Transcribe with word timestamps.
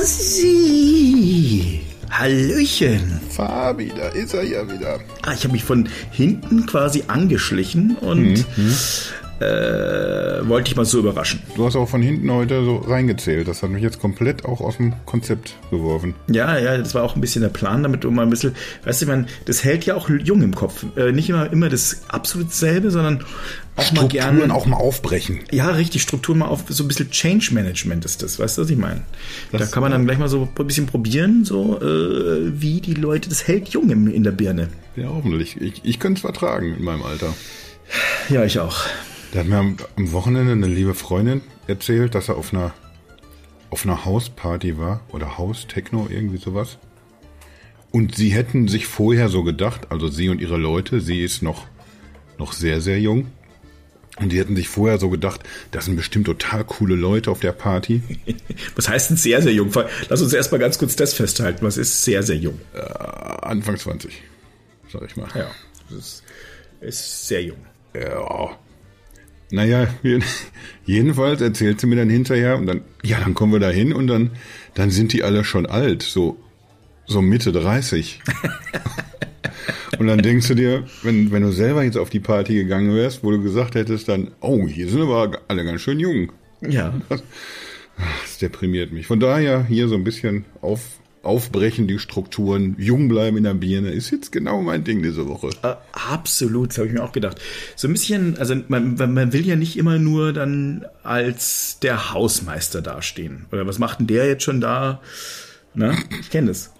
Hasi! 0.00 1.80
Hallöchen! 2.10 3.20
Fabi, 3.28 3.92
da 3.94 4.08
ist 4.08 4.32
er 4.32 4.44
ja 4.44 4.66
wieder. 4.66 4.98
Ah, 5.20 5.34
ich 5.34 5.44
habe 5.44 5.52
mich 5.52 5.62
von 5.62 5.90
hinten 6.10 6.64
quasi 6.64 7.04
angeschlichen 7.06 7.96
und 7.96 8.46
äh, 9.40 10.46
wollte 10.48 10.64
dich 10.70 10.76
mal 10.76 10.84
so 10.84 10.98
überraschen. 10.98 11.40
Du 11.56 11.64
hast 11.64 11.76
auch 11.76 11.88
von 11.88 12.02
hinten 12.02 12.30
heute 12.30 12.62
so 12.64 12.76
reingezählt. 12.76 13.48
Das 13.48 13.62
hat 13.62 13.70
mich 13.70 13.82
jetzt 13.82 13.98
komplett 14.00 14.44
auch 14.44 14.60
aus 14.60 14.76
dem 14.76 14.94
Konzept 15.06 15.54
geworfen. 15.70 16.14
Ja, 16.30 16.58
ja, 16.58 16.76
das 16.78 16.94
war 16.94 17.02
auch 17.02 17.14
ein 17.14 17.20
bisschen 17.20 17.42
der 17.42 17.48
Plan, 17.48 17.82
damit 17.82 18.04
du 18.04 18.10
mal 18.10 18.22
ein 18.22 18.30
bisschen, 18.30 18.54
weißt 18.84 19.02
du, 19.02 19.06
man, 19.06 19.26
das 19.46 19.64
hält 19.64 19.86
ja 19.86 19.94
auch 19.94 20.08
jung 20.10 20.42
im 20.42 20.54
Kopf. 20.54 20.84
Äh, 20.96 21.12
nicht 21.12 21.28
immer, 21.30 21.50
immer 21.52 21.68
das 21.68 22.02
absolut 22.08 22.52
selbe, 22.52 22.90
sondern 22.90 23.24
auch 23.76 23.92
mal 23.92 24.08
gerne. 24.08 24.38
Strukturen 24.40 24.50
auch 24.50 24.66
mal 24.66 24.76
aufbrechen. 24.76 25.40
Ja, 25.50 25.68
richtig, 25.70 26.02
Struktur 26.02 26.36
mal 26.36 26.46
auf, 26.48 26.64
so 26.68 26.84
ein 26.84 26.88
bisschen 26.88 27.10
Change 27.10 27.54
Management 27.54 28.04
ist 28.04 28.22
das, 28.22 28.38
weißt 28.38 28.58
du, 28.58 28.62
was 28.62 28.70
ich 28.70 28.76
meine? 28.76 29.02
Da 29.52 29.58
Das- 29.58 29.70
kann 29.72 29.82
man 29.82 29.92
dann 29.92 30.04
gleich 30.04 30.18
mal 30.18 30.28
so 30.28 30.48
ein 30.58 30.66
bisschen 30.66 30.86
probieren, 30.86 31.44
so 31.44 31.80
äh, 31.80 32.60
wie 32.60 32.80
die 32.80 32.94
Leute, 32.94 33.28
das 33.30 33.46
hält 33.48 33.70
jung 33.70 33.88
im, 33.90 34.08
in 34.08 34.22
der 34.22 34.32
Birne. 34.32 34.68
Ja, 34.96 35.08
hoffentlich. 35.08 35.58
Ich, 35.60 35.80
ich 35.84 35.98
könnte 35.98 36.18
es 36.18 36.22
vertragen 36.22 36.74
in 36.76 36.84
meinem 36.84 37.02
Alter. 37.04 37.32
Ja, 38.28 38.44
ich 38.44 38.58
auch. 38.60 38.84
Da 39.32 39.40
hat 39.40 39.46
mir 39.46 39.58
am, 39.58 39.76
am 39.96 40.12
Wochenende 40.12 40.52
eine 40.52 40.66
liebe 40.66 40.94
Freundin 40.94 41.42
erzählt, 41.66 42.14
dass 42.14 42.28
er 42.28 42.36
auf 42.36 42.52
einer 42.52 42.74
auf 43.70 43.84
einer 43.84 44.04
Hausparty 44.04 44.78
war 44.78 45.00
oder 45.10 45.38
Haustechno, 45.38 46.08
irgendwie 46.10 46.38
sowas. 46.38 46.78
Und 47.92 48.14
sie 48.16 48.30
hätten 48.30 48.68
sich 48.68 48.86
vorher 48.86 49.28
so 49.28 49.42
gedacht, 49.42 49.90
also 49.90 50.08
sie 50.08 50.28
und 50.28 50.40
ihre 50.40 50.56
Leute, 50.56 51.00
sie 51.00 51.22
ist 51.22 51.42
noch, 51.42 51.66
noch 52.38 52.52
sehr, 52.52 52.80
sehr 52.80 53.00
jung. 53.00 53.28
Und 54.16 54.32
die 54.32 54.38
hätten 54.38 54.54
sich 54.54 54.68
vorher 54.68 54.98
so 54.98 55.08
gedacht, 55.08 55.40
das 55.70 55.86
sind 55.86 55.96
bestimmt 55.96 56.26
total 56.26 56.64
coole 56.64 56.94
Leute 56.94 57.30
auf 57.30 57.40
der 57.40 57.52
Party. 57.52 58.02
Was 58.76 58.88
heißt 58.88 59.10
denn 59.10 59.16
sehr, 59.16 59.40
sehr 59.40 59.52
jung? 59.52 59.72
Lass 60.08 60.20
uns 60.20 60.32
erstmal 60.32 60.60
ganz 60.60 60.78
kurz 60.78 60.94
das 60.94 61.14
festhalten. 61.14 61.64
Was 61.64 61.78
ist 61.78 62.04
sehr, 62.04 62.22
sehr 62.22 62.36
jung? 62.36 62.60
Äh, 62.74 62.80
Anfang 62.80 63.78
20, 63.78 64.20
sag 64.92 65.02
ich 65.06 65.16
mal. 65.16 65.28
Ja, 65.34 65.50
das 65.88 65.98
ist, 65.98 66.22
ist 66.80 67.28
sehr 67.28 67.42
jung. 67.42 67.58
Ja. 67.94 68.58
Naja, 69.50 69.88
jeden- 70.02 70.24
jedenfalls 70.86 71.40
erzählt 71.40 71.80
sie 71.80 71.86
mir 71.86 71.96
dann 71.96 72.10
hinterher 72.10 72.56
und 72.58 72.66
dann, 72.66 72.82
ja, 73.02 73.18
dann 73.20 73.34
kommen 73.34 73.52
wir 73.52 73.60
da 73.60 73.70
hin 73.70 73.92
und 73.92 74.06
dann, 74.06 74.30
dann 74.74 74.90
sind 74.90 75.12
die 75.12 75.22
alle 75.22 75.44
schon 75.44 75.66
alt, 75.66 76.02
so, 76.02 76.36
so 77.06 77.20
Mitte 77.20 77.52
30. 77.52 78.20
und 79.98 80.06
dann 80.06 80.22
denkst 80.22 80.48
du 80.48 80.54
dir, 80.54 80.84
wenn, 81.02 81.32
wenn 81.32 81.42
du 81.42 81.52
selber 81.52 81.82
jetzt 81.82 81.96
auf 81.98 82.10
die 82.10 82.20
Party 82.20 82.54
gegangen 82.54 82.94
wärst, 82.94 83.24
wo 83.24 83.30
du 83.30 83.42
gesagt 83.42 83.74
hättest 83.74 84.08
dann, 84.08 84.30
oh, 84.40 84.66
hier 84.66 84.88
sind 84.88 85.00
aber 85.02 85.40
alle 85.48 85.64
ganz 85.64 85.80
schön 85.80 86.00
jung. 86.00 86.32
Ja. 86.60 86.94
Das 88.22 88.38
deprimiert 88.38 88.92
mich. 88.92 89.06
Von 89.06 89.20
daher 89.20 89.66
hier 89.66 89.86
so 89.86 89.94
ein 89.94 90.04
bisschen 90.04 90.46
auf, 90.62 90.99
aufbrechen, 91.22 91.86
die 91.86 91.98
Strukturen, 91.98 92.76
jung 92.78 93.08
bleiben 93.08 93.36
in 93.36 93.44
der 93.44 93.54
Birne, 93.54 93.90
ist 93.90 94.10
jetzt 94.10 94.32
genau 94.32 94.62
mein 94.62 94.84
Ding 94.84 95.02
diese 95.02 95.28
Woche. 95.28 95.50
Äh, 95.62 95.74
absolut, 95.92 96.70
das 96.70 96.78
habe 96.78 96.88
ich 96.88 96.94
mir 96.94 97.02
auch 97.02 97.12
gedacht. 97.12 97.40
So 97.76 97.88
ein 97.88 97.92
bisschen, 97.92 98.38
also 98.38 98.54
man, 98.68 98.94
man 98.94 99.32
will 99.32 99.46
ja 99.46 99.56
nicht 99.56 99.76
immer 99.76 99.98
nur 99.98 100.32
dann 100.32 100.86
als 101.02 101.78
der 101.80 102.12
Hausmeister 102.12 102.80
dastehen. 102.80 103.46
Oder 103.52 103.66
was 103.66 103.78
macht 103.78 104.00
denn 104.00 104.06
der 104.06 104.26
jetzt 104.26 104.44
schon 104.44 104.60
da? 104.60 105.00
Na, 105.74 105.94
ich 106.20 106.30
kenne 106.30 106.48
das. 106.48 106.72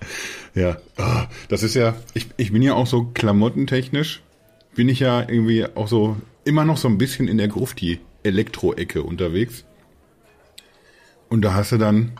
Ja, 0.54 0.78
ah, 0.96 1.26
das 1.48 1.62
ist 1.62 1.74
ja, 1.74 1.94
ich, 2.14 2.28
ich 2.36 2.52
bin 2.52 2.62
ja 2.62 2.74
auch 2.74 2.86
so 2.86 3.04
klamottentechnisch, 3.04 4.22
bin 4.74 4.88
ich 4.88 5.00
ja 5.00 5.20
irgendwie 5.20 5.66
auch 5.74 5.86
so 5.86 6.16
immer 6.44 6.64
noch 6.64 6.76
so 6.76 6.88
ein 6.88 6.98
bisschen 6.98 7.28
in 7.28 7.38
der 7.38 7.48
Grufti-Elektro-Ecke 7.48 9.02
unterwegs. 9.02 9.64
Und 11.28 11.42
da 11.42 11.54
hast 11.54 11.70
du 11.72 11.78
dann, 11.78 12.12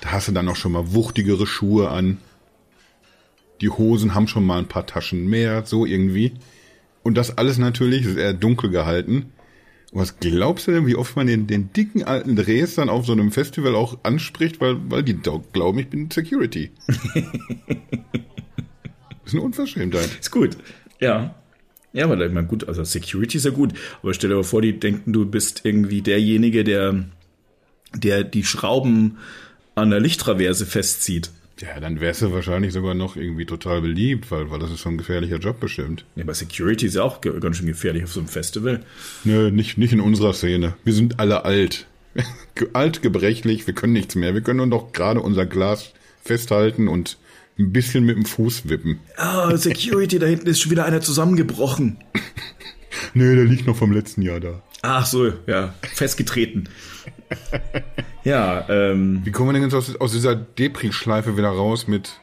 da 0.00 0.12
hast 0.12 0.28
du 0.28 0.32
dann 0.32 0.48
auch 0.48 0.56
schon 0.56 0.72
mal 0.72 0.92
wuchtigere 0.92 1.46
Schuhe 1.46 1.90
an. 1.90 2.18
Die 3.60 3.70
Hosen 3.70 4.14
haben 4.14 4.28
schon 4.28 4.46
mal 4.46 4.58
ein 4.58 4.68
paar 4.68 4.86
Taschen 4.86 5.26
mehr, 5.26 5.66
so 5.66 5.84
irgendwie. 5.84 6.34
Und 7.02 7.16
das 7.16 7.36
alles 7.38 7.58
natürlich 7.58 8.06
ist 8.06 8.16
eher 8.16 8.34
dunkel 8.34 8.70
gehalten. 8.70 9.32
Und 9.90 10.00
was 10.00 10.20
glaubst 10.20 10.66
du 10.68 10.72
denn, 10.72 10.86
wie 10.86 10.96
oft 10.96 11.16
man 11.16 11.26
den, 11.26 11.46
den 11.46 11.72
dicken 11.72 12.04
alten 12.04 12.36
Drehs 12.36 12.74
dann 12.74 12.90
auf 12.90 13.06
so 13.06 13.12
einem 13.12 13.32
Festival 13.32 13.74
auch 13.74 13.98
anspricht, 14.02 14.60
weil, 14.60 14.76
weil 14.90 15.02
die 15.02 15.18
glauben, 15.52 15.78
ich 15.78 15.88
bin 15.88 16.10
Security. 16.10 16.70
das 16.86 16.96
ist 19.24 19.32
eine 19.32 19.42
Unverschämtheit. 19.42 20.18
Ist 20.20 20.30
gut. 20.30 20.58
Ja. 21.00 21.34
Ja, 21.94 22.04
aber 22.04 22.24
ich 22.24 22.32
meine, 22.32 22.46
gut, 22.46 22.68
also 22.68 22.84
Security 22.84 23.38
ist 23.38 23.46
ja 23.46 23.50
gut. 23.50 23.72
Aber 24.02 24.12
stell 24.12 24.28
dir 24.28 24.36
mal 24.36 24.44
vor, 24.44 24.60
die 24.60 24.78
denken, 24.78 25.12
du 25.12 25.24
bist 25.24 25.62
irgendwie 25.64 26.02
derjenige, 26.02 26.62
der, 26.64 27.06
der 27.94 28.24
die 28.24 28.44
Schrauben 28.44 29.16
an 29.80 29.90
der 29.90 30.00
Lichttraverse 30.00 30.66
festzieht. 30.66 31.30
Ja, 31.60 31.80
dann 31.80 32.00
wärst 32.00 32.22
du 32.22 32.32
wahrscheinlich 32.32 32.72
sogar 32.72 32.94
noch 32.94 33.16
irgendwie 33.16 33.44
total 33.44 33.80
beliebt, 33.80 34.30
weil, 34.30 34.50
weil 34.50 34.60
das 34.60 34.70
ist 34.70 34.80
schon 34.80 34.94
ein 34.94 34.98
gefährlicher 34.98 35.38
Job 35.38 35.58
bestimmt. 35.58 36.04
Ja, 36.14 36.22
aber 36.22 36.34
Security 36.34 36.86
ist 36.86 36.94
ja 36.94 37.02
auch 37.02 37.20
ganz 37.20 37.56
schön 37.56 37.66
gefährlich 37.66 38.04
auf 38.04 38.12
so 38.12 38.20
einem 38.20 38.28
Festival. 38.28 38.84
Nö, 39.24 39.50
nicht, 39.50 39.76
nicht 39.76 39.92
in 39.92 40.00
unserer 40.00 40.32
Szene. 40.34 40.74
Wir 40.84 40.92
sind 40.92 41.18
alle 41.18 41.44
alt. 41.44 41.86
Alt, 42.72 43.02
gebrechlich, 43.02 43.66
wir 43.66 43.74
können 43.74 43.92
nichts 43.92 44.16
mehr. 44.16 44.34
Wir 44.34 44.40
können 44.40 44.56
nur 44.56 44.66
noch 44.66 44.92
gerade 44.92 45.20
unser 45.20 45.46
Glas 45.46 45.92
festhalten 46.24 46.88
und 46.88 47.16
ein 47.58 47.72
bisschen 47.72 48.04
mit 48.04 48.16
dem 48.16 48.24
Fuß 48.24 48.68
wippen. 48.68 48.98
Ah, 49.16 49.56
Security, 49.56 50.18
da 50.18 50.26
hinten 50.26 50.46
ist 50.46 50.60
schon 50.60 50.70
wieder 50.70 50.84
einer 50.84 51.00
zusammengebrochen. 51.00 51.98
Nö, 53.14 53.36
der 53.36 53.44
liegt 53.44 53.66
noch 53.66 53.76
vom 53.76 53.92
letzten 53.92 54.22
Jahr 54.22 54.40
da. 54.40 54.62
Ach 54.82 55.06
so, 55.06 55.32
ja, 55.46 55.74
festgetreten. 55.82 56.68
Ja, 58.28 58.68
ähm, 58.68 59.20
Wie 59.24 59.30
kommen 59.32 59.48
wir 59.48 59.52
denn 59.54 59.62
jetzt 59.62 59.74
aus, 59.74 59.96
aus 59.96 60.12
dieser 60.12 60.36
Depri-Schleife 60.36 61.36
wieder 61.36 61.48
raus 61.48 61.88
mit, 61.88 62.20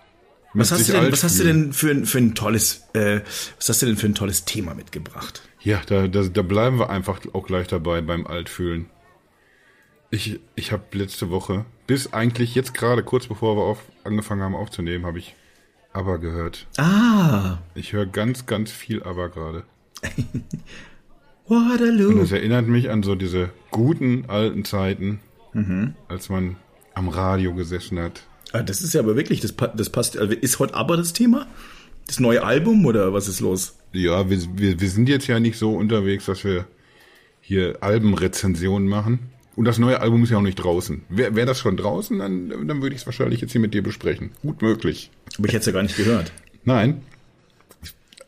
mit 0.53 0.61
was 0.61 0.71
hast, 0.71 0.87
du 0.87 0.93
denn, 0.93 1.11
was 1.11 1.23
hast 1.23 1.39
du 1.39 1.43
denn 1.43 1.73
für, 1.73 1.89
ein- 1.91 2.05
für 2.05 2.19
ein 2.19 2.35
tolles, 2.35 2.83
äh, 2.93 3.21
was 3.57 3.69
hast 3.69 3.81
du 3.81 3.87
denn 3.87 3.97
für 3.97 4.05
ein 4.07 4.13
tolles 4.15 4.45
Thema 4.45 4.75
mitgebracht? 4.75 5.41
Ja, 5.61 5.81
da, 5.87 6.07
da, 6.07 6.21
da 6.23 6.41
bleiben 6.43 6.77
wir 6.77 6.89
einfach 6.91 7.19
auch 7.33 7.47
gleich 7.47 7.67
dabei 7.67 8.01
beim 8.01 8.27
Altfühlen. 8.27 8.85
Ich, 10.11 10.39
ich 10.55 10.71
habe 10.71 10.83
letzte 10.91 11.29
Woche, 11.31 11.65
bis 11.87 12.13
eigentlich 12.13 12.53
jetzt 12.53 12.73
gerade 12.75 13.01
kurz 13.03 13.25
bevor 13.27 13.57
wir 13.57 13.63
auf, 13.63 13.79
angefangen 14.03 14.43
haben 14.43 14.55
aufzunehmen, 14.55 15.05
habe 15.07 15.17
ich 15.19 15.35
aber 15.91 16.19
gehört. 16.19 16.67
Ah, 16.77 17.57
Ich 17.73 17.93
höre 17.93 18.05
ganz, 18.05 18.45
ganz 18.45 18.71
viel 18.71 19.01
aber 19.01 19.29
gerade. 19.29 19.63
Waterloo. 21.47 22.19
Das 22.19 22.31
erinnert 22.31 22.67
mich 22.67 22.89
an 22.89 23.01
so 23.03 23.15
diese 23.15 23.49
guten 23.71 24.25
alten 24.27 24.65
Zeiten, 24.65 25.19
Mhm. 25.55 25.95
als 26.09 26.27
man 26.29 26.57
am 26.93 27.07
Radio 27.07 27.53
gesessen 27.55 27.97
hat. 27.97 28.23
Ah, 28.51 28.61
das 28.61 28.81
ist 28.81 28.93
ja 28.93 28.99
aber 28.99 29.15
wirklich, 29.15 29.39
das, 29.39 29.53
das 29.75 29.89
passt. 29.89 30.17
Also 30.17 30.33
ist 30.33 30.59
heute 30.59 30.73
aber 30.73 30.97
das 30.97 31.13
Thema? 31.13 31.47
Das 32.07 32.19
neue 32.19 32.43
Album 32.43 32.85
oder 32.85 33.13
was 33.13 33.27
ist 33.27 33.39
los? 33.39 33.77
Ja, 33.93 34.29
wir, 34.29 34.37
wir, 34.57 34.79
wir 34.79 34.89
sind 34.89 35.07
jetzt 35.07 35.27
ja 35.27 35.39
nicht 35.39 35.57
so 35.57 35.73
unterwegs, 35.73 36.25
dass 36.25 36.43
wir 36.43 36.67
hier 37.41 37.77
Albenrezensionen 37.81 38.87
machen. 38.87 39.31
Und 39.55 39.65
das 39.65 39.77
neue 39.79 40.01
Album 40.01 40.23
ist 40.23 40.29
ja 40.31 40.37
auch 40.37 40.41
nicht 40.41 40.55
draußen. 40.55 41.03
Wäre 41.07 41.35
wär 41.35 41.45
das 41.45 41.59
schon 41.59 41.77
draußen, 41.77 42.19
dann, 42.19 42.67
dann 42.67 42.81
würde 42.81 42.93
ich 42.93 43.01
es 43.01 43.05
wahrscheinlich 43.05 43.39
jetzt 43.39 43.53
hier 43.53 43.61
mit 43.61 43.73
dir 43.73 43.81
besprechen. 43.81 44.31
Gut 44.41 44.61
möglich. 44.61 45.09
Aber 45.37 45.47
ich 45.47 45.53
hätte 45.53 45.61
es 45.61 45.65
ja 45.67 45.71
gar 45.71 45.83
nicht 45.83 45.95
gehört. 45.95 46.33
Nein. 46.65 47.01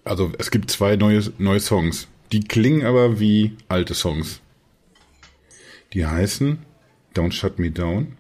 Also 0.05 0.31
es 0.37 0.49
gibt 0.49 0.71
zwei 0.71 0.95
neue, 0.95 1.21
neue 1.37 1.59
Songs. 1.59 2.07
Die 2.31 2.39
klingen 2.39 2.85
aber 2.85 3.19
wie 3.19 3.57
alte 3.67 3.93
Songs. 3.93 4.39
Die 5.93 6.05
heißen 6.05 6.59
Don't 7.15 7.31
Shut 7.31 7.59
Me 7.59 7.71
Down 7.71 8.17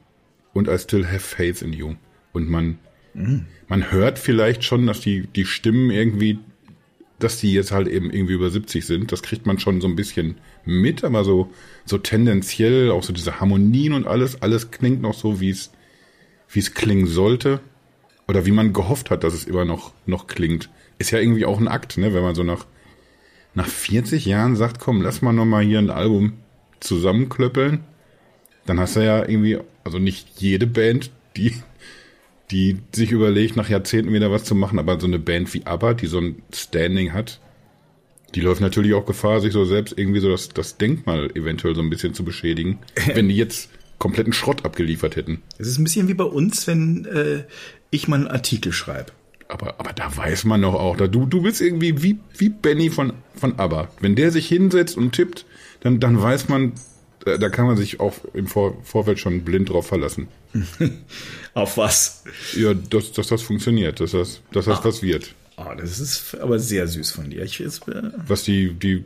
und 0.53 0.67
I 0.67 0.77
Still 0.77 1.05
Have 1.05 1.19
Faith 1.19 1.61
in 1.61 1.73
You. 1.73 1.95
Und 2.33 2.49
man, 2.49 2.79
man 3.67 3.91
hört 3.91 4.19
vielleicht 4.19 4.63
schon, 4.63 4.85
dass 4.87 5.01
die, 5.01 5.27
die 5.27 5.45
Stimmen 5.45 5.91
irgendwie, 5.91 6.39
dass 7.19 7.39
die 7.39 7.53
jetzt 7.53 7.71
halt 7.71 7.87
eben 7.87 8.11
irgendwie 8.11 8.33
über 8.33 8.49
70 8.49 8.85
sind. 8.85 9.11
Das 9.11 9.23
kriegt 9.23 9.45
man 9.45 9.59
schon 9.59 9.81
so 9.81 9.87
ein 9.87 9.95
bisschen 9.95 10.35
mit, 10.65 11.03
aber 11.03 11.23
so, 11.23 11.51
so 11.85 11.97
tendenziell, 11.97 12.91
auch 12.91 13.03
so 13.03 13.13
diese 13.13 13.39
Harmonien 13.39 13.93
und 13.93 14.07
alles, 14.07 14.41
alles 14.41 14.71
klingt 14.71 15.01
noch 15.01 15.13
so, 15.13 15.39
wie 15.39 15.49
es, 15.49 15.71
wie 16.49 16.59
es 16.59 16.73
klingen 16.73 17.07
sollte. 17.07 17.59
Oder 18.27 18.45
wie 18.45 18.51
man 18.51 18.73
gehofft 18.73 19.09
hat, 19.09 19.23
dass 19.23 19.33
es 19.33 19.45
immer 19.45 19.63
noch, 19.63 19.93
noch 20.05 20.27
klingt. 20.27 20.69
Ist 20.97 21.11
ja 21.11 21.19
irgendwie 21.19 21.45
auch 21.45 21.59
ein 21.59 21.69
Akt, 21.69 21.97
ne? 21.97 22.13
Wenn 22.13 22.23
man 22.23 22.35
so 22.35 22.43
nach, 22.43 22.65
nach 23.53 23.67
40 23.67 24.25
Jahren 24.25 24.55
sagt, 24.55 24.79
komm, 24.79 25.01
lass 25.01 25.21
mal 25.21 25.31
nochmal 25.31 25.63
hier 25.63 25.79
ein 25.79 25.89
Album 25.89 26.33
zusammenklöppeln. 26.81 27.85
Dann 28.67 28.79
hast 28.79 28.95
du 28.95 29.03
ja 29.03 29.27
irgendwie, 29.27 29.57
also 29.83 29.97
nicht 29.97 30.39
jede 30.39 30.67
Band, 30.67 31.09
die, 31.35 31.53
die 32.51 32.77
sich 32.93 33.11
überlegt, 33.11 33.55
nach 33.55 33.69
Jahrzehnten 33.69 34.13
wieder 34.13 34.29
was 34.29 34.43
zu 34.43 34.53
machen, 34.53 34.77
aber 34.77 34.99
so 34.99 35.07
eine 35.07 35.19
Band 35.19 35.51
wie 35.53 35.65
ABBA, 35.65 35.95
die 35.95 36.07
so 36.07 36.19
ein 36.19 36.43
Standing 36.53 37.13
hat, 37.13 37.39
die 38.35 38.41
läuft 38.41 38.61
natürlich 38.61 38.93
auch 38.93 39.05
Gefahr, 39.05 39.39
sich 39.39 39.53
so 39.53 39.65
selbst 39.65 39.97
irgendwie 39.97 40.19
so 40.19 40.29
das, 40.29 40.49
das 40.49 40.77
Denkmal 40.77 41.31
eventuell 41.35 41.75
so 41.75 41.81
ein 41.81 41.89
bisschen 41.89 42.13
zu 42.13 42.23
beschädigen, 42.23 42.79
wenn 43.13 43.29
die 43.29 43.37
jetzt 43.37 43.69
kompletten 43.99 44.33
Schrott 44.33 44.65
abgeliefert 44.65 45.15
hätten. 45.15 45.41
Es 45.57 45.67
ist 45.67 45.79
ein 45.79 45.83
bisschen 45.83 46.07
wie 46.07 46.13
bei 46.13 46.25
uns, 46.25 46.67
wenn 46.67 47.05
äh, 47.05 47.43
ich 47.89 48.07
mal 48.07 48.17
einen 48.17 48.27
Artikel 48.27 48.71
schreibe. 48.71 49.11
Aber, 49.47 49.79
aber 49.79 49.93
da 49.93 50.15
weiß 50.15 50.43
man 50.43 50.61
doch 50.61 50.73
auch, 50.73 50.97
da 50.97 51.07
du, 51.07 51.25
du 51.25 51.41
bist 51.41 51.61
irgendwie 51.61 52.03
wie, 52.03 52.19
wie 52.37 52.49
Benny 52.49 52.89
von, 52.89 53.13
von 53.33 53.57
ABBA. 53.57 53.89
Wenn 54.01 54.15
der 54.15 54.31
sich 54.31 54.47
hinsetzt 54.47 54.97
und 54.97 55.13
tippt, 55.13 55.45
dann, 55.79 56.01
dann 56.01 56.21
weiß 56.21 56.49
man, 56.49 56.73
Da, 57.27 57.37
da 57.37 57.49
kann 57.49 57.65
man 57.65 57.75
sich 57.75 57.99
auch 57.99 58.13
im 58.33 58.47
Vor 58.47 58.77
Vorfeld 58.83 59.19
schon 59.19 59.41
blind 59.41 59.69
drauf 59.69 59.87
verlassen. 59.87 60.29
Auf 61.53 61.77
was? 61.77 62.23
Ja, 62.55 62.73
dass, 62.73 63.11
dass 63.11 63.27
das 63.27 63.41
funktioniert, 63.41 63.99
dass 63.99 64.11
das, 64.11 64.39
dass 64.53 64.65
das 64.65 64.85
was 64.85 65.01
wird. 65.01 65.33
Oh, 65.57 65.73
das 65.77 65.99
ist 65.99 66.35
aber 66.39 66.57
sehr 66.57 66.87
süß 66.87 67.11
von 67.11 67.29
dir. 67.29 67.43
Ich, 67.43 67.59
jetzt, 67.59 67.85
äh, 67.89 68.01
Was 68.27 68.43
die, 68.43 68.73
die 68.73 69.03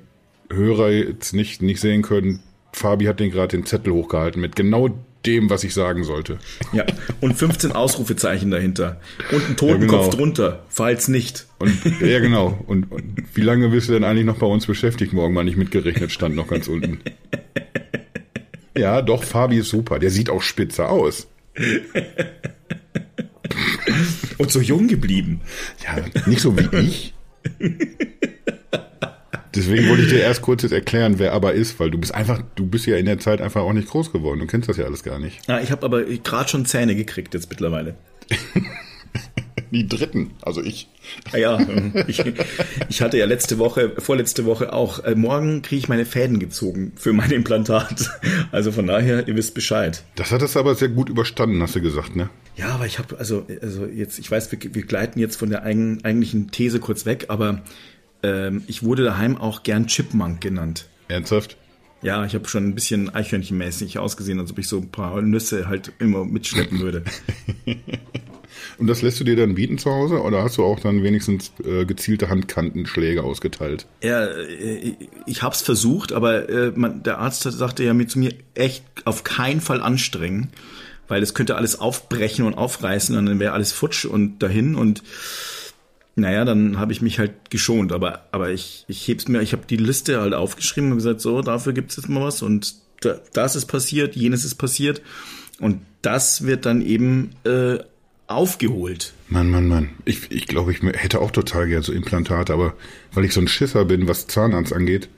Hörer 0.52 0.92
jetzt 0.92 1.34
nicht, 1.34 1.62
nicht 1.64 1.80
sehen 1.80 2.04
können, 2.04 2.42
Fabi 2.74 3.06
hat 3.06 3.20
den 3.20 3.32
gerade 3.32 3.58
den 3.58 3.66
Zettel 3.66 3.94
hochgehalten 3.94 4.40
mit 4.40 4.56
genau 4.56 4.90
dem, 5.26 5.50
was 5.50 5.64
ich 5.64 5.74
sagen 5.74 6.04
sollte. 6.04 6.40
ja. 6.74 6.86
Und 7.20 7.36
15 7.36 7.72
Ausrufezeichen 7.72 8.50
dahinter. 8.52 9.00
Und 9.32 9.50
ein 9.50 9.56
Totenkopf 9.58 9.92
Ja, 9.92 10.10
genau. 10.10 10.10
drunter, 10.10 10.66
falls 10.70 11.08
nicht. 11.08 11.48
Und 11.60 11.78
ja, 12.02 12.20
genau. 12.20 12.64
Und, 12.68 12.92
und 12.92 13.04
wie 13.34 13.42
lange 13.42 13.70
bist 13.70 13.90
du 13.90 13.94
denn 13.94 14.04
eigentlich 14.04 14.26
noch 14.26 14.38
bei 14.38 14.48
uns 14.48 14.66
beschäftigt? 14.66 15.14
Morgen 15.14 15.34
mal 15.34 15.44
nicht 15.44 15.58
mitgerechnet, 15.58 16.12
stand 16.12 16.36
noch 16.36 16.48
ganz 16.48 16.68
unten. 16.68 17.00
Ja, 18.78 19.02
doch, 19.02 19.24
Fabi 19.24 19.58
ist 19.60 19.70
super. 19.70 20.00
Der 20.00 20.10
sieht 20.10 20.30
auch 20.30 20.42
spitze 20.42 20.88
aus. 20.88 21.28
Und 24.38 24.52
so 24.52 24.60
jung 24.62 24.88
geblieben. 24.88 25.42
Ja, 25.84 26.04
nicht 26.26 26.42
so 26.42 26.58
wie 26.58 26.78
ich. 26.78 27.14
Deswegen 29.56 29.90
wollte 29.90 30.04
ich 30.04 30.10
dir 30.10 30.22
erst 30.22 30.42
kurz 30.42 30.64
jetzt 30.64 30.72
erklären, 30.72 31.20
wer 31.20 31.34
aber 31.34 31.54
ist, 31.54 31.80
weil 31.80 31.92
du 31.92 31.98
bist 31.98 32.14
einfach, 32.14 32.42
du 32.56 32.66
bist 32.66 32.86
ja 32.86 32.98
in 32.98 33.06
der 33.06 33.20
Zeit 33.20 33.42
einfach 33.42 33.62
auch 33.62 33.74
nicht 33.74 33.90
groß 33.90 34.12
geworden. 34.14 34.40
Du 34.40 34.48
kennst 34.48 34.70
das 34.70 34.78
ja 34.78 34.86
alles 34.86 35.04
gar 35.04 35.20
nicht. 35.20 35.40
Ja, 35.48 35.60
ich 35.60 35.72
habe 35.72 35.86
aber 35.86 36.04
gerade 36.04 36.50
schon 36.50 36.66
Zähne 36.66 36.96
gekriegt 36.96 37.34
jetzt 37.34 37.50
mittlerweile. 37.50 37.96
Die 39.72 39.88
dritten, 39.88 40.32
also 40.42 40.62
ich. 40.62 40.90
Ah 41.32 41.38
Ja, 41.38 41.60
ähm, 41.60 41.94
ich, 42.08 42.22
ich 42.90 43.02
hatte 43.02 43.18
ja 43.18 43.26
letzte 43.26 43.58
Woche, 43.58 43.94
vorletzte 43.98 44.44
Woche 44.46 44.74
auch, 44.74 45.04
äh, 45.06 45.16
morgen 45.16 45.62
kriege 45.62 45.80
ich 45.80 45.88
meine 45.88 46.06
Fäden 46.06 46.40
gezogen 46.40 46.92
für 46.98 47.14
mein 47.14 47.32
Implantat. 47.32 48.10
Also 48.52 48.74
von 48.74 48.86
daher, 48.86 49.28
ihr 49.30 49.36
wisst 49.38 49.54
Bescheid. 49.54 50.04
Das 50.16 50.32
hat 50.32 50.42
es 50.42 50.58
aber 50.58 50.76
sehr 50.76 50.90
gut 50.90 51.08
überstanden, 51.10 51.62
hast 51.62 51.76
du 51.76 51.82
gesagt, 51.82 52.18
ne? 52.18 52.30
Ja, 52.58 52.70
aber 52.70 52.86
ich 52.86 53.00
habe, 53.00 53.18
also, 53.18 53.46
also 53.62 53.86
jetzt, 53.86 54.20
ich 54.20 54.30
weiß, 54.30 54.52
wir, 54.52 54.60
wir 54.62 54.84
gleiten 54.84 55.20
jetzt 55.20 55.38
von 55.38 55.50
der 55.50 55.64
eigen, 55.64 56.04
eigentlichen 56.04 56.52
These 56.52 56.80
kurz 56.80 57.06
weg, 57.06 57.26
aber 57.30 57.62
ähm, 58.24 58.64
ich 58.68 58.84
wurde 58.84 59.04
daheim 59.04 59.38
auch 59.38 59.64
gern 59.64 59.88
Chipmunk 59.88 60.42
genannt. 60.42 60.88
Ernsthaft? 61.08 61.58
Ja, 62.02 62.26
ich 62.26 62.34
habe 62.34 62.48
schon 62.48 62.68
ein 62.68 62.76
bisschen 62.76 63.14
eichhörnchenmäßig 63.14 64.00
ausgesehen, 64.00 64.40
als 64.40 64.52
ob 64.52 64.58
ich 64.58 64.68
so 64.68 64.78
ein 64.78 64.90
paar 64.90 65.22
Nüsse 65.22 65.68
halt 65.68 65.92
immer 66.00 66.26
mitschleppen 66.26 66.80
würde. 66.80 67.04
Und 68.78 68.88
das 68.88 69.04
lässt 69.04 69.20
du 69.20 69.24
dir 69.24 69.36
dann 69.36 69.54
bieten 69.54 69.78
zu 69.78 69.92
Hause 69.92 70.22
oder 70.22 70.44
hast 70.44 70.58
du 70.58 70.64
auch 70.64 70.80
dann 70.80 71.04
wenigstens 71.04 71.52
äh, 71.64 71.86
gezielte 71.86 72.30
Handkantenschläge 72.30 73.24
ausgeteilt? 73.24 73.86
Ja, 74.02 74.26
äh, 74.26 74.96
ich 75.28 75.44
hab's 75.44 75.62
versucht, 75.62 76.14
aber 76.14 76.50
äh, 76.50 76.72
man, 76.76 77.04
der 77.04 77.20
Arzt 77.20 77.44
sagte 77.44 77.84
ja 77.84 77.94
mir 77.94 78.08
zu 78.08 78.18
mir, 78.18 78.34
echt 78.56 78.84
auf 79.06 79.24
keinen 79.24 79.62
Fall 79.62 79.82
anstrengen, 79.82 80.50
weil 81.08 81.22
es 81.22 81.36
könnte 81.36 81.56
alles 81.56 81.80
aufbrechen 81.80 82.44
und 82.44 82.56
aufreißen 82.56 83.16
und 83.16 83.28
dann 83.28 83.40
wäre 83.40 83.54
alles 83.54 83.72
futsch 83.72 84.06
und 84.06 84.40
dahin 84.40 84.74
und 84.74 85.04
naja, 86.16 86.46
dann 86.46 86.78
habe 86.78 86.92
ich 86.92 87.02
mich 87.02 87.20
halt 87.20 87.50
geschont, 87.50 87.92
aber, 87.92 88.26
aber 88.32 88.52
ich, 88.52 88.86
ich 88.88 89.08
heb's 89.08 89.28
mir, 89.28 89.42
ich 89.42 89.54
habe 89.54 89.64
die 89.70 89.78
Liste 89.78 90.20
halt 90.20 90.34
aufgeschrieben 90.34 90.92
und 90.92 90.98
gesagt, 90.98 91.22
so, 91.22 91.42
dafür 91.42 91.74
gibt's 91.74 91.96
jetzt 91.96 92.10
mal 92.10 92.24
was 92.24 92.42
und 92.42 92.76
da, 93.02 93.20
das 93.34 93.56
ist 93.56 93.66
passiert, 93.66 94.16
jenes 94.16 94.44
ist 94.44 94.56
passiert 94.56 95.02
und 95.60 95.82
das 96.02 96.46
wird 96.46 96.66
dann 96.66 96.82
eben 96.82 97.32
äh, 97.46 97.80
aufgeholt. 98.28 99.14
Mann, 99.30 99.50
Mann, 99.50 99.68
Mann. 99.68 99.90
Ich, 100.06 100.32
ich 100.32 100.48
glaube, 100.48 100.72
ich 100.72 100.82
hätte 100.82 101.20
auch 101.20 101.32
total 101.32 101.68
gern 101.68 101.84
so 101.84 101.94
Implantate, 101.94 102.54
aber 102.54 102.74
weil 103.14 103.26
ich 103.26 103.34
so 103.34 103.42
ein 103.42 103.48
Schisser 103.48 103.86
bin, 103.86 104.08
was 104.08 104.28
Zahnarzt 104.28 104.74
angeht, 104.74 105.10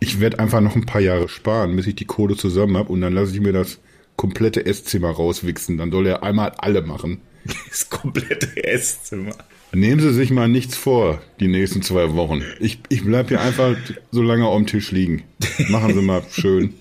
ich 0.00 0.18
werde 0.18 0.38
einfach 0.38 0.60
noch 0.60 0.76
ein 0.76 0.86
paar 0.86 1.00
Jahre 1.00 1.28
sparen, 1.28 1.76
bis 1.76 1.86
ich 1.86 1.94
die 1.94 2.06
Kohle 2.06 2.36
zusammen 2.36 2.76
habe 2.76 2.90
und 2.90 3.00
dann 3.00 3.12
lasse 3.12 3.34
ich 3.34 3.40
mir 3.40 3.52
das 3.52 3.78
komplette 4.16 4.64
Esszimmer 4.66 5.10
rauswichsen. 5.10 5.78
Dann 5.78 5.90
soll 5.90 6.06
er 6.06 6.22
einmal 6.22 6.52
alle 6.58 6.82
machen. 6.82 7.20
Das 7.70 7.88
komplette 7.88 8.64
Esszimmer. 8.64 9.34
Nehmen 9.72 10.00
Sie 10.00 10.12
sich 10.12 10.30
mal 10.30 10.48
nichts 10.48 10.76
vor, 10.76 11.20
die 11.38 11.46
nächsten 11.48 11.82
zwei 11.82 12.14
Wochen. 12.14 12.42
Ich, 12.58 12.80
ich 12.88 13.04
bleib 13.04 13.28
hier 13.28 13.40
einfach 13.40 13.76
so 14.10 14.20
lange 14.22 14.46
auf 14.46 14.56
dem 14.56 14.66
Tisch 14.66 14.90
liegen. 14.90 15.22
Machen 15.68 15.94
Sie 15.94 16.02
mal 16.02 16.22
schön. 16.30 16.74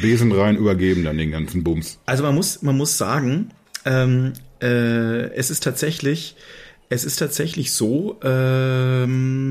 Besen 0.00 0.30
rein, 0.30 0.56
übergeben 0.56 1.02
dann 1.04 1.18
den 1.18 1.32
ganzen 1.32 1.64
Bums. 1.64 1.98
Also 2.06 2.22
man 2.22 2.34
muss, 2.34 2.62
man 2.62 2.76
muss 2.76 2.96
sagen, 2.96 3.50
ähm, 3.84 4.34
äh, 4.62 5.34
es 5.34 5.50
ist 5.50 5.64
tatsächlich, 5.64 6.36
es 6.90 7.04
ist 7.04 7.16
tatsächlich 7.16 7.72
so, 7.72 8.20
ähm, 8.22 9.44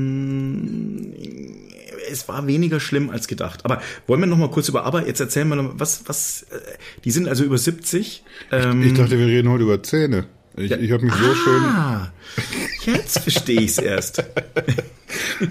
es 2.10 2.26
war 2.28 2.46
weniger 2.46 2.80
schlimm 2.80 3.10
als 3.10 3.28
gedacht. 3.28 3.66
Aber 3.66 3.82
wollen 4.06 4.20
wir 4.20 4.26
noch 4.26 4.38
mal 4.38 4.50
kurz 4.50 4.70
über 4.70 4.84
Aber, 4.84 5.06
jetzt 5.06 5.20
erzählen 5.20 5.46
wir 5.48 5.56
noch, 5.56 5.64
mal, 5.64 5.74
was, 5.74 6.04
was, 6.06 6.46
äh, 6.50 6.58
die 7.04 7.10
sind 7.10 7.28
also 7.28 7.44
über 7.44 7.58
70. 7.58 8.24
Ähm, 8.50 8.82
Ich 8.82 8.94
dachte, 8.94 9.18
wir 9.18 9.26
reden 9.26 9.50
heute 9.50 9.64
über 9.64 9.82
Zähne. 9.82 10.26
Ich, 10.58 10.70
ich 10.70 10.92
habe 10.92 11.04
mich 11.04 11.14
so 11.14 11.34
schön. 11.34 11.62
ah, 11.64 12.12
jetzt 12.84 13.20
verstehe 13.20 13.60
ich 13.60 13.70
es 13.72 13.78
erst. 13.78 14.24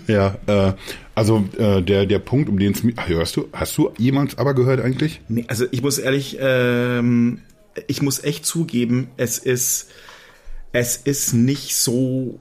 Ja, 0.05 0.37
äh, 0.47 0.73
also 1.15 1.47
äh, 1.57 1.81
der, 1.81 2.05
der 2.05 2.19
Punkt, 2.19 2.49
um 2.49 2.59
den 2.59 2.73
es 2.73 2.83
mir. 2.83 2.93
Ach, 2.97 3.07
Hörst 3.07 3.37
du, 3.37 3.47
hast 3.53 3.75
du 3.77 3.91
jemals 3.97 4.37
aber 4.37 4.53
gehört 4.53 4.81
eigentlich? 4.81 5.21
Nee, 5.29 5.45
also 5.47 5.65
ich 5.71 5.81
muss 5.81 5.97
ehrlich, 5.97 6.37
ähm, 6.39 7.39
ich 7.87 8.01
muss 8.01 8.23
echt 8.23 8.45
zugeben, 8.45 9.09
es 9.17 9.37
ist, 9.39 9.89
es 10.73 10.97
ist 10.97 11.33
nicht 11.33 11.75
so 11.75 12.37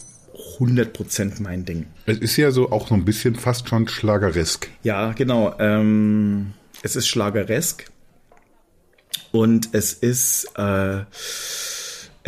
100% 0.59 1.41
mein 1.41 1.65
Ding. 1.65 1.87
Es 2.05 2.19
ist 2.19 2.37
ja 2.37 2.51
so 2.51 2.71
auch 2.71 2.89
so 2.89 2.95
ein 2.95 3.05
bisschen 3.05 3.35
fast 3.37 3.69
schon 3.69 3.89
schlageresk. 3.89 4.69
Ja, 4.83 5.13
genau. 5.13 5.55
Ähm, 5.59 6.53
es 6.83 6.97
ist 6.97 7.07
schlageresk 7.09 7.87
und 9.33 9.71
es 9.73 9.93
ist, 9.93 10.51
äh, 10.57 11.03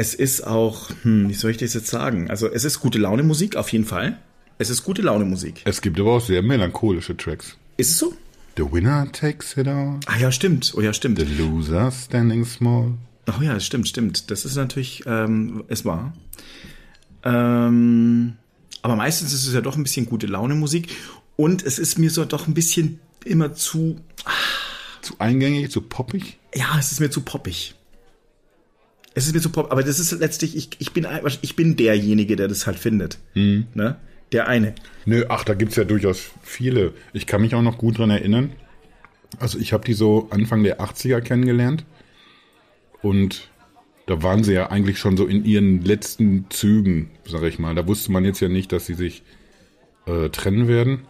es 0.00 0.14
ist 0.14 0.46
auch, 0.46 0.90
hm, 1.02 1.28
wie 1.28 1.34
soll 1.34 1.50
ich 1.50 1.56
das 1.56 1.74
jetzt 1.74 1.88
sagen? 1.88 2.30
Also 2.30 2.46
es 2.48 2.62
ist 2.62 2.78
gute 2.78 2.98
Laune 3.00 3.24
Musik 3.24 3.56
auf 3.56 3.70
jeden 3.72 3.84
Fall. 3.84 4.16
Es 4.56 4.70
ist 4.70 4.84
gute 4.84 5.02
Laune 5.02 5.24
Musik. 5.24 5.62
Es 5.64 5.80
gibt 5.82 5.98
aber 5.98 6.12
auch 6.14 6.20
sehr 6.24 6.40
melancholische 6.42 7.16
Tracks. 7.16 7.56
Ist 7.76 7.90
es 7.90 7.98
so? 7.98 8.14
The 8.56 8.62
winner 8.72 9.10
takes 9.10 9.56
it 9.56 9.66
all. 9.66 9.98
Ah 10.06 10.16
ja, 10.18 10.30
stimmt. 10.30 10.72
Oh 10.76 10.80
ja, 10.80 10.92
stimmt. 10.92 11.18
The 11.18 11.24
loser 11.24 11.90
standing 11.90 12.44
small. 12.44 12.94
Oh 13.28 13.42
ja, 13.42 13.58
stimmt, 13.58 13.88
stimmt. 13.88 14.30
Das 14.30 14.44
ist 14.44 14.54
natürlich, 14.54 15.02
ähm, 15.06 15.64
es 15.66 15.84
war. 15.84 16.12
Ähm, 17.24 18.34
aber 18.82 18.94
meistens 18.94 19.32
ist 19.32 19.46
es 19.48 19.54
ja 19.54 19.60
doch 19.60 19.76
ein 19.76 19.82
bisschen 19.82 20.06
gute 20.06 20.28
Laune 20.28 20.54
Musik 20.54 20.88
und 21.36 21.64
es 21.64 21.78
ist 21.80 21.98
mir 21.98 22.10
so 22.10 22.24
doch 22.24 22.46
ein 22.46 22.54
bisschen 22.54 23.00
immer 23.24 23.52
zu, 23.54 24.00
Zu 25.02 25.14
eingängig, 25.18 25.70
zu 25.72 25.80
poppig. 25.82 26.38
ja, 26.54 26.76
es 26.78 26.92
ist 26.92 27.00
mir 27.00 27.10
zu 27.10 27.20
poppig. 27.22 27.74
Es 29.18 29.26
ist 29.26 29.34
mir 29.34 29.40
zu 29.40 29.50
pop, 29.50 29.72
aber 29.72 29.82
das 29.82 29.98
ist 29.98 30.12
letztlich, 30.12 30.56
ich, 30.56 30.70
ich 30.78 30.92
bin, 30.92 31.04
ich 31.42 31.56
bin 31.56 31.74
derjenige, 31.74 32.36
der 32.36 32.46
das 32.46 32.68
halt 32.68 32.78
findet. 32.78 33.18
Ne? 33.74 33.96
Der 34.30 34.46
eine. 34.46 34.76
Nö, 35.06 35.24
ach, 35.28 35.42
da 35.42 35.54
gibt's 35.54 35.74
ja 35.74 35.82
durchaus 35.82 36.30
viele. 36.40 36.92
Ich 37.12 37.26
kann 37.26 37.40
mich 37.40 37.52
auch 37.56 37.62
noch 37.62 37.78
gut 37.78 37.98
dran 37.98 38.10
erinnern. 38.10 38.52
Also 39.40 39.58
ich 39.58 39.72
habe 39.72 39.84
die 39.84 39.94
so 39.94 40.28
Anfang 40.30 40.62
der 40.62 40.80
80er 40.80 41.20
kennengelernt. 41.20 41.84
Und 43.02 43.48
da 44.06 44.22
waren 44.22 44.44
sie 44.44 44.52
ja 44.52 44.70
eigentlich 44.70 45.00
schon 45.00 45.16
so 45.16 45.26
in 45.26 45.44
ihren 45.44 45.82
letzten 45.82 46.46
Zügen, 46.48 47.10
sag 47.26 47.42
ich 47.42 47.58
mal. 47.58 47.74
Da 47.74 47.88
wusste 47.88 48.12
man 48.12 48.24
jetzt 48.24 48.38
ja 48.38 48.48
nicht, 48.48 48.70
dass 48.70 48.86
sie 48.86 48.94
sich 48.94 49.24
äh, 50.06 50.28
trennen 50.28 50.68
werden. 50.68 51.00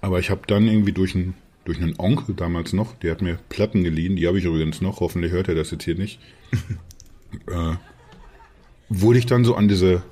Aber 0.00 0.18
ich 0.18 0.30
habe 0.30 0.40
dann 0.48 0.66
irgendwie 0.66 0.92
durch 0.92 1.14
einen 1.14 1.34
durch 1.64 1.80
einen 1.80 1.94
Onkel 1.98 2.34
damals 2.34 2.72
noch, 2.72 2.94
der 2.94 3.10
hat 3.10 3.22
mir 3.22 3.38
Platten 3.48 3.82
geliehen, 3.82 4.14
die 4.16 4.26
habe 4.28 4.38
ich 4.38 4.44
übrigens 4.44 4.80
noch, 4.80 5.00
hoffentlich 5.00 5.32
hört 5.32 5.48
er 5.48 5.56
das 5.56 5.72
jetzt 5.72 5.84
hier 5.84 5.96
nicht. 5.96 6.20
äh, 7.48 7.74
wurde 8.88 9.18
ich 9.18 9.26
dann 9.26 9.44
so 9.44 9.54
an 9.54 9.68
diese 9.68 10.02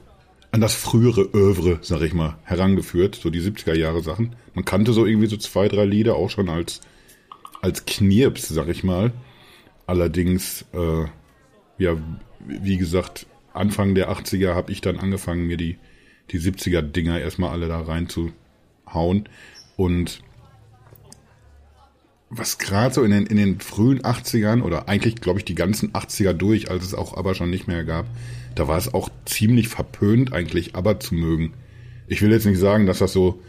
an 0.55 0.61
das 0.61 0.75
frühere 0.75 1.23
Övre, 1.35 1.81
sag 1.83 2.03
ich 2.03 2.15
mal, 2.15 2.39
herangeführt, 2.45 3.17
so 3.17 3.29
die 3.29 3.41
70er 3.41 3.75
Jahre 3.75 4.05
Sachen. 4.05 4.37
Man 4.55 4.65
kannte 4.65 4.93
so 4.93 5.05
irgendwie 5.05 5.27
so 5.27 5.37
zwei, 5.37 5.67
drei 5.67 5.85
Lieder 5.85 6.15
auch 6.15 6.31
schon 6.31 6.49
als, 6.49 6.81
als 7.61 7.87
Knirps, 7.87 8.51
sag 8.51 8.69
ich 8.69 8.85
mal. 8.85 9.11
Allerdings, 9.89 10.65
äh, 10.73 11.07
ja, 11.79 11.97
wie 12.47 12.77
gesagt, 12.77 13.27
Anfang 13.53 13.97
der 13.97 14.13
80er 14.13 14.55
habe 14.55 14.71
ich 14.71 14.81
dann 14.81 15.01
angefangen, 15.01 15.49
mir 15.49 15.57
die, 15.57 15.77
die 16.31 16.39
70er 16.39 16.83
Dinger 16.83 17.21
erstmal 17.21 17.51
alle 17.51 17.67
da 17.67 17.81
reinzuhauen. 17.81 19.29
Und 19.77 20.21
was 22.39 22.59
gerade 22.59 22.95
so 22.95 23.03
in 23.03 23.11
den, 23.11 23.27
in 23.27 23.37
den 23.37 23.61
frühen 23.61 24.03
80ern 24.03 24.63
oder 24.63 24.89
eigentlich, 24.89 25.17
glaube 25.17 25.39
ich, 25.39 25.45
die 25.45 25.55
ganzen 25.55 25.93
80er 25.93 26.33
durch, 26.33 26.71
als 26.71 26.85
es 26.85 26.95
auch 26.95 27.17
aber 27.17 27.35
schon 27.35 27.51
nicht 27.51 27.69
mehr 27.69 27.85
gab, 27.85 28.07
da 28.55 28.69
war 28.69 28.79
es 28.79 28.93
auch 28.93 29.09
ziemlich 29.25 29.69
verpönt 29.69 30.33
eigentlich, 30.33 30.75
aber 30.75 31.01
zu 31.01 31.15
mögen. 31.15 31.55
Ich 32.07 32.23
will 32.23 32.31
jetzt 32.31 32.47
nicht 32.47 32.59
sagen, 32.59 32.87
dass 32.87 32.99
das 32.99 33.13
so 33.13 33.41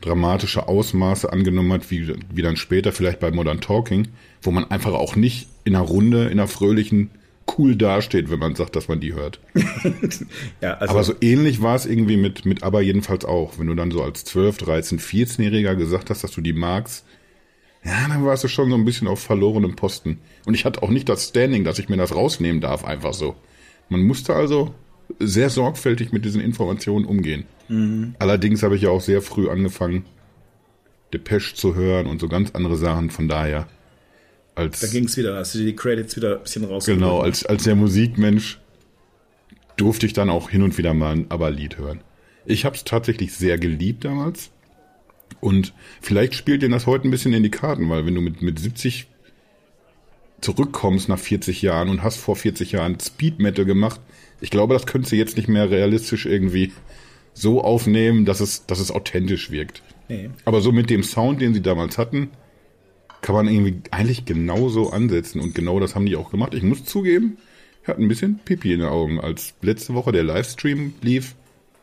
dramatische 0.00 0.68
Ausmaße 0.68 1.32
angenommen 1.32 1.72
hat, 1.72 1.90
wie, 1.90 2.14
wie 2.32 2.42
dann 2.42 2.56
später 2.56 2.92
vielleicht 2.92 3.20
bei 3.20 3.30
Modern 3.30 3.60
Talking, 3.60 4.08
wo 4.42 4.50
man 4.50 4.70
einfach 4.70 4.92
auch 4.92 5.16
nicht 5.16 5.48
in 5.64 5.74
einer 5.74 5.84
Runde, 5.84 6.24
in 6.24 6.32
einer 6.32 6.48
fröhlichen, 6.48 7.10
cool 7.58 7.76
dasteht, 7.76 8.30
wenn 8.30 8.38
man 8.38 8.54
sagt, 8.54 8.76
dass 8.76 8.88
man 8.88 9.00
die 9.00 9.14
hört. 9.14 9.40
Ja, 10.60 10.74
also 10.74 10.92
Aber 10.92 11.04
so 11.04 11.14
ähnlich 11.20 11.62
war 11.62 11.76
es 11.76 11.86
irgendwie 11.86 12.16
mit, 12.16 12.44
mit 12.44 12.62
aber 12.62 12.80
jedenfalls 12.80 13.24
auch. 13.24 13.58
Wenn 13.58 13.66
du 13.66 13.74
dann 13.74 13.90
so 13.90 14.02
als 14.02 14.24
12, 14.24 14.58
13, 14.58 14.98
14-Jähriger 14.98 15.74
gesagt 15.74 16.10
hast, 16.10 16.24
dass 16.24 16.32
du 16.32 16.40
die 16.40 16.52
magst, 16.52 17.04
ja, 17.86 18.08
dann 18.08 18.24
warst 18.24 18.42
du 18.42 18.48
schon 18.48 18.68
so 18.68 18.76
ein 18.76 18.84
bisschen 18.84 19.06
auf 19.06 19.20
verlorenem 19.20 19.76
Posten. 19.76 20.18
Und 20.44 20.54
ich 20.54 20.64
hatte 20.64 20.82
auch 20.82 20.90
nicht 20.90 21.08
das 21.08 21.28
Standing, 21.28 21.62
dass 21.62 21.78
ich 21.78 21.88
mir 21.88 21.96
das 21.96 22.14
rausnehmen 22.14 22.60
darf, 22.60 22.84
einfach 22.84 23.14
so. 23.14 23.36
Man 23.88 24.02
musste 24.02 24.34
also 24.34 24.74
sehr 25.20 25.50
sorgfältig 25.50 26.10
mit 26.10 26.24
diesen 26.24 26.40
Informationen 26.40 27.04
umgehen. 27.04 27.44
Mhm. 27.68 28.16
Allerdings 28.18 28.64
habe 28.64 28.74
ich 28.74 28.82
ja 28.82 28.90
auch 28.90 29.00
sehr 29.00 29.22
früh 29.22 29.48
angefangen, 29.48 30.04
Depeche 31.14 31.54
zu 31.54 31.76
hören 31.76 32.06
und 32.06 32.20
so 32.20 32.28
ganz 32.28 32.50
andere 32.52 32.76
Sachen. 32.76 33.10
Von 33.10 33.28
daher, 33.28 33.68
als. 34.56 34.80
Da 34.80 34.88
ging 34.88 35.04
es 35.04 35.16
wieder, 35.16 35.36
hast 35.36 35.54
du 35.54 35.58
die 35.58 35.76
Credits 35.76 36.16
wieder 36.16 36.38
ein 36.38 36.42
bisschen 36.42 36.64
rausgeholt. 36.64 37.00
Genau, 37.00 37.20
als, 37.20 37.46
als 37.46 37.62
der 37.62 37.76
Musikmensch 37.76 38.58
durfte 39.76 40.06
ich 40.06 40.12
dann 40.12 40.28
auch 40.28 40.50
hin 40.50 40.62
und 40.62 40.76
wieder 40.76 40.92
mal 40.92 41.12
ein 41.12 41.26
Aber-Lied 41.28 41.78
hören. 41.78 42.00
Ich 42.46 42.64
habe 42.64 42.74
es 42.74 42.82
tatsächlich 42.82 43.32
sehr 43.34 43.58
geliebt 43.58 44.04
damals. 44.04 44.50
Und 45.40 45.74
vielleicht 46.00 46.34
spielt 46.34 46.62
dir 46.62 46.68
das 46.68 46.86
heute 46.86 47.06
ein 47.06 47.10
bisschen 47.10 47.32
in 47.32 47.42
die 47.42 47.50
Karten, 47.50 47.88
weil 47.88 48.06
wenn 48.06 48.14
du 48.14 48.20
mit, 48.20 48.42
mit 48.42 48.58
70 48.58 49.06
zurückkommst 50.40 51.08
nach 51.08 51.18
40 51.18 51.62
Jahren 51.62 51.88
und 51.88 52.02
hast 52.02 52.18
vor 52.18 52.36
40 52.36 52.72
Jahren 52.72 52.98
Speed 53.00 53.38
Metal 53.38 53.64
gemacht, 53.64 54.00
ich 54.40 54.50
glaube, 54.50 54.74
das 54.74 54.86
könntest 54.86 55.12
du 55.12 55.16
jetzt 55.16 55.36
nicht 55.36 55.48
mehr 55.48 55.70
realistisch 55.70 56.26
irgendwie 56.26 56.72
so 57.32 57.62
aufnehmen, 57.62 58.24
dass 58.24 58.40
es, 58.40 58.66
dass 58.66 58.80
es 58.80 58.90
authentisch 58.90 59.50
wirkt. 59.50 59.82
Nee. 60.08 60.30
Aber 60.44 60.60
so 60.60 60.72
mit 60.72 60.90
dem 60.90 61.02
Sound, 61.02 61.40
den 61.40 61.54
sie 61.54 61.62
damals 61.62 61.98
hatten, 61.98 62.30
kann 63.22 63.34
man 63.34 63.48
irgendwie 63.48 63.80
eigentlich 63.90 64.24
genauso 64.24 64.90
ansetzen 64.90 65.40
und 65.40 65.54
genau 65.54 65.80
das 65.80 65.94
haben 65.94 66.06
die 66.06 66.16
auch 66.16 66.30
gemacht. 66.30 66.54
Ich 66.54 66.62
muss 66.62 66.84
zugeben, 66.84 67.38
ich 67.82 67.88
hatte 67.88 68.02
ein 68.02 68.08
bisschen 68.08 68.40
Pipi 68.44 68.72
in 68.72 68.80
den 68.80 68.88
Augen, 68.88 69.20
als 69.20 69.54
letzte 69.62 69.94
Woche 69.94 70.12
der 70.12 70.24
Livestream 70.24 70.94
lief. 71.02 71.34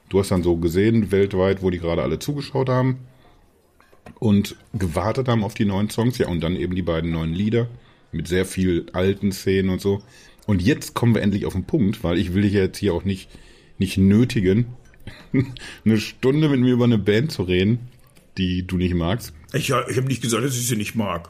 Du 0.09 0.19
hast 0.19 0.31
dann 0.31 0.43
so 0.43 0.57
gesehen, 0.57 1.11
weltweit, 1.11 1.61
wo 1.61 1.69
die 1.69 1.79
gerade 1.79 2.03
alle 2.03 2.19
zugeschaut 2.19 2.69
haben 2.69 2.99
und 4.19 4.55
gewartet 4.73 5.27
haben 5.27 5.43
auf 5.43 5.53
die 5.53 5.65
neuen 5.65 5.89
Songs. 5.89 6.17
Ja, 6.17 6.27
und 6.27 6.41
dann 6.41 6.55
eben 6.55 6.75
die 6.75 6.81
beiden 6.81 7.11
neuen 7.11 7.33
Lieder 7.33 7.67
mit 8.11 8.27
sehr 8.27 8.45
viel 8.45 8.85
alten 8.93 9.31
Szenen 9.31 9.69
und 9.69 9.81
so. 9.81 10.01
Und 10.45 10.61
jetzt 10.61 10.93
kommen 10.93 11.15
wir 11.15 11.21
endlich 11.21 11.45
auf 11.45 11.53
den 11.53 11.65
Punkt, 11.65 12.03
weil 12.03 12.17
ich 12.17 12.33
will 12.33 12.43
dich 12.43 12.53
jetzt 12.53 12.77
hier 12.77 12.93
auch 12.93 13.05
nicht, 13.05 13.29
nicht 13.77 13.97
nötigen, 13.97 14.67
eine 15.85 15.99
Stunde 15.99 16.49
mit 16.49 16.59
mir 16.59 16.73
über 16.73 16.85
eine 16.85 16.97
Band 16.97 17.31
zu 17.31 17.43
reden, 17.43 17.79
die 18.37 18.65
du 18.65 18.77
nicht 18.77 18.95
magst. 18.95 19.33
Ich, 19.53 19.69
ich 19.69 19.73
habe 19.73 20.07
nicht 20.07 20.21
gesagt, 20.21 20.43
dass 20.43 20.55
ich 20.55 20.67
sie 20.67 20.75
nicht 20.75 20.95
mag. 20.95 21.29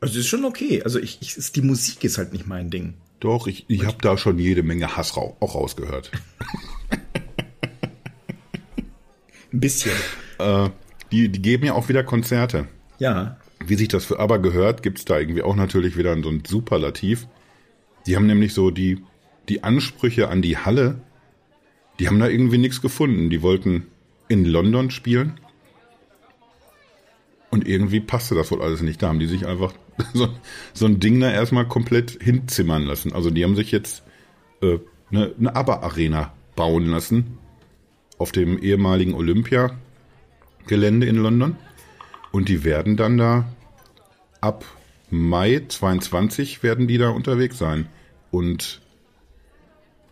Also 0.00 0.18
ist 0.18 0.26
schon 0.26 0.44
okay. 0.44 0.82
Also 0.82 0.98
ich, 0.98 1.18
ich 1.20 1.36
ist, 1.36 1.56
die 1.56 1.62
Musik 1.62 2.04
ist 2.04 2.18
halt 2.18 2.32
nicht 2.32 2.46
mein 2.46 2.70
Ding. 2.70 2.94
Doch, 3.20 3.46
ich, 3.46 3.64
ich 3.68 3.84
habe 3.86 3.96
da 4.00 4.18
schon 4.18 4.38
jede 4.38 4.62
Menge 4.62 4.96
Hass 4.96 5.16
auch 5.16 5.54
rausgehört. 5.54 6.10
Ein 9.52 9.60
bisschen. 9.60 9.92
Äh, 10.38 10.68
die, 11.12 11.28
die 11.28 11.42
geben 11.42 11.66
ja 11.66 11.74
auch 11.74 11.88
wieder 11.88 12.02
Konzerte. 12.02 12.66
Ja. 12.98 13.36
Wie 13.64 13.74
sich 13.74 13.88
das 13.88 14.04
für 14.04 14.18
aber 14.18 14.38
gehört, 14.38 14.82
gibt's 14.82 15.04
da 15.04 15.18
irgendwie 15.18 15.42
auch 15.42 15.56
natürlich 15.56 15.96
wieder 15.96 16.20
so 16.22 16.28
ein 16.28 16.42
Superlativ. 16.46 17.26
Die 18.06 18.16
haben 18.16 18.26
nämlich 18.26 18.54
so 18.54 18.70
die, 18.70 19.02
die 19.48 19.64
Ansprüche 19.64 20.28
an 20.28 20.42
die 20.42 20.58
Halle, 20.58 21.00
die 21.98 22.08
haben 22.08 22.18
da 22.18 22.28
irgendwie 22.28 22.58
nichts 22.58 22.82
gefunden. 22.82 23.30
Die 23.30 23.42
wollten 23.42 23.86
in 24.28 24.44
London 24.44 24.90
spielen. 24.90 25.40
Und 27.50 27.66
irgendwie 27.66 28.00
passte 28.00 28.34
das 28.34 28.50
wohl 28.50 28.62
alles 28.62 28.82
nicht. 28.82 29.02
Da 29.02 29.08
haben 29.08 29.18
die 29.18 29.26
sich 29.26 29.46
einfach 29.46 29.72
so, 30.12 30.28
so 30.74 30.86
ein 30.86 31.00
Ding 31.00 31.20
da 31.20 31.30
erstmal 31.30 31.66
komplett 31.66 32.22
hinzimmern 32.22 32.82
lassen. 32.82 33.12
Also 33.12 33.30
die 33.30 33.44
haben 33.44 33.56
sich 33.56 33.70
jetzt 33.70 34.02
äh, 34.60 34.78
eine, 35.10 35.32
eine 35.38 35.56
ABBA-Arena 35.56 36.32
bauen 36.54 36.86
lassen 36.86 37.38
auf 38.18 38.32
dem 38.32 38.58
ehemaligen 38.58 39.14
Olympia-Gelände 40.66 41.06
in 41.06 41.16
London. 41.16 41.56
Und 42.32 42.48
die 42.48 42.64
werden 42.64 42.96
dann 42.96 43.16
da 43.16 43.44
ab 44.40 44.64
Mai 45.08 45.62
22 45.66 46.62
werden 46.62 46.88
die 46.88 46.98
da 46.98 47.10
unterwegs 47.10 47.58
sein. 47.58 47.88
Und 48.30 48.80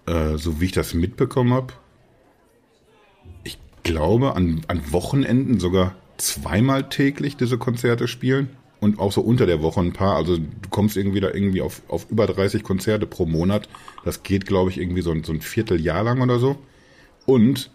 äh, 0.06 0.36
so 0.36 0.60
wie 0.60 0.66
ich 0.66 0.72
das 0.72 0.94
mitbekommen 0.94 1.52
habe, 1.52 1.74
ich 3.42 3.58
glaube 3.82 4.36
an, 4.36 4.62
an 4.68 4.92
Wochenenden 4.92 5.58
sogar 5.58 5.94
zweimal 6.16 6.88
täglich 6.88 7.36
diese 7.36 7.58
Konzerte 7.58 8.06
spielen 8.06 8.50
und 8.80 9.00
auch 9.00 9.10
so 9.10 9.20
unter 9.20 9.46
der 9.46 9.62
Woche 9.62 9.80
ein 9.80 9.92
paar. 9.92 10.14
Also 10.14 10.38
du 10.38 10.68
kommst 10.70 10.96
irgendwie 10.96 11.20
da 11.20 11.28
irgendwie 11.28 11.60
auf, 11.60 11.82
auf 11.88 12.08
über 12.10 12.26
30 12.26 12.62
Konzerte 12.62 13.06
pro 13.06 13.26
Monat. 13.26 13.68
Das 14.04 14.22
geht, 14.22 14.46
glaube 14.46 14.70
ich, 14.70 14.78
irgendwie 14.78 15.02
so 15.02 15.10
ein, 15.10 15.24
so 15.24 15.32
ein 15.32 15.40
Vierteljahr 15.40 16.04
lang 16.04 16.22
oder 16.22 16.38
so. 16.38 16.56
Und 17.26 17.70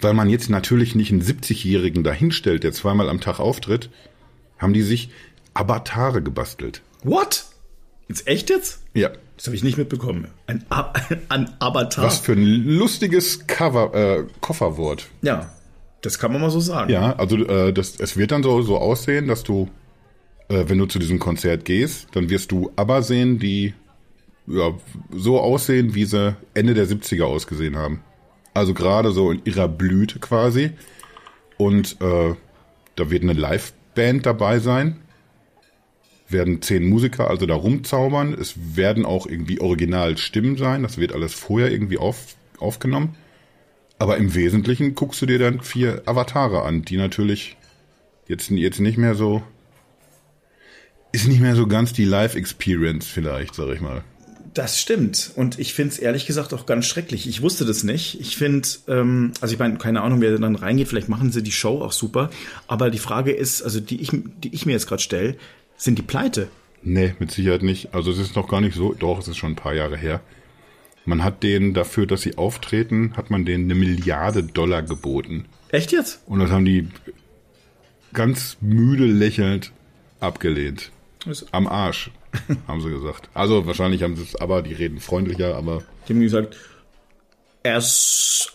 weil 0.00 0.14
man 0.14 0.28
jetzt 0.28 0.50
natürlich 0.50 0.94
nicht 0.94 1.12
einen 1.12 1.22
70-Jährigen 1.22 2.04
dahinstellt, 2.04 2.64
der 2.64 2.72
zweimal 2.72 3.08
am 3.08 3.20
Tag 3.20 3.40
auftritt, 3.40 3.90
haben 4.58 4.72
die 4.72 4.82
sich 4.82 5.10
Avatare 5.54 6.22
gebastelt. 6.22 6.82
What? 7.02 7.44
Jetzt 8.08 8.26
echt 8.26 8.50
jetzt? 8.50 8.80
Ja. 8.94 9.10
Das 9.36 9.46
habe 9.46 9.56
ich 9.56 9.64
nicht 9.64 9.78
mitbekommen. 9.78 10.28
Ein, 10.46 10.64
ein 11.28 11.50
Avatar. 11.58 12.04
Was 12.04 12.18
für 12.18 12.32
ein 12.32 12.44
lustiges 12.44 13.46
Cover, 13.46 13.94
äh, 13.94 14.24
Kofferwort. 14.40 15.08
Ja, 15.22 15.50
das 16.00 16.18
kann 16.18 16.32
man 16.32 16.40
mal 16.40 16.50
so 16.50 16.60
sagen. 16.60 16.92
Ja, 16.92 17.16
also 17.16 17.36
äh, 17.36 17.72
das, 17.72 17.98
es 17.98 18.16
wird 18.16 18.32
dann 18.32 18.42
so, 18.42 18.62
so 18.62 18.78
aussehen, 18.78 19.28
dass 19.28 19.42
du, 19.42 19.68
äh, 20.48 20.64
wenn 20.68 20.78
du 20.78 20.86
zu 20.86 20.98
diesem 20.98 21.18
Konzert 21.18 21.64
gehst, 21.64 22.08
dann 22.12 22.28
wirst 22.28 22.52
du 22.52 22.70
aber 22.76 23.02
sehen, 23.02 23.38
die 23.38 23.74
ja, 24.46 24.72
so 25.10 25.40
aussehen, 25.40 25.94
wie 25.94 26.04
sie 26.04 26.36
Ende 26.54 26.74
der 26.74 26.86
70er 26.86 27.24
ausgesehen 27.24 27.76
haben. 27.76 28.02
Also 28.54 28.74
gerade 28.74 29.12
so 29.12 29.30
in 29.30 29.42
ihrer 29.44 29.68
Blüte 29.68 30.18
quasi. 30.18 30.72
Und 31.56 32.00
äh, 32.00 32.34
da 32.96 33.10
wird 33.10 33.22
eine 33.22 33.32
Liveband 33.32 34.26
dabei 34.26 34.58
sein. 34.58 35.00
Werden 36.28 36.62
zehn 36.62 36.88
Musiker 36.88 37.28
also 37.28 37.46
da 37.46 37.54
rumzaubern. 37.54 38.34
Es 38.34 38.76
werden 38.76 39.04
auch 39.04 39.26
irgendwie 39.26 39.60
Originalstimmen 39.60 40.56
sein. 40.56 40.82
Das 40.82 40.98
wird 40.98 41.12
alles 41.12 41.34
vorher 41.34 41.70
irgendwie 41.70 41.98
auf, 41.98 42.36
aufgenommen. 42.58 43.16
Aber 43.98 44.16
im 44.16 44.34
Wesentlichen 44.34 44.94
guckst 44.94 45.22
du 45.22 45.26
dir 45.26 45.38
dann 45.38 45.60
vier 45.60 46.02
Avatare 46.06 46.62
an, 46.62 46.82
die 46.82 46.96
natürlich 46.96 47.56
jetzt, 48.26 48.50
jetzt 48.50 48.80
nicht 48.80 48.98
mehr 48.98 49.14
so, 49.14 49.42
ist 51.12 51.28
nicht 51.28 51.40
mehr 51.40 51.54
so 51.54 51.66
ganz 51.66 51.92
die 51.92 52.04
Live-Experience 52.04 53.06
vielleicht, 53.06 53.54
sag 53.54 53.68
ich 53.68 53.80
mal. 53.80 54.02
Das 54.54 54.78
stimmt. 54.78 55.30
Und 55.34 55.58
ich 55.58 55.72
finde 55.72 55.94
es 55.94 55.98
ehrlich 55.98 56.26
gesagt 56.26 56.52
auch 56.52 56.66
ganz 56.66 56.86
schrecklich. 56.86 57.26
Ich 57.26 57.40
wusste 57.40 57.64
das 57.64 57.84
nicht. 57.84 58.20
Ich 58.20 58.36
finde, 58.36 58.68
ähm, 58.86 59.32
also 59.40 59.54
ich 59.54 59.58
meine, 59.58 59.78
keine 59.78 60.02
Ahnung, 60.02 60.20
wer 60.20 60.36
dann 60.36 60.56
reingeht, 60.56 60.88
vielleicht 60.88 61.08
machen 61.08 61.32
sie 61.32 61.42
die 61.42 61.52
Show 61.52 61.80
auch 61.80 61.92
super. 61.92 62.30
Aber 62.66 62.90
die 62.90 62.98
Frage 62.98 63.32
ist, 63.32 63.62
also 63.62 63.80
die 63.80 64.00
ich, 64.00 64.10
die 64.12 64.54
ich 64.54 64.66
mir 64.66 64.72
jetzt 64.72 64.86
gerade 64.86 65.02
stelle, 65.02 65.36
sind 65.76 65.98
die 65.98 66.02
pleite? 66.02 66.48
Nee, 66.82 67.14
mit 67.18 67.30
Sicherheit 67.30 67.62
nicht. 67.62 67.94
Also 67.94 68.10
es 68.10 68.18
ist 68.18 68.36
noch 68.36 68.48
gar 68.48 68.60
nicht 68.60 68.76
so, 68.76 68.92
doch, 68.92 69.18
es 69.18 69.28
ist 69.28 69.38
schon 69.38 69.52
ein 69.52 69.56
paar 69.56 69.74
Jahre 69.74 69.96
her. 69.96 70.20
Man 71.04 71.24
hat 71.24 71.42
denen 71.42 71.74
dafür, 71.74 72.06
dass 72.06 72.22
sie 72.22 72.36
auftreten, 72.36 73.14
hat 73.16 73.30
man 73.30 73.44
denen 73.44 73.64
eine 73.64 73.74
Milliarde 73.74 74.42
Dollar 74.42 74.82
geboten. 74.82 75.46
Echt 75.70 75.92
jetzt? 75.92 76.20
Und 76.26 76.40
das 76.40 76.50
haben 76.50 76.64
die 76.64 76.88
ganz 78.12 78.58
müde 78.60 79.06
lächelnd 79.06 79.72
abgelehnt. 80.20 80.92
Am 81.52 81.66
Arsch. 81.66 82.10
haben 82.68 82.80
sie 82.80 82.90
gesagt. 82.90 83.28
Also 83.34 83.66
wahrscheinlich 83.66 84.02
haben 84.02 84.16
sie 84.16 84.22
es, 84.22 84.36
aber 84.36 84.62
die 84.62 84.74
reden 84.74 85.00
freundlicher, 85.00 85.56
aber. 85.56 85.82
Die 86.08 86.14
haben 86.14 86.20
gesagt, 86.20 86.56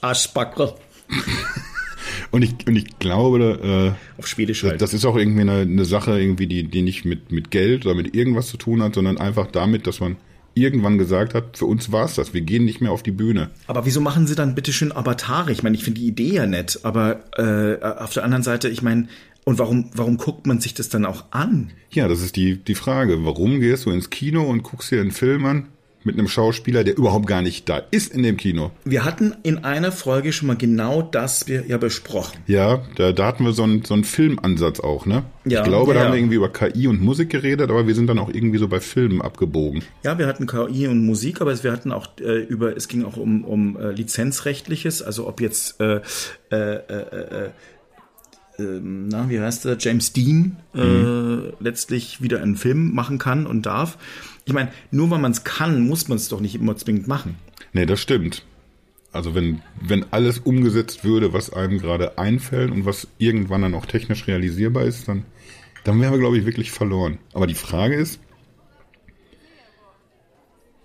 Arschbacke. 0.02 0.74
und 2.32 2.42
ich, 2.42 2.68
und 2.68 2.76
ich 2.76 3.00
glaube, 3.00 3.96
äh, 4.18 4.20
auf 4.20 4.28
Schwedisch 4.28 4.64
halt. 4.64 4.82
Das 4.82 4.94
ist 4.94 5.06
auch 5.06 5.16
irgendwie 5.16 5.42
eine, 5.42 5.62
eine 5.62 5.86
Sache, 5.86 6.20
irgendwie, 6.20 6.48
die, 6.48 6.64
die 6.64 6.82
nicht 6.82 7.06
mit, 7.06 7.32
mit 7.32 7.52
Geld 7.52 7.86
oder 7.86 7.96
mit 7.96 8.16
irgendwas 8.16 8.48
zu 8.48 8.58
tun 8.58 8.82
hat, 8.84 8.96
sondern 8.96 9.18
einfach 9.18 9.48
damit, 9.48 9.88
dass 9.88 10.00
man 10.00 10.18
irgendwann 10.58 10.98
gesagt 10.98 11.34
hat, 11.34 11.58
für 11.58 11.66
uns 11.66 11.92
war's 11.92 12.16
das, 12.16 12.34
wir 12.34 12.42
gehen 12.42 12.66
nicht 12.66 12.82
mehr 12.82 12.92
auf 12.92 13.04
die 13.04 13.12
Bühne. 13.12 13.52
Aber 13.68 13.86
wieso 13.86 14.02
machen 14.02 14.28
sie 14.28 14.36
dann 14.36 14.56
bitte 14.56 14.74
schön 14.74 14.92
Avatare? 14.92 15.52
Ich 15.52 15.64
meine, 15.64 15.76
ich 15.76 15.84
finde 15.84 16.02
die 16.02 16.08
Idee 16.08 16.34
ja 16.34 16.48
nett, 16.48 16.80
aber 16.84 17.20
äh, 17.38 17.84
auf 17.84 18.14
der 18.14 18.24
anderen 18.24 18.44
Seite, 18.44 18.68
ich 18.68 18.82
meine, 18.82 19.08
und 19.48 19.60
warum, 19.60 19.90
warum 19.94 20.18
guckt 20.18 20.46
man 20.46 20.60
sich 20.60 20.74
das 20.74 20.90
dann 20.90 21.06
auch 21.06 21.24
an? 21.32 21.72
Ja, 21.90 22.10
das 22.10 22.22
ist 22.22 22.36
die, 22.36 22.58
die 22.58 22.76
Frage. 22.76 23.24
Warum 23.24 23.62
gehst 23.62 23.86
du 23.86 23.92
ins 23.92 24.10
Kino 24.10 24.44
und 24.44 24.62
guckst 24.62 24.92
dir 24.92 25.00
einen 25.00 25.12
Film 25.12 25.46
an 25.46 25.68
mit 26.04 26.18
einem 26.18 26.28
Schauspieler, 26.28 26.84
der 26.84 26.98
überhaupt 26.98 27.28
gar 27.28 27.42
nicht 27.42 27.70
da 27.70 27.78
ist 27.92 28.14
in 28.14 28.24
dem 28.24 28.36
Kino? 28.36 28.72
Wir 28.84 29.06
hatten 29.06 29.38
in 29.44 29.64
einer 29.64 29.94
Folge 29.94 30.34
schon 30.34 30.48
mal 30.48 30.58
genau 30.58 31.02
das 31.02 31.46
ja 31.48 31.78
besprochen. 31.78 32.40
Ja, 32.48 32.84
da, 32.98 33.14
da 33.14 33.26
hatten 33.26 33.46
wir 33.46 33.54
so 33.54 33.64
einen, 33.64 33.86
so 33.86 33.94
einen 33.94 34.04
Filmansatz 34.04 34.82
auch, 34.82 35.06
ne? 35.06 35.24
Ja, 35.46 35.62
ich 35.62 35.70
glaube, 35.70 35.94
da 35.94 36.02
ja. 36.02 36.06
haben 36.08 36.12
wir 36.12 36.20
irgendwie 36.20 36.36
über 36.36 36.52
KI 36.52 36.88
und 36.90 37.02
Musik 37.02 37.30
geredet, 37.30 37.70
aber 37.70 37.88
wir 37.88 37.96
sind 37.96 38.08
dann 38.08 38.20
auch 38.20 38.28
irgendwie 38.28 38.58
so 38.58 38.68
bei 38.68 38.82
Filmen 38.82 39.22
abgebogen. 39.22 39.82
Ja, 40.04 40.20
wir 40.20 40.28
hatten 40.28 40.46
KI 40.46 40.90
und 40.90 41.06
Musik, 41.06 41.40
aber 41.40 41.64
wir 41.64 41.72
hatten 41.72 41.94
auch 41.94 42.08
äh, 42.20 42.44
über, 42.44 42.76
es 42.76 42.90
ging 42.90 43.06
auch 43.06 43.16
um, 43.16 43.46
um 43.46 43.78
äh, 43.78 43.92
Lizenzrechtliches, 43.92 45.02
also 45.02 45.26
ob 45.26 45.40
jetzt 45.40 45.80
äh, 45.80 46.02
äh, 46.52 46.56
äh, 46.56 47.46
äh 47.46 47.50
ähm, 48.60 49.08
na, 49.08 49.30
wie 49.30 49.40
heißt 49.40 49.66
der, 49.66 49.78
James 49.80 50.14
Dean 50.14 50.58
äh, 50.74 50.84
mhm. 50.84 51.54
letztlich 51.60 52.22
wieder 52.22 52.42
einen 52.42 52.56
Film 52.56 52.94
machen 52.94 53.18
kann 53.18 53.46
und 53.46 53.66
darf. 53.66 53.98
Ich 54.46 54.54
meine, 54.54 54.72
nur 54.92 55.10
weil 55.10 55.20
man 55.20 55.32
es 55.32 55.44
kann, 55.44 55.82
muss 55.82 56.08
man 56.08 56.18
es 56.18 56.30
doch 56.30 56.40
nicht 56.40 56.56
immer 56.56 56.76
zwingend 56.76 57.08
machen. 57.08 57.36
Nee, 57.74 57.86
das 57.86 58.00
stimmt. 58.00 58.44
Also 59.12 59.36
wenn, 59.36 59.62
wenn 59.82 60.06
alles 60.12 60.40
umgesetzt 60.40 61.04
würde, 61.04 61.34
was 61.34 61.52
einem 61.52 61.80
gerade 61.80 62.18
einfällt 62.18 62.72
und 62.72 62.86
was 62.86 63.08
irgendwann 63.18 63.62
dann 63.62 63.74
auch 63.74 63.86
technisch 63.86 64.28
realisierbar 64.28 64.84
ist, 64.84 65.08
dann 65.08 65.26
dann 65.88 66.02
wären 66.02 66.12
wir, 66.12 66.20
glaube 66.20 66.38
ich, 66.38 66.46
wirklich 66.46 66.72
verloren. 66.72 67.18
Aber 67.34 67.48
die 67.48 67.54
Frage 67.54 67.96
ist, 67.96 68.20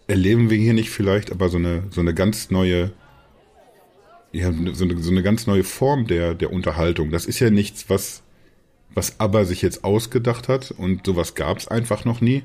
erleben 0.07 0.49
wir 0.49 0.57
hier 0.57 0.75
nicht 0.75 0.91
vielleicht 0.91 1.33
aber 1.33 1.49
so 1.49 1.57
eine, 1.57 1.83
so 1.91 2.01
eine 2.01 2.15
ganz 2.15 2.53
neue, 2.53 2.93
ja, 4.33 4.51
so 4.53 4.85
eine, 4.85 4.99
so 5.03 5.11
eine 5.11 5.23
ganz 5.23 5.47
neue 5.47 5.65
Form 5.65 6.07
der, 6.07 6.35
der 6.35 6.53
Unterhaltung. 6.53 7.11
Das 7.11 7.27
ist 7.27 7.39
ja 7.39 7.51
nichts, 7.51 7.89
was, 7.89 8.23
was 8.95 9.21
aber 9.21 9.45
sich 9.45 9.63
jetzt 9.63 9.85
ausgedacht 9.85 10.49
hat 10.49 10.71
und 10.71 11.07
sowas 11.07 11.35
gab 11.35 11.59
es 11.59 11.69
einfach 11.69 12.05
noch 12.05 12.21
nie. 12.21 12.43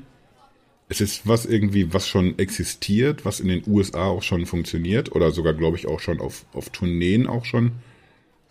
Es 0.89 1.01
ist 1.01 1.27
was 1.27 1.45
irgendwie, 1.45 1.93
was 1.93 2.07
schon 2.07 2.37
existiert, 2.39 3.25
was 3.25 3.39
in 3.39 3.49
den 3.49 3.63
USA 3.67 4.05
auch 4.05 4.23
schon 4.23 4.45
funktioniert 4.45 5.13
oder 5.13 5.31
sogar, 5.31 5.53
glaube 5.53 5.77
ich, 5.77 5.87
auch 5.87 5.99
schon 5.99 6.19
auf, 6.19 6.45
auf 6.53 6.69
Tourneen 6.69 7.27
auch 7.27 7.45
schon, 7.45 7.71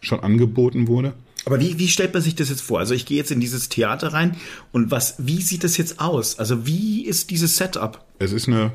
schon 0.00 0.20
angeboten 0.20 0.88
wurde. 0.88 1.14
Aber 1.46 1.60
wie, 1.60 1.78
wie 1.78 1.88
stellt 1.88 2.12
man 2.12 2.22
sich 2.22 2.34
das 2.34 2.48
jetzt 2.50 2.60
vor? 2.60 2.78
Also 2.78 2.94
ich 2.94 3.06
gehe 3.06 3.16
jetzt 3.16 3.30
in 3.30 3.40
dieses 3.40 3.68
Theater 3.68 4.12
rein 4.12 4.36
und 4.72 4.90
was, 4.90 5.14
wie 5.18 5.40
sieht 5.40 5.64
das 5.64 5.76
jetzt 5.76 6.00
aus? 6.00 6.38
Also 6.38 6.66
wie 6.66 7.06
ist 7.06 7.30
dieses 7.30 7.56
Setup? 7.56 8.04
Es 8.18 8.32
ist 8.32 8.48
eine, 8.48 8.72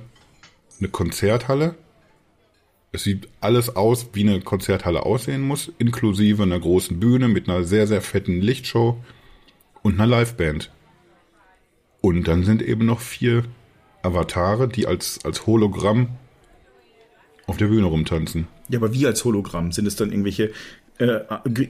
eine 0.80 0.90
Konzerthalle. 0.90 1.76
Es 2.94 3.04
sieht 3.04 3.30
alles 3.40 3.74
aus, 3.76 4.10
wie 4.14 4.28
eine 4.28 4.42
Konzerthalle 4.42 5.06
aussehen 5.06 5.42
muss, 5.42 5.72
inklusive 5.78 6.44
einer 6.44 6.60
großen 6.60 7.00
Bühne 7.00 7.30
mit 7.30 7.48
einer 7.48 7.64
sehr, 7.64 7.88
sehr 7.88 8.02
fetten 8.02 8.42
Lichtshow 8.42 9.02
und 9.82 9.94
einer 9.94 10.08
Liveband. 10.08 10.72
Und 12.02 12.28
dann 12.28 12.44
sind 12.44 12.62
eben 12.62 12.86
noch 12.86 13.00
vier 13.00 13.44
Avatare, 14.02 14.68
die 14.68 14.88
als, 14.88 15.24
als 15.24 15.48
Hologramm 15.48 16.10
auf 17.48 17.56
der 17.56 17.68
Bühne 17.68 17.86
rumtanzen. 17.86 18.48
Ja, 18.68 18.80
aber 18.80 18.94
wie 18.94 19.06
als 19.06 19.24
Hologramm? 19.24 19.72
Sind 19.72 19.86
es 19.86 19.96
dann 19.96 20.12
irgendwelche 20.12 20.52
äh, 20.98 21.20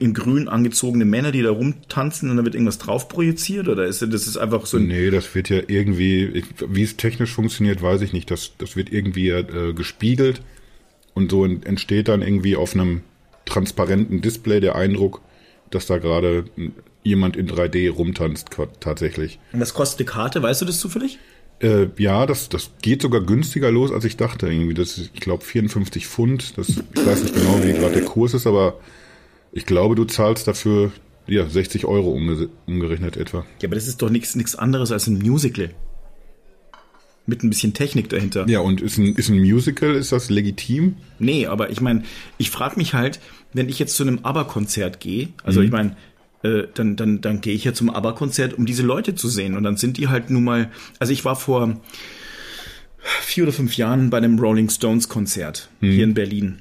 in 0.00 0.14
grün 0.14 0.48
angezogene 0.48 1.04
Männer, 1.04 1.30
die 1.30 1.42
da 1.42 1.50
rumtanzen 1.50 2.30
und 2.30 2.36
dann 2.36 2.44
wird 2.44 2.56
irgendwas 2.56 2.78
drauf 2.78 3.08
projiziert? 3.08 3.68
Oder 3.68 3.86
ist 3.86 4.02
das 4.02 4.26
ist 4.26 4.38
einfach 4.38 4.66
so 4.66 4.76
ein. 4.76 4.88
Nee, 4.88 5.10
das 5.10 5.32
wird 5.36 5.50
ja 5.50 5.60
irgendwie, 5.68 6.42
wie 6.66 6.82
es 6.82 6.96
technisch 6.96 7.32
funktioniert, 7.32 7.80
weiß 7.80 8.00
ich 8.00 8.12
nicht. 8.12 8.30
Das, 8.30 8.52
das 8.58 8.74
wird 8.74 8.92
irgendwie 8.92 9.28
äh, 9.28 9.72
gespiegelt 9.72 10.42
und 11.14 11.30
so 11.30 11.44
entsteht 11.44 12.08
dann 12.08 12.22
irgendwie 12.22 12.56
auf 12.56 12.74
einem 12.74 13.02
transparenten 13.44 14.20
Display 14.20 14.60
der 14.60 14.76
Eindruck, 14.76 15.20
dass 15.70 15.86
da 15.86 15.98
gerade 15.98 16.44
jemand 17.02 17.36
in 17.36 17.48
3D 17.48 17.90
rumtanzt 17.90 18.50
tatsächlich. 18.80 19.38
Und 19.52 19.60
was 19.60 19.74
kostet 19.74 20.00
die 20.00 20.04
Karte? 20.04 20.42
Weißt 20.42 20.62
du 20.62 20.64
das 20.64 20.78
zufällig? 20.78 21.18
Äh, 21.60 21.88
ja, 21.96 22.26
das, 22.26 22.48
das 22.48 22.70
geht 22.82 23.02
sogar 23.02 23.20
günstiger 23.20 23.70
los, 23.70 23.92
als 23.92 24.04
ich 24.04 24.16
dachte. 24.16 24.48
Irgendwie, 24.48 24.74
das 24.74 24.98
ist, 24.98 25.10
ich 25.14 25.20
glaube, 25.20 25.44
54 25.44 26.06
Pfund. 26.06 26.58
Das, 26.58 26.68
ich 26.68 27.06
weiß 27.06 27.22
nicht 27.22 27.34
genau, 27.34 27.62
wie 27.62 27.72
gerade 27.72 27.94
der 27.94 28.04
Kurs 28.04 28.34
ist, 28.34 28.46
aber 28.46 28.80
ich 29.52 29.66
glaube, 29.66 29.94
du 29.94 30.04
zahlst 30.04 30.48
dafür 30.48 30.92
ja 31.26 31.46
60 31.48 31.84
Euro 31.84 32.10
umge 32.10 32.48
umgerechnet 32.66 33.16
etwa. 33.16 33.44
Ja, 33.60 33.68
aber 33.68 33.76
das 33.76 33.86
ist 33.86 34.02
doch 34.02 34.10
nichts 34.10 34.56
anderes 34.56 34.90
als 34.90 35.06
ein 35.06 35.18
Musical. 35.18 35.70
Mit 37.24 37.44
ein 37.44 37.50
bisschen 37.50 37.72
Technik 37.72 38.08
dahinter. 38.08 38.48
Ja, 38.48 38.60
und 38.60 38.80
ist 38.80 38.98
ein, 38.98 39.14
ist 39.14 39.28
ein 39.28 39.38
Musical, 39.38 39.94
ist 39.94 40.10
das 40.10 40.28
legitim? 40.28 40.96
Nee, 41.20 41.46
aber 41.46 41.70
ich 41.70 41.80
meine, 41.80 42.02
ich 42.36 42.50
frage 42.50 42.76
mich 42.76 42.94
halt, 42.94 43.20
wenn 43.52 43.68
ich 43.68 43.78
jetzt 43.78 43.94
zu 43.94 44.02
einem 44.02 44.20
ABBA-Konzert 44.24 44.98
gehe, 44.98 45.28
also 45.44 45.60
mhm. 45.60 45.66
ich 45.66 45.72
meine, 45.72 45.96
äh, 46.42 46.64
dann, 46.74 46.96
dann, 46.96 47.20
dann 47.20 47.40
gehe 47.40 47.54
ich 47.54 47.64
ja 47.64 47.72
zum 47.72 47.90
ABBA-Konzert, 47.90 48.54
um 48.54 48.66
diese 48.66 48.82
Leute 48.82 49.14
zu 49.14 49.28
sehen. 49.28 49.56
Und 49.56 49.62
dann 49.62 49.76
sind 49.76 49.98
die 49.98 50.08
halt 50.08 50.30
nun 50.30 50.42
mal, 50.44 50.70
also 50.98 51.12
ich 51.12 51.24
war 51.24 51.36
vor 51.36 51.80
vier 52.98 53.44
oder 53.44 53.52
fünf 53.52 53.76
Jahren 53.76 54.10
bei 54.10 54.18
einem 54.18 54.38
Rolling 54.38 54.68
Stones-Konzert 54.68 55.68
mhm. 55.80 55.90
hier 55.90 56.04
in 56.04 56.14
Berlin. 56.14 56.58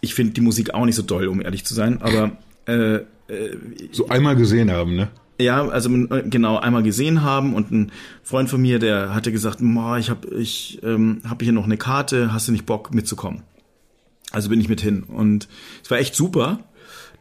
Ich 0.00 0.14
finde 0.14 0.34
die 0.34 0.40
Musik 0.40 0.74
auch 0.74 0.84
nicht 0.84 0.96
so 0.96 1.02
doll, 1.02 1.28
um 1.28 1.40
ehrlich 1.40 1.64
zu 1.64 1.74
sein, 1.74 2.02
aber 2.02 2.36
äh, 2.66 2.96
äh, 2.96 3.56
so 3.92 4.08
einmal 4.08 4.36
gesehen 4.36 4.70
haben, 4.70 4.96
ne? 4.96 5.08
Ja, 5.42 5.68
also 5.68 5.90
äh, 5.90 6.22
genau 6.28 6.58
einmal 6.58 6.82
gesehen 6.82 7.22
haben 7.22 7.54
und 7.54 7.70
ein 7.70 7.92
Freund 8.22 8.48
von 8.48 8.60
mir, 8.60 8.78
der 8.78 9.14
hatte 9.14 9.32
gesagt, 9.32 9.60
ich 9.60 10.10
habe 10.10 10.28
ich 10.36 10.80
ähm, 10.82 11.22
hab 11.28 11.42
hier 11.42 11.52
noch 11.52 11.64
eine 11.64 11.76
Karte, 11.76 12.32
hast 12.32 12.48
du 12.48 12.52
nicht 12.52 12.66
Bock 12.66 12.94
mitzukommen? 12.94 13.42
Also 14.30 14.48
bin 14.48 14.60
ich 14.60 14.68
mit 14.68 14.80
hin 14.80 15.02
und 15.02 15.48
es 15.82 15.90
war 15.90 15.98
echt 15.98 16.14
super 16.14 16.60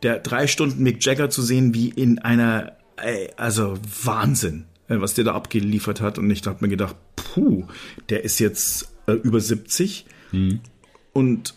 der 0.03 0.19
drei 0.19 0.47
Stunden 0.47 0.83
Mick 0.83 1.03
Jagger 1.03 1.29
zu 1.29 1.41
sehen, 1.41 1.73
wie 1.73 1.89
in 1.89 2.19
einer, 2.19 2.73
ey, 2.97 3.29
also 3.37 3.77
Wahnsinn, 4.03 4.65
äh, 4.87 4.99
was 4.99 5.13
der 5.13 5.25
da 5.25 5.33
abgeliefert 5.33 6.01
hat. 6.01 6.17
Und 6.17 6.29
ich 6.31 6.45
habe 6.45 6.57
mir 6.61 6.69
gedacht, 6.69 6.95
puh, 7.15 7.65
der 8.09 8.23
ist 8.23 8.39
jetzt 8.39 8.93
äh, 9.07 9.13
über 9.13 9.39
70 9.39 10.05
mhm. 10.31 10.61
und 11.13 11.53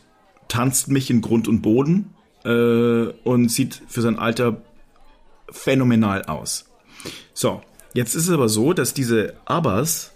tanzt 0.49 0.89
mich 0.89 1.11
in 1.11 1.21
Grund 1.21 1.49
und 1.49 1.63
Boden 1.63 2.11
äh, 2.45 3.07
und 3.25 3.51
sieht 3.51 3.83
für 3.89 4.03
sein 4.03 4.19
Alter 4.19 4.61
phänomenal 5.55 6.25
aus. 6.25 6.67
So, 7.33 7.63
jetzt 7.95 8.15
ist 8.15 8.29
es 8.29 8.31
aber 8.31 8.49
so, 8.49 8.73
dass 8.73 8.95
diese 8.95 9.35
Abbas, 9.45 10.13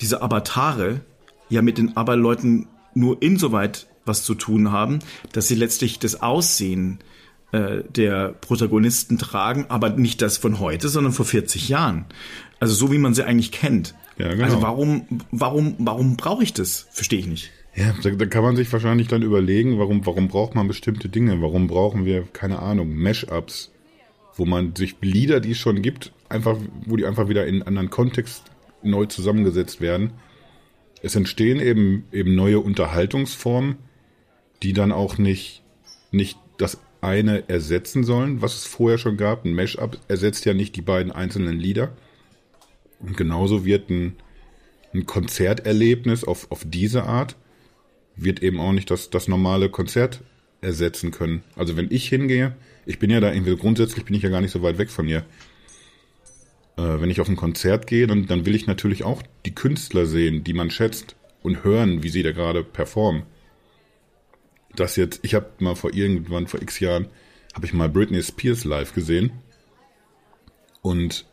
diese 0.00 0.22
Avatare, 0.22 1.00
ja 1.48 1.62
mit 1.62 1.78
den 1.78 1.96
Abba-Leuten 1.96 2.66
nur 2.94 3.22
insoweit 3.22 3.86
was 4.04 4.24
zu 4.24 4.34
tun 4.34 4.72
haben, 4.72 4.98
dass 5.32 5.48
sie 5.48 5.54
letztlich 5.54 5.98
das 5.98 6.22
Aussehen 6.22 6.98
äh, 7.52 7.82
der 7.88 8.30
Protagonisten 8.30 9.18
tragen, 9.18 9.66
aber 9.68 9.90
nicht 9.90 10.22
das 10.22 10.38
von 10.38 10.58
heute, 10.58 10.88
sondern 10.88 11.12
vor 11.12 11.24
40 11.24 11.68
Jahren. 11.68 12.06
Also 12.58 12.74
so 12.74 12.90
wie 12.90 12.98
man 12.98 13.14
sie 13.14 13.24
eigentlich 13.24 13.52
kennt. 13.52 13.94
Ja, 14.18 14.30
genau. 14.30 14.44
Also 14.44 14.62
warum, 14.62 15.04
warum, 15.30 15.76
warum 15.78 16.16
brauche 16.16 16.42
ich 16.42 16.52
das? 16.52 16.86
Verstehe 16.90 17.20
ich 17.20 17.26
nicht. 17.26 17.50
Ja, 17.74 17.94
da, 18.02 18.10
da, 18.10 18.26
kann 18.26 18.42
man 18.42 18.56
sich 18.56 18.72
wahrscheinlich 18.72 19.08
dann 19.08 19.22
überlegen, 19.22 19.78
warum, 19.78 20.04
warum 20.04 20.28
braucht 20.28 20.54
man 20.54 20.68
bestimmte 20.68 21.08
Dinge? 21.08 21.40
Warum 21.40 21.68
brauchen 21.68 22.04
wir, 22.04 22.22
keine 22.32 22.58
Ahnung, 22.58 22.94
Mashups, 22.94 23.71
wo 24.36 24.44
man 24.44 24.74
sich 24.74 24.96
Lieder, 25.00 25.40
die 25.40 25.52
es 25.52 25.58
schon 25.58 25.82
gibt, 25.82 26.12
einfach, 26.28 26.56
wo 26.86 26.96
die 26.96 27.06
einfach 27.06 27.28
wieder 27.28 27.46
in 27.46 27.56
einen 27.56 27.62
anderen 27.62 27.90
Kontext 27.90 28.44
neu 28.82 29.06
zusammengesetzt 29.06 29.80
werden. 29.80 30.12
Es 31.02 31.16
entstehen 31.16 31.60
eben, 31.60 32.04
eben 32.12 32.34
neue 32.34 32.60
Unterhaltungsformen, 32.60 33.76
die 34.62 34.72
dann 34.72 34.92
auch 34.92 35.18
nicht, 35.18 35.62
nicht 36.10 36.38
das 36.58 36.78
eine 37.00 37.48
ersetzen 37.48 38.04
sollen, 38.04 38.40
was 38.40 38.56
es 38.56 38.64
vorher 38.64 38.98
schon 38.98 39.16
gab. 39.16 39.44
Ein 39.44 39.54
Mashup 39.54 39.98
ersetzt 40.08 40.44
ja 40.44 40.54
nicht 40.54 40.76
die 40.76 40.82
beiden 40.82 41.10
einzelnen 41.10 41.58
Lieder. 41.58 41.92
Und 43.00 43.16
genauso 43.16 43.64
wird 43.64 43.90
ein, 43.90 44.14
ein 44.94 45.06
Konzerterlebnis 45.06 46.22
auf, 46.22 46.50
auf 46.50 46.64
diese 46.64 47.02
Art, 47.02 47.36
wird 48.14 48.42
eben 48.42 48.60
auch 48.60 48.72
nicht 48.72 48.90
das, 48.90 49.10
das 49.10 49.26
normale 49.26 49.68
Konzert 49.68 50.22
ersetzen 50.60 51.10
können. 51.10 51.42
Also 51.56 51.76
wenn 51.76 51.90
ich 51.90 52.08
hingehe, 52.08 52.54
ich 52.86 52.98
bin 52.98 53.10
ja 53.10 53.20
da 53.20 53.32
irgendwie, 53.32 53.56
grundsätzlich 53.56 54.04
bin 54.04 54.14
ich 54.14 54.22
ja 54.22 54.30
gar 54.30 54.40
nicht 54.40 54.52
so 54.52 54.62
weit 54.62 54.78
weg 54.78 54.90
von 54.90 55.06
hier. 55.06 55.24
Äh, 56.76 57.00
wenn 57.00 57.10
ich 57.10 57.20
auf 57.20 57.28
ein 57.28 57.36
Konzert 57.36 57.86
gehe, 57.86 58.06
dann, 58.06 58.26
dann 58.26 58.46
will 58.46 58.54
ich 58.54 58.66
natürlich 58.66 59.04
auch 59.04 59.22
die 59.44 59.54
Künstler 59.54 60.06
sehen, 60.06 60.44
die 60.44 60.54
man 60.54 60.70
schätzt 60.70 61.16
und 61.42 61.64
hören, 61.64 62.02
wie 62.02 62.08
sie 62.08 62.22
da 62.22 62.32
gerade 62.32 62.64
performen 62.64 63.24
das 64.76 64.96
jetzt, 64.96 65.20
ich 65.22 65.34
habe 65.34 65.50
mal 65.58 65.74
vor 65.74 65.92
irgendwann, 65.92 66.46
vor 66.46 66.62
x 66.62 66.80
Jahren, 66.80 67.08
habe 67.54 67.66
ich 67.66 67.72
mal 67.72 67.88
Britney 67.88 68.22
Spears 68.22 68.64
live 68.64 68.94
gesehen. 68.94 69.32
Und 70.80 71.26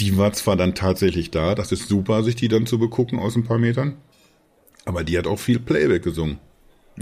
die 0.00 0.16
war 0.18 0.32
zwar 0.32 0.56
dann 0.56 0.74
tatsächlich 0.74 1.30
da, 1.30 1.54
das 1.54 1.72
ist 1.72 1.88
super, 1.88 2.22
sich 2.22 2.36
die 2.36 2.48
dann 2.48 2.66
zu 2.66 2.78
begucken 2.78 3.18
aus 3.18 3.34
ein 3.34 3.44
paar 3.44 3.58
Metern, 3.58 3.96
aber 4.84 5.04
die 5.04 5.16
hat 5.16 5.26
auch 5.26 5.38
viel 5.38 5.58
Playback 5.58 6.02
gesungen. 6.02 6.38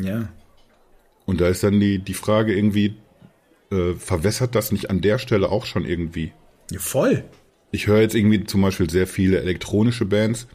Ja. 0.00 0.28
Und 1.26 1.40
da 1.40 1.48
ist 1.48 1.62
dann 1.62 1.80
die, 1.80 1.98
die 1.98 2.14
Frage 2.14 2.54
irgendwie, 2.54 2.96
äh, 3.70 3.94
verwässert 3.94 4.54
das 4.54 4.72
nicht 4.72 4.90
an 4.90 5.00
der 5.00 5.18
Stelle 5.18 5.50
auch 5.50 5.66
schon 5.66 5.84
irgendwie? 5.84 6.32
Ja, 6.70 6.78
voll. 6.78 7.24
Ich 7.70 7.86
höre 7.86 8.00
jetzt 8.00 8.14
irgendwie 8.14 8.44
zum 8.44 8.62
Beispiel 8.62 8.88
sehr 8.88 9.06
viele 9.06 9.40
elektronische 9.40 10.04
Bands, 10.04 10.46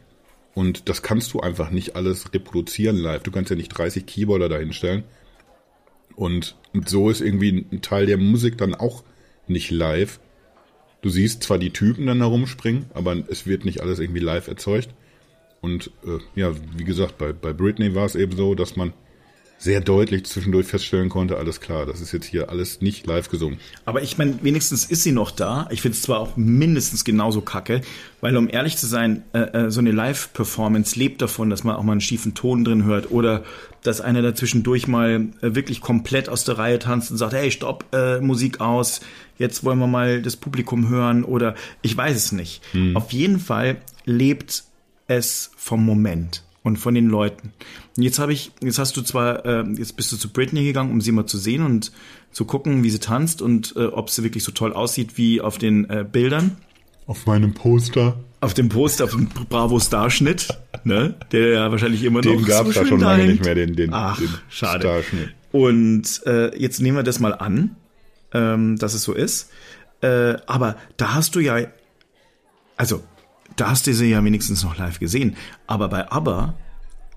und 0.54 0.88
das 0.88 1.02
kannst 1.02 1.32
du 1.32 1.40
einfach 1.40 1.70
nicht 1.70 1.96
alles 1.96 2.32
reproduzieren 2.32 2.96
live. 2.96 3.22
Du 3.22 3.30
kannst 3.30 3.50
ja 3.50 3.56
nicht 3.56 3.68
30 3.68 4.06
Keyboarder 4.06 4.48
dahinstellen. 4.48 5.04
Und, 6.16 6.56
und 6.72 6.88
so 6.88 7.08
ist 7.08 7.20
irgendwie 7.20 7.66
ein 7.70 7.82
Teil 7.82 8.06
der 8.06 8.18
Musik 8.18 8.58
dann 8.58 8.74
auch 8.74 9.04
nicht 9.46 9.70
live. 9.70 10.20
Du 11.02 11.08
siehst 11.08 11.42
zwar 11.42 11.58
die 11.58 11.70
Typen 11.70 12.06
dann 12.06 12.18
herumspringen, 12.18 12.86
aber 12.92 13.16
es 13.28 13.46
wird 13.46 13.64
nicht 13.64 13.80
alles 13.80 14.00
irgendwie 14.00 14.20
live 14.20 14.48
erzeugt. 14.48 14.90
Und 15.60 15.92
äh, 16.04 16.18
ja, 16.34 16.52
wie 16.76 16.84
gesagt, 16.84 17.16
bei, 17.16 17.32
bei 17.32 17.52
Britney 17.52 17.94
war 17.94 18.06
es 18.06 18.16
eben 18.16 18.36
so, 18.36 18.54
dass 18.54 18.76
man 18.76 18.92
sehr 19.60 19.82
deutlich 19.82 20.24
zwischendurch 20.24 20.66
feststellen 20.66 21.10
konnte, 21.10 21.36
alles 21.36 21.60
klar, 21.60 21.84
das 21.84 22.00
ist 22.00 22.12
jetzt 22.12 22.24
hier 22.24 22.48
alles 22.48 22.80
nicht 22.80 23.06
live 23.06 23.28
gesungen. 23.28 23.58
Aber 23.84 24.02
ich 24.02 24.16
meine, 24.16 24.38
wenigstens 24.42 24.86
ist 24.86 25.02
sie 25.02 25.12
noch 25.12 25.30
da. 25.30 25.68
Ich 25.70 25.82
finde 25.82 25.96
es 25.96 26.02
zwar 26.02 26.18
auch 26.18 26.34
mindestens 26.38 27.04
genauso 27.04 27.42
kacke, 27.42 27.82
weil 28.22 28.34
um 28.38 28.48
ehrlich 28.48 28.78
zu 28.78 28.86
sein, 28.86 29.22
äh, 29.34 29.66
äh, 29.66 29.70
so 29.70 29.80
eine 29.80 29.90
Live-Performance 29.92 30.98
lebt 30.98 31.20
davon, 31.20 31.50
dass 31.50 31.62
man 31.62 31.76
auch 31.76 31.82
mal 31.82 31.92
einen 31.92 32.00
schiefen 32.00 32.32
Ton 32.34 32.64
drin 32.64 32.84
hört 32.84 33.10
oder 33.10 33.44
dass 33.82 34.00
einer 34.00 34.22
dazwischendurch 34.22 34.88
mal 34.88 35.28
äh, 35.42 35.54
wirklich 35.54 35.82
komplett 35.82 36.30
aus 36.30 36.44
der 36.44 36.56
Reihe 36.56 36.78
tanzt 36.78 37.10
und 37.10 37.18
sagt, 37.18 37.34
hey, 37.34 37.50
stopp, 37.50 37.84
äh, 37.92 38.18
Musik 38.18 38.62
aus, 38.62 39.02
jetzt 39.36 39.62
wollen 39.62 39.78
wir 39.78 39.86
mal 39.86 40.22
das 40.22 40.36
Publikum 40.36 40.88
hören 40.88 41.22
oder 41.22 41.54
ich 41.82 41.94
weiß 41.94 42.16
es 42.16 42.32
nicht. 42.32 42.62
Hm. 42.72 42.96
Auf 42.96 43.12
jeden 43.12 43.38
Fall 43.38 43.76
lebt 44.06 44.64
es 45.06 45.50
vom 45.54 45.84
Moment. 45.84 46.44
Und 46.62 46.76
von 46.78 46.94
den 46.94 47.06
Leuten. 47.08 47.52
Und 47.96 48.02
jetzt 48.02 48.18
habe 48.18 48.32
ich, 48.32 48.52
jetzt 48.62 48.78
hast 48.78 48.96
du 48.96 49.02
zwar, 49.02 49.44
äh, 49.46 49.64
jetzt 49.78 49.96
bist 49.96 50.12
du 50.12 50.16
zu 50.16 50.28
Britney 50.30 50.64
gegangen, 50.64 50.90
um 50.90 51.00
sie 51.00 51.12
mal 51.12 51.26
zu 51.26 51.38
sehen 51.38 51.62
und 51.64 51.92
zu 52.32 52.44
gucken, 52.44 52.82
wie 52.82 52.90
sie 52.90 52.98
tanzt 52.98 53.42
und 53.42 53.74
äh, 53.76 53.86
ob 53.86 54.10
sie 54.10 54.22
wirklich 54.22 54.44
so 54.44 54.52
toll 54.52 54.72
aussieht 54.72 55.16
wie 55.16 55.40
auf 55.40 55.58
den 55.58 55.88
äh, 55.88 56.04
Bildern. 56.10 56.58
Auf 57.06 57.26
meinem 57.26 57.54
Poster. 57.54 58.20
Auf 58.40 58.54
dem 58.54 58.68
Poster, 58.68 59.04
auf 59.04 59.10
dem 59.10 59.28
Bravo 59.28 59.80
Starschnitt, 59.80 60.48
ne? 60.84 61.14
Der 61.32 61.48
ja 61.48 61.70
wahrscheinlich 61.70 62.04
immer 62.04 62.20
Den 62.20 62.40
noch 62.40 62.48
gab 62.48 62.64
so 62.64 62.70
es 62.70 62.76
ja 62.76 62.82
schön 62.82 62.88
schon 62.90 63.00
lange 63.00 63.22
hängt. 63.24 63.32
nicht 63.32 63.44
mehr, 63.44 63.54
den, 63.54 63.74
den, 63.76 63.92
Ach, 63.92 64.18
den 64.18 64.28
schade. 64.48 64.80
Starschnitt. 64.80 65.30
Und 65.52 66.22
äh, 66.26 66.56
jetzt 66.56 66.80
nehmen 66.80 66.96
wir 66.96 67.02
das 67.02 67.20
mal 67.20 67.34
an, 67.34 67.76
ähm, 68.32 68.76
dass 68.78 68.94
es 68.94 69.02
so 69.02 69.12
ist. 69.12 69.50
Äh, 70.00 70.36
aber 70.46 70.76
da 70.96 71.14
hast 71.14 71.34
du 71.34 71.40
ja, 71.40 71.58
also 72.76 73.02
da 73.56 73.70
hast 73.70 73.86
du 73.86 73.94
sie 73.94 74.10
ja 74.10 74.24
wenigstens 74.24 74.62
noch 74.64 74.76
live 74.78 74.98
gesehen. 75.00 75.36
Aber 75.66 75.88
bei 75.88 76.10
ABBA 76.10 76.54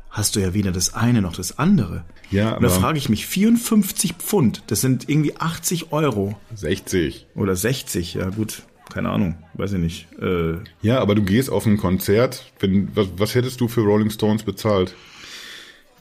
hast 0.10 0.36
du 0.36 0.40
ja 0.42 0.54
weder 0.54 0.72
das 0.72 0.94
eine 0.94 1.22
noch 1.22 1.36
das 1.36 1.58
andere. 1.58 2.04
Ja, 2.30 2.56
Und 2.56 2.64
da 2.64 2.70
aber- 2.70 2.80
frage 2.80 2.98
ich 2.98 3.10
mich, 3.10 3.26
54 3.26 4.14
Pfund, 4.14 4.64
das 4.68 4.82
sind 4.82 5.10
irgendwie 5.10 5.36
80 5.38 5.92
Euro 5.92 6.38
60. 6.56 7.28
oder 7.36 7.56
60, 7.56 8.16
ja 8.16 8.30
gut, 8.30 8.64
keine 8.92 9.10
Ahnung, 9.10 9.36
weiß 9.56 9.74
ich 9.74 9.80
nicht. 9.80 10.08
Äh, 10.22 10.56
Ja, 10.82 11.00
aber 11.00 11.16
du 11.16 11.24
gehst 11.24 11.50
auf 11.50 11.66
ein 11.66 11.78
Konzert. 11.78 12.52
Wenn, 12.60 12.96
was, 12.96 13.08
was 13.18 13.34
hättest 13.36 13.60
du 13.62 13.68
für 13.68 13.82
Rolling 13.82 14.10
Stones 14.10 14.44
bezahlt? 14.44 14.94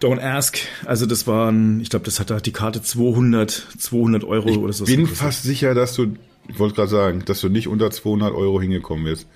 don't 0.00 0.18
ask, 0.20 0.58
also 0.84 1.06
das 1.06 1.28
waren, 1.28 1.80
ich 1.80 1.88
glaube, 1.88 2.04
das 2.04 2.18
hat 2.18 2.44
die 2.44 2.50
Karte 2.52 2.82
200, 2.82 3.50
200 3.78 4.24
Euro 4.24 4.48
oder 4.56 4.72
so. 4.72 4.84
Bin 4.84 4.96
gekostet. 5.02 5.18
fast 5.18 5.42
sicher, 5.44 5.74
dass 5.74 5.94
du, 5.94 6.16
ich 6.48 6.58
wollte 6.58 6.74
gerade 6.74 6.90
sagen, 6.90 7.22
dass 7.24 7.40
du 7.40 7.48
nicht 7.48 7.68
unter 7.68 7.88
200 7.92 8.34
Euro 8.34 8.60
hingekommen 8.60 9.04
wirst. 9.06 9.28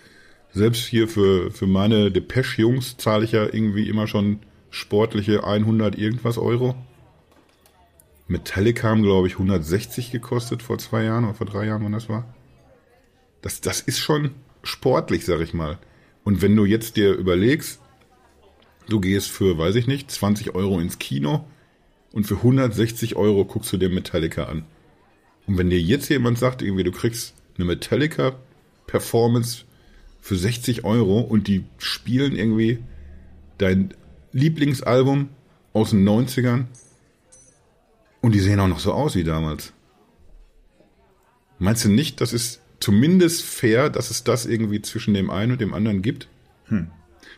Selbst 0.56 0.86
hier 0.86 1.06
für, 1.06 1.50
für 1.50 1.66
meine 1.66 2.10
Depeche-Jungs 2.10 2.96
zahle 2.96 3.26
ich 3.26 3.32
ja 3.32 3.44
irgendwie 3.44 3.90
immer 3.90 4.06
schon 4.06 4.38
sportliche 4.70 5.44
100 5.44 5.98
irgendwas 5.98 6.38
Euro. 6.38 6.74
Metallica 8.26 8.88
haben, 8.88 9.02
glaube 9.02 9.26
ich, 9.26 9.34
160 9.34 10.12
gekostet 10.12 10.62
vor 10.62 10.78
zwei 10.78 11.02
Jahren 11.02 11.24
oder 11.24 11.34
vor 11.34 11.46
drei 11.46 11.66
Jahren, 11.66 11.84
wann 11.84 11.92
das 11.92 12.08
war. 12.08 12.34
Das, 13.42 13.60
das 13.60 13.82
ist 13.82 13.98
schon 13.98 14.30
sportlich, 14.62 15.26
sag 15.26 15.42
ich 15.42 15.52
mal. 15.52 15.76
Und 16.24 16.40
wenn 16.40 16.56
du 16.56 16.64
jetzt 16.64 16.96
dir 16.96 17.12
überlegst, 17.12 17.78
du 18.88 18.98
gehst 18.98 19.30
für, 19.30 19.58
weiß 19.58 19.74
ich 19.74 19.86
nicht, 19.86 20.10
20 20.10 20.54
Euro 20.54 20.80
ins 20.80 20.98
Kino 20.98 21.44
und 22.12 22.26
für 22.26 22.36
160 22.36 23.14
Euro 23.14 23.44
guckst 23.44 23.74
du 23.74 23.76
dir 23.76 23.90
Metallica 23.90 24.44
an. 24.44 24.64
Und 25.46 25.58
wenn 25.58 25.68
dir 25.68 25.82
jetzt 25.82 26.08
jemand 26.08 26.38
sagt, 26.38 26.62
irgendwie, 26.62 26.84
du 26.84 26.92
kriegst 26.92 27.34
eine 27.58 27.66
Metallica-Performance 27.66 29.65
für 30.26 30.34
60 30.34 30.84
Euro 30.84 31.20
und 31.20 31.46
die 31.46 31.62
spielen 31.78 32.34
irgendwie 32.34 32.80
dein 33.58 33.94
Lieblingsalbum 34.32 35.28
aus 35.72 35.90
den 35.90 36.04
90ern 36.06 36.64
und 38.22 38.34
die 38.34 38.40
sehen 38.40 38.58
auch 38.58 38.66
noch 38.66 38.80
so 38.80 38.92
aus 38.92 39.14
wie 39.14 39.22
damals. 39.22 39.72
Meinst 41.60 41.84
du 41.84 41.90
nicht, 41.90 42.20
das 42.20 42.32
ist 42.32 42.60
zumindest 42.80 43.44
fair, 43.44 43.88
dass 43.88 44.10
es 44.10 44.24
das 44.24 44.46
irgendwie 44.46 44.82
zwischen 44.82 45.14
dem 45.14 45.30
einen 45.30 45.52
und 45.52 45.60
dem 45.60 45.72
anderen 45.72 46.02
gibt? 46.02 46.26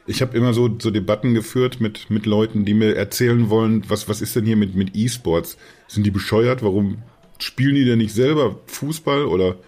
Ich 0.06 0.22
habe 0.22 0.34
immer 0.34 0.54
so, 0.54 0.78
so 0.78 0.90
Debatten 0.90 1.34
geführt 1.34 1.82
mit, 1.82 2.08
mit 2.08 2.24
Leuten, 2.24 2.64
die 2.64 2.72
mir 2.72 2.96
erzählen 2.96 3.50
wollen, 3.50 3.84
was, 3.88 4.08
was 4.08 4.22
ist 4.22 4.34
denn 4.34 4.46
hier 4.46 4.56
mit, 4.56 4.74
mit 4.74 4.96
E-Sports? 4.96 5.58
Sind 5.88 6.06
die 6.06 6.10
bescheuert? 6.10 6.62
Warum 6.62 7.02
spielen 7.38 7.74
die 7.74 7.84
denn 7.84 7.98
nicht 7.98 8.14
selber 8.14 8.60
Fußball 8.66 9.26
oder, 9.26 9.58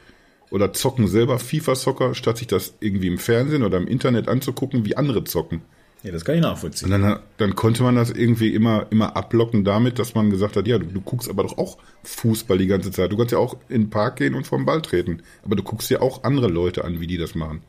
oder 0.50 0.72
zocken 0.72 1.06
selber 1.06 1.38
FIFA-Soccer, 1.38 2.14
statt 2.14 2.38
sich 2.38 2.46
das 2.46 2.74
irgendwie 2.80 3.06
im 3.08 3.18
Fernsehen 3.18 3.62
oder 3.62 3.78
im 3.78 3.86
Internet 3.86 4.28
anzugucken, 4.28 4.84
wie 4.84 4.96
andere 4.96 5.24
zocken? 5.24 5.62
Ja, 6.02 6.12
das 6.12 6.24
kann 6.24 6.36
ich 6.36 6.40
nachvollziehen. 6.40 6.90
Und 6.90 7.02
dann, 7.02 7.20
dann 7.36 7.54
konnte 7.54 7.82
man 7.82 7.94
das 7.94 8.10
irgendwie 8.10 8.54
immer, 8.54 8.86
immer 8.90 9.16
ablocken 9.16 9.64
damit, 9.64 9.98
dass 9.98 10.14
man 10.14 10.30
gesagt 10.30 10.56
hat, 10.56 10.66
ja, 10.66 10.78
du, 10.78 10.86
du 10.86 11.00
guckst 11.00 11.28
aber 11.28 11.42
doch 11.42 11.58
auch 11.58 11.76
Fußball 12.04 12.56
die 12.56 12.66
ganze 12.66 12.90
Zeit. 12.90 13.12
Du 13.12 13.18
kannst 13.18 13.32
ja 13.32 13.38
auch 13.38 13.56
in 13.68 13.82
den 13.82 13.90
Park 13.90 14.16
gehen 14.16 14.34
und 14.34 14.46
vom 14.46 14.64
Ball 14.64 14.80
treten. 14.80 15.22
Aber 15.44 15.56
du 15.56 15.62
guckst 15.62 15.90
ja 15.90 16.00
auch 16.00 16.24
andere 16.24 16.48
Leute 16.48 16.84
an, 16.84 17.00
wie 17.00 17.06
die 17.06 17.18
das 17.18 17.34
machen. 17.34 17.60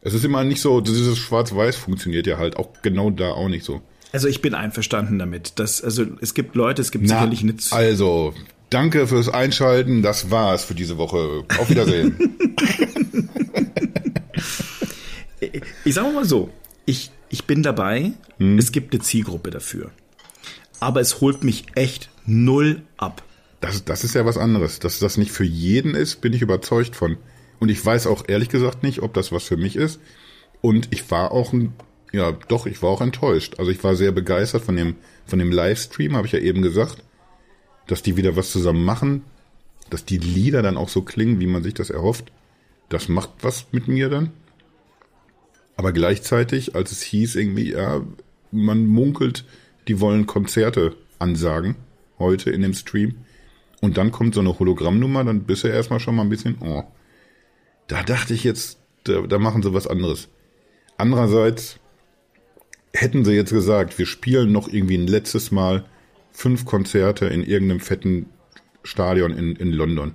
Es 0.00 0.14
ist 0.14 0.24
immer 0.24 0.42
nicht 0.44 0.62
so, 0.62 0.80
dieses 0.80 1.18
Schwarz-Weiß 1.18 1.76
funktioniert 1.76 2.26
ja 2.26 2.38
halt 2.38 2.56
auch 2.56 2.70
genau 2.80 3.10
da 3.10 3.32
auch 3.32 3.48
nicht 3.48 3.64
so. 3.64 3.82
Also 4.12 4.26
ich 4.26 4.40
bin 4.40 4.54
einverstanden 4.54 5.18
damit. 5.18 5.58
Dass, 5.58 5.84
also 5.84 6.06
es 6.22 6.32
gibt 6.32 6.56
Leute, 6.56 6.80
es 6.80 6.90
gibt 6.90 7.06
sicherlich 7.06 7.42
nicht. 7.42 7.72
also, 7.74 8.32
danke 8.70 9.06
fürs 9.06 9.28
Einschalten. 9.28 10.02
Das 10.02 10.30
war's 10.30 10.64
für 10.64 10.74
diese 10.74 10.96
Woche. 10.96 11.44
Auf 11.58 11.68
Wiedersehen. 11.68 12.36
Ich 15.84 15.94
sage 15.94 16.12
mal 16.12 16.26
so, 16.26 16.50
ich, 16.84 17.10
ich 17.30 17.44
bin 17.44 17.62
dabei, 17.62 18.12
es 18.38 18.72
gibt 18.72 18.92
eine 18.92 19.02
Zielgruppe 19.02 19.50
dafür. 19.50 19.90
Aber 20.80 21.00
es 21.00 21.20
holt 21.20 21.42
mich 21.44 21.64
echt 21.74 22.10
null 22.26 22.82
ab. 22.98 23.22
Das, 23.60 23.84
das 23.84 24.04
ist 24.04 24.14
ja 24.14 24.24
was 24.26 24.38
anderes. 24.38 24.78
Dass 24.78 24.98
das 24.98 25.16
nicht 25.16 25.32
für 25.32 25.44
jeden 25.44 25.94
ist, 25.94 26.20
bin 26.20 26.32
ich 26.32 26.42
überzeugt 26.42 26.94
von. 26.94 27.16
Und 27.58 27.70
ich 27.70 27.84
weiß 27.84 28.06
auch 28.06 28.24
ehrlich 28.28 28.48
gesagt 28.50 28.82
nicht, 28.82 29.02
ob 29.02 29.14
das 29.14 29.32
was 29.32 29.44
für 29.44 29.56
mich 29.56 29.76
ist. 29.76 30.00
Und 30.60 30.88
ich 30.92 31.10
war 31.10 31.32
auch 31.32 31.52
ein, 31.52 31.72
ja, 32.12 32.32
doch, 32.48 32.66
ich 32.66 32.82
war 32.82 32.90
auch 32.90 33.00
enttäuscht. 33.00 33.54
Also 33.58 33.70
ich 33.70 33.82
war 33.82 33.96
sehr 33.96 34.12
begeistert 34.12 34.62
von 34.62 34.76
dem, 34.76 34.96
von 35.26 35.38
dem 35.38 35.52
Livestream, 35.52 36.16
habe 36.16 36.26
ich 36.26 36.32
ja 36.32 36.38
eben 36.38 36.62
gesagt, 36.62 36.98
dass 37.86 38.02
die 38.02 38.16
wieder 38.16 38.36
was 38.36 38.52
zusammen 38.52 38.84
machen, 38.84 39.24
dass 39.90 40.04
die 40.04 40.18
Lieder 40.18 40.62
dann 40.62 40.76
auch 40.76 40.88
so 40.88 41.02
klingen, 41.02 41.40
wie 41.40 41.46
man 41.46 41.62
sich 41.62 41.74
das 41.74 41.90
erhofft. 41.90 42.30
Das 42.88 43.08
macht 43.08 43.30
was 43.42 43.66
mit 43.72 43.88
mir 43.88 44.08
dann. 44.08 44.30
Aber 45.76 45.92
gleichzeitig, 45.92 46.74
als 46.74 46.92
es 46.92 47.02
hieß 47.02 47.36
irgendwie, 47.36 47.72
ja, 47.72 48.02
man 48.52 48.86
munkelt, 48.86 49.44
die 49.88 50.00
wollen 50.00 50.26
Konzerte 50.26 50.96
ansagen, 51.18 51.76
heute 52.18 52.50
in 52.50 52.62
dem 52.62 52.74
Stream. 52.74 53.16
Und 53.80 53.96
dann 53.96 54.12
kommt 54.12 54.34
so 54.34 54.40
eine 54.40 54.58
Hologrammnummer, 54.58 55.24
dann 55.24 55.44
bist 55.44 55.64
du 55.64 55.68
erstmal 55.68 56.00
schon 56.00 56.16
mal 56.16 56.22
ein 56.22 56.28
bisschen, 56.28 56.58
oh. 56.60 56.84
Da 57.86 58.02
dachte 58.02 58.34
ich 58.34 58.44
jetzt, 58.44 58.78
da, 59.04 59.22
da 59.22 59.38
machen 59.38 59.62
sie 59.62 59.72
was 59.72 59.86
anderes. 59.86 60.28
Andererseits 60.98 61.80
hätten 62.92 63.24
sie 63.24 63.32
jetzt 63.32 63.52
gesagt, 63.52 63.98
wir 63.98 64.06
spielen 64.06 64.52
noch 64.52 64.68
irgendwie 64.68 64.98
ein 64.98 65.06
letztes 65.06 65.50
Mal 65.50 65.86
fünf 66.32 66.64
Konzerte 66.64 67.26
in 67.26 67.42
irgendeinem 67.42 67.80
fetten 67.80 68.26
Stadion 68.82 69.36
in, 69.36 69.56
in 69.56 69.72
London. 69.72 70.14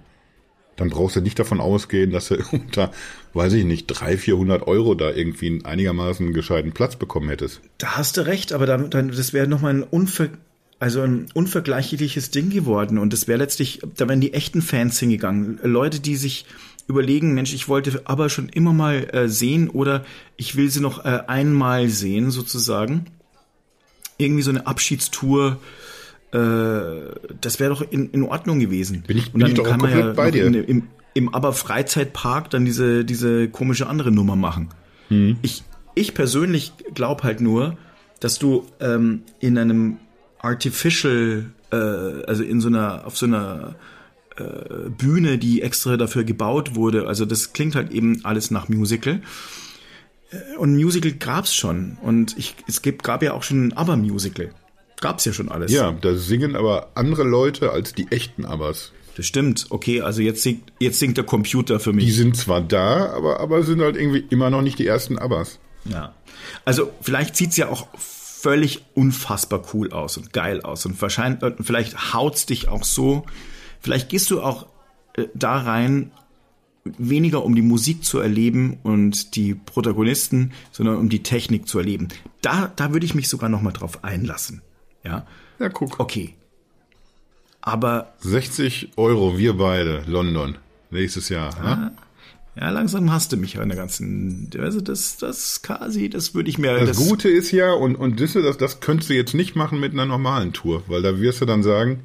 Dann 0.76 0.90
brauchst 0.90 1.16
du 1.16 1.22
nicht 1.22 1.40
davon 1.40 1.62
ausgehen, 1.62 2.12
dass 2.12 2.28
du 2.28 2.38
unter, 2.52 2.92
weiß 3.34 3.54
ich 3.54 3.66
nicht, 3.66 3.88
300, 3.88 4.20
400 4.20 4.68
Euro 4.68 4.96
da 4.96 5.12
irgendwie 5.12 5.48
einen 5.48 5.66
einigermaßen 5.66 6.34
gescheiten 6.34 6.74
Platz 6.74 6.96
bekommen 6.96 7.30
hättest. 7.30 7.62
Da 7.78 7.98
hast 7.98 8.18
du 8.18 8.26
recht, 8.26 8.54
aber 8.54 8.66
dann, 8.66 8.90
das 8.90 9.34
wäre 9.34 9.48
nochmal 9.48 9.74
ein, 9.76 9.84
unver, 9.84 10.30
also 10.80 11.02
ein 11.02 11.28
unvergleichliches 11.34 12.32
Ding 12.32 12.50
geworden. 12.50 12.98
Und 12.98 13.14
das 13.14 13.28
wäre 13.28 13.40
letztlich, 13.40 13.82
da 13.96 14.08
wären 14.08 14.22
die 14.22 14.34
echten 14.34 14.62
Fans 14.62 15.00
hingegangen. 15.00 15.60
Leute, 15.64 16.00
die 16.00 16.16
sich 16.16 16.46
überlegen, 16.88 17.34
Mensch, 17.34 17.54
ich 17.54 17.68
wollte 17.68 18.02
aber 18.06 18.30
schon 18.30 18.50
immer 18.50 18.74
mal 18.74 19.08
äh, 19.12 19.28
sehen 19.28 19.70
oder 19.70 20.06
ich 20.38 20.56
will 20.56 20.70
sie 20.70 20.82
noch 20.82 21.04
äh, 21.04 21.22
einmal 21.28 21.90
sehen, 21.90 22.32
sozusagen. 22.32 23.06
Irgendwie 24.18 24.44
so 24.44 24.52
eine 24.52 24.68
Abschiedstour, 24.68 25.60
das 27.42 27.60
wäre 27.60 27.70
doch 27.70 27.82
in, 27.92 28.10
in 28.12 28.24
Ordnung 28.24 28.60
gewesen. 28.60 29.04
Bin 29.08 29.18
ich- 29.18 29.28
Und 29.28 29.34
bin 29.34 29.42
dann 29.42 29.50
ich 29.52 29.58
doch 29.58 29.66
kann 29.66 29.80
man 29.80 29.92
ja 29.92 30.12
bei 30.14 30.32
dir. 30.32 30.46
In, 30.46 30.54
im, 30.54 30.84
im 31.14 31.34
aber 31.34 31.54
Freizeitpark 31.54 32.50
dann 32.50 32.66
diese, 32.66 33.06
diese 33.06 33.48
komische 33.50 33.88
andere 33.88 34.12
Nummer 34.12 34.36
machen. 34.36 34.70
Mhm. 35.10 35.38
Ich, 35.42 35.64
ich 35.94 36.14
persönlich 36.14 36.74
glaube 36.94 37.24
halt 37.24 37.40
nur, 37.42 37.78
dass 38.20 38.40
du 38.40 38.66
ähm, 38.80 39.22
in 39.40 39.58
einem 39.58 39.98
artificial, 40.40 41.46
äh, 41.72 41.76
also 41.76 42.44
in 42.44 42.60
so 42.62 42.68
einer, 42.68 43.06
auf 43.06 43.18
so 43.18 43.26
einer 43.26 43.76
äh, 44.38 44.90
Bühne, 44.90 45.38
die 45.38 45.62
extra 45.62 45.96
dafür 45.98 46.24
gebaut 46.24 46.76
wurde, 46.76 47.08
also 47.08 47.26
das 47.26 47.54
klingt 47.54 47.76
halt 47.76 47.92
eben 47.92 48.22
alles 48.26 48.52
nach 48.52 48.68
Musical. 48.68 49.22
Äh, 50.32 50.58
Und 50.58 50.76
Musical 50.76 51.12
gab's 51.14 51.54
schon. 51.56 51.98
Und 52.02 52.38
ich, 52.38 52.56
es 52.68 52.82
gibt, 52.82 53.04
gab 53.04 53.24
ja 53.24 53.34
auch 53.34 53.44
schon 53.44 53.68
ein 53.68 53.74
Aber-Musical. 53.74 54.50
Gab's 55.02 55.26
ja 55.26 55.34
schon 55.34 55.50
alles. 55.50 55.72
Ja, 55.72 55.92
da 55.92 56.16
singen 56.16 56.56
aber 56.56 56.90
andere 56.96 57.24
Leute 57.24 57.72
als 57.72 57.94
die 57.94 58.12
echten 58.12 58.46
Abbas. 58.46 58.92
Das 59.16 59.26
stimmt. 59.26 59.68
Okay, 59.70 60.02
also 60.02 60.22
jetzt 60.22 60.44
singt, 60.44 60.72
jetzt 60.80 61.00
singt 61.00 61.18
der 61.18 61.24
Computer 61.24 61.80
für 61.80 61.94
mich. 61.94 62.06
Die 62.06 62.12
sind 62.12 62.36
zwar 62.36 62.62
da, 62.62 63.14
aber, 63.14 63.40
aber 63.40 63.64
sind 63.64 63.82
halt 63.82 63.96
irgendwie 63.96 64.26
immer 64.30 64.50
noch 64.50 64.62
nicht 64.62 64.78
die 64.78 64.88
ersten 64.88 65.18
Abbas. 65.18 65.60
Ja. 65.86 66.14
Also 66.66 66.92
vielleicht 67.02 67.36
sieht's 67.36 67.58
ja 67.58 67.70
auch 67.70 67.88
völlig 67.98 68.86
unfassbar 68.94 69.64
cool 69.74 69.92
aus 69.92 70.18
und 70.18 70.34
geil 70.34 70.62
aus 70.62 70.86
und 70.86 71.02
wahrscheinlich 71.02 71.42
äh, 71.42 71.54
vielleicht 71.62 72.14
haut's 72.14 72.46
dich 72.46 72.68
auch 72.68 72.84
so. 72.84 73.26
Vielleicht 73.80 74.10
gehst 74.10 74.30
du 74.30 74.42
auch 74.42 74.68
äh, 75.16 75.28
da 75.34 75.58
rein 75.60 76.12
weniger 76.84 77.44
um 77.44 77.56
die 77.56 77.64
Musik 77.64 78.04
zu 78.04 78.20
erleben 78.20 78.78
und 78.84 79.36
die 79.36 79.56
Protagonisten, 79.56 80.52
sondern 80.72 80.98
um 80.98 81.10
die 81.10 81.24
Technik 81.24 81.68
zu 81.68 81.80
erleben. 81.80 82.10
Da 82.42 82.72
da 82.76 82.94
würde 82.94 83.06
ich 83.06 83.16
mich 83.16 83.30
sogar 83.30 83.50
noch 83.50 83.62
mal 83.62 83.72
drauf 83.72 84.04
einlassen. 84.04 84.62
Ja. 85.06 85.26
Ja, 85.60 85.70
guck. 85.70 86.00
Okay. 86.00 86.36
Aber 87.62 88.14
60 88.20 88.92
Euro, 88.98 89.38
wir 89.38 89.54
beide, 89.58 90.04
London. 90.08 90.58
Nächstes 90.92 91.30
Jahr. 91.30 91.50
Ne? 91.62 91.92
Ja, 92.56 92.70
langsam 92.70 93.12
hast 93.12 93.34
du 93.34 93.38
mich 93.38 93.60
an 93.60 93.68
der 93.68 93.78
ganzen, 93.78 94.50
also 94.60 94.80
das, 94.80 95.18
das 95.18 95.62
quasi, 95.62 96.10
das 96.10 96.34
würde 96.34 96.50
ich 96.50 96.58
mir. 96.58 96.74
Das, 96.80 96.98
das, 96.98 97.10
Gute 97.10 97.28
ist 97.28 97.52
ja, 97.52 97.74
und, 97.74 97.96
und 97.96 98.22
das, 98.22 98.34
das, 98.34 98.58
das 98.58 98.80
könntest 98.80 99.10
du 99.10 99.14
jetzt 99.14 99.34
nicht 99.34 99.56
machen 99.56 99.80
mit 99.80 99.92
einer 99.92 100.06
normalen 100.06 100.54
Tour, 100.54 100.84
weil 100.88 101.02
da 101.02 101.20
wirst 101.20 101.42
du 101.42 101.46
dann 101.46 101.64
sagen, 101.64 102.04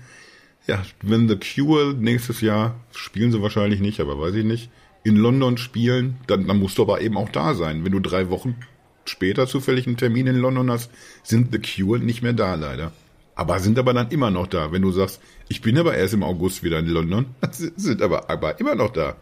ja, 0.66 0.82
wenn 1.02 1.28
The 1.28 1.36
Cure 1.36 1.94
nächstes 1.94 2.40
Jahr, 2.40 2.74
spielen 2.92 3.30
sie 3.30 3.42
wahrscheinlich 3.42 3.80
nicht, 3.80 4.00
aber 4.00 4.18
weiß 4.18 4.34
ich 4.34 4.44
nicht, 4.44 4.70
in 5.04 5.16
London 5.16 5.56
spielen, 5.56 6.16
dann, 6.26 6.46
dann 6.48 6.58
musst 6.58 6.78
du 6.78 6.82
aber 6.82 7.00
eben 7.00 7.16
auch 7.16 7.28
da 7.28 7.54
sein. 7.54 7.84
Wenn 7.84 7.92
du 7.92 8.00
drei 8.00 8.28
Wochen 8.28 8.56
später 9.04 9.46
zufällig 9.46 9.86
einen 9.86 9.96
Termin 9.96 10.26
in 10.26 10.36
London 10.36 10.70
hast, 10.70 10.90
sind 11.22 11.52
The 11.52 11.58
Cure 11.58 11.98
nicht 11.98 12.22
mehr 12.22 12.32
da 12.32 12.54
leider. 12.54 12.92
Aber 13.34 13.58
sind 13.58 13.78
aber 13.78 13.94
dann 13.94 14.10
immer 14.10 14.30
noch 14.30 14.46
da. 14.46 14.70
Wenn 14.72 14.82
du 14.82 14.90
sagst, 14.92 15.20
ich 15.48 15.62
bin 15.62 15.78
aber 15.78 15.96
erst 15.96 16.14
im 16.14 16.22
August 16.22 16.62
wieder 16.62 16.78
in 16.78 16.86
London, 16.86 17.26
sind 17.50 18.02
aber, 18.02 18.28
aber 18.28 18.60
immer 18.60 18.74
noch 18.74 18.92
da. 18.92 19.16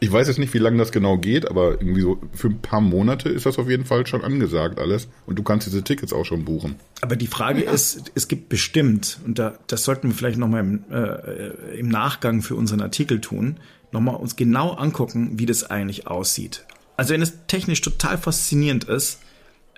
Ich 0.00 0.12
weiß 0.12 0.28
jetzt 0.28 0.38
nicht, 0.38 0.52
wie 0.52 0.58
lange 0.58 0.76
das 0.76 0.92
genau 0.92 1.16
geht, 1.16 1.48
aber 1.48 1.80
irgendwie 1.80 2.02
so 2.02 2.20
für 2.34 2.48
ein 2.48 2.60
paar 2.60 2.80
Monate 2.80 3.30
ist 3.30 3.46
das 3.46 3.58
auf 3.58 3.70
jeden 3.70 3.86
Fall 3.86 4.06
schon 4.06 4.22
angesagt 4.22 4.78
alles. 4.78 5.08
Und 5.24 5.38
du 5.38 5.42
kannst 5.42 5.66
diese 5.66 5.82
Tickets 5.82 6.12
auch 6.12 6.24
schon 6.24 6.44
buchen. 6.44 6.76
Aber 7.00 7.16
die 7.16 7.28
Frage 7.28 7.64
ja. 7.64 7.70
ist, 7.70 8.12
es 8.14 8.28
gibt 8.28 8.48
bestimmt, 8.48 9.20
und 9.24 9.38
da, 9.38 9.58
das 9.68 9.84
sollten 9.84 10.08
wir 10.08 10.14
vielleicht 10.14 10.36
nochmal 10.36 10.60
im, 10.60 10.84
äh, 10.90 11.78
im 11.78 11.88
Nachgang 11.88 12.42
für 12.42 12.56
unseren 12.56 12.82
Artikel 12.82 13.20
tun, 13.20 13.58
nochmal 13.92 14.16
uns 14.16 14.36
genau 14.36 14.72
angucken, 14.72 15.38
wie 15.38 15.46
das 15.46 15.64
eigentlich 15.64 16.06
aussieht. 16.06 16.66
Also 16.96 17.14
wenn 17.14 17.22
es 17.22 17.34
technisch 17.46 17.80
total 17.80 18.18
faszinierend 18.18 18.84
ist, 18.84 19.20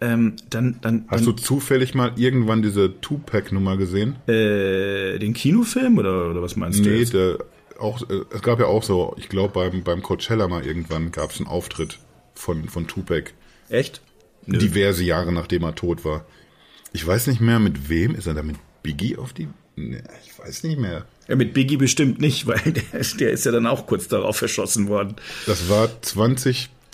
ähm, 0.00 0.36
dann, 0.50 0.78
dann. 0.82 1.04
Hast 1.08 1.26
dann, 1.26 1.36
du 1.36 1.42
zufällig 1.42 1.94
mal 1.94 2.12
irgendwann 2.16 2.62
diese 2.62 3.00
Tupac-Nummer 3.00 3.76
gesehen? 3.76 4.16
Äh, 4.26 5.18
den 5.18 5.32
Kinofilm 5.32 5.98
oder, 5.98 6.30
oder 6.30 6.42
was 6.42 6.56
meinst 6.56 6.80
nee, 6.80 7.04
du? 7.04 7.38
Nee, 7.38 7.44
auch, 7.78 8.02
äh, 8.08 8.20
es 8.30 8.42
gab 8.42 8.60
ja 8.60 8.66
auch 8.66 8.82
so, 8.82 9.14
ich 9.18 9.28
glaube 9.28 9.54
beim, 9.54 9.82
beim 9.82 10.02
Coachella 10.02 10.48
mal 10.48 10.64
irgendwann 10.64 11.12
gab 11.12 11.30
es 11.30 11.38
einen 11.38 11.46
Auftritt 11.46 11.98
von, 12.34 12.68
von 12.68 12.86
Tupac. 12.86 13.32
Echt? 13.68 14.00
Nö. 14.46 14.58
Diverse 14.58 15.02
Jahre 15.02 15.32
nachdem 15.32 15.64
er 15.64 15.74
tot 15.74 16.04
war. 16.04 16.24
Ich 16.92 17.06
weiß 17.06 17.26
nicht 17.26 17.40
mehr 17.40 17.58
mit 17.58 17.88
wem, 17.88 18.14
ist 18.14 18.26
er 18.26 18.34
da 18.34 18.42
mit 18.42 18.56
Biggie 18.82 19.16
auf 19.16 19.32
die, 19.32 19.48
nee, 19.74 20.02
ich 20.24 20.38
weiß 20.38 20.62
nicht 20.64 20.78
mehr. 20.78 21.04
Ja, 21.28 21.36
mit 21.36 21.54
Biggie 21.54 21.76
bestimmt 21.76 22.20
nicht, 22.20 22.46
weil 22.46 22.60
der, 22.60 23.02
der 23.18 23.30
ist 23.30 23.44
ja 23.44 23.52
dann 23.52 23.66
auch 23.66 23.86
kurz 23.86 24.08
darauf 24.08 24.36
verschossen 24.36 24.88
worden. 24.88 25.16
Das 25.46 25.68
war 25.68 26.00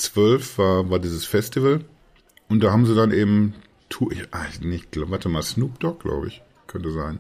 2012 0.03 0.59
war, 0.59 0.91
war 0.91 0.99
dieses 0.99 1.25
Festival 1.25 1.85
und 2.49 2.63
da 2.63 2.73
haben 2.73 2.87
sie 2.87 2.95
dann 2.95 3.13
eben, 3.13 3.55
ich, 4.11 4.23
ach, 4.31 4.61
nicht, 4.61 4.89
warte 5.11 5.29
mal, 5.29 5.43
Snoop 5.43 5.79
Dogg, 5.81 6.03
glaube 6.03 6.29
ich, 6.29 6.43
könnte 6.67 6.91
sein. 6.93 7.19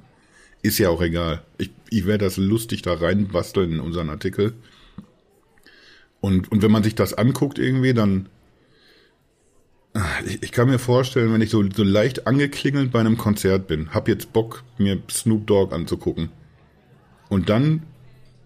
Ist 0.62 0.78
ja 0.78 0.90
auch 0.90 1.02
egal. 1.02 1.42
Ich, 1.58 1.70
ich 1.90 2.06
werde 2.06 2.24
das 2.24 2.36
lustig 2.36 2.82
da 2.82 2.94
reinbasteln 2.94 3.72
in 3.72 3.80
unseren 3.80 4.10
Artikel. 4.10 4.54
Und, 6.20 6.50
und 6.52 6.62
wenn 6.62 6.70
man 6.70 6.84
sich 6.84 6.94
das 6.94 7.14
anguckt 7.14 7.58
irgendwie, 7.58 7.94
dann. 7.94 8.28
Ich, 10.24 10.42
ich 10.42 10.52
kann 10.52 10.68
mir 10.68 10.78
vorstellen, 10.78 11.32
wenn 11.32 11.42
ich 11.42 11.50
so, 11.50 11.64
so 11.68 11.82
leicht 11.82 12.26
angeklingelt 12.26 12.92
bei 12.92 13.00
einem 13.00 13.18
Konzert 13.18 13.66
bin, 13.66 13.92
hab 13.92 14.08
jetzt 14.08 14.32
Bock, 14.32 14.62
mir 14.78 15.02
Snoop 15.10 15.46
Dogg 15.46 15.74
anzugucken. 15.74 16.30
Und 17.28 17.48
dann, 17.48 17.82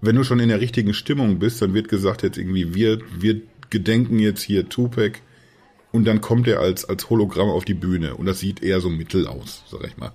wenn 0.01 0.17
du 0.17 0.25
schon 0.25 0.41
in 0.41 0.49
der 0.49 0.61
richtigen 0.61 0.95
Stimmung 0.95 1.39
bist, 1.39 1.61
dann 1.61 1.75
wird 1.75 1.89
gesagt 1.89 2.23
jetzt 2.23 2.39
irgendwie, 2.39 2.75
wir, 2.75 3.01
wir 3.19 3.43
gedenken 3.71 4.19
jetzt 4.19 4.43
hier 4.43 4.69
Tupac. 4.69 5.21
Und 5.93 6.05
dann 6.05 6.21
kommt 6.21 6.47
er 6.47 6.61
als, 6.61 6.85
als 6.85 7.09
Hologramm 7.09 7.49
auf 7.49 7.65
die 7.65 7.75
Bühne. 7.75 8.17
Und 8.17 8.27
das 8.27 8.41
sieht 8.41 8.63
eher 8.63 8.81
so 8.81 8.91
mittel 8.91 9.27
aus, 9.27 9.65
sag 9.71 9.85
ich 9.85 9.97
mal. 9.97 10.13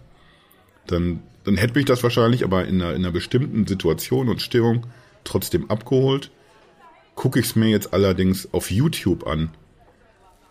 Dann 0.88 1.22
dann 1.44 1.58
hätte 1.58 1.76
mich 1.76 1.86
das 1.86 2.04
wahrscheinlich 2.04 2.44
aber 2.44 2.66
in 2.66 2.82
einer, 2.82 2.94
in 2.94 3.04
einer 3.04 3.12
bestimmten 3.12 3.66
Situation 3.66 4.30
und 4.30 4.42
Stimmung 4.42 4.88
trotzdem 5.24 5.70
abgeholt. 5.70 6.32
Gucke 7.16 7.40
ich 7.40 7.48
es 7.48 7.56
mir 7.56 7.70
jetzt 7.70 7.94
allerdings 7.94 8.54
auf 8.54 8.72
YouTube 8.72 9.28
an. 9.28 9.50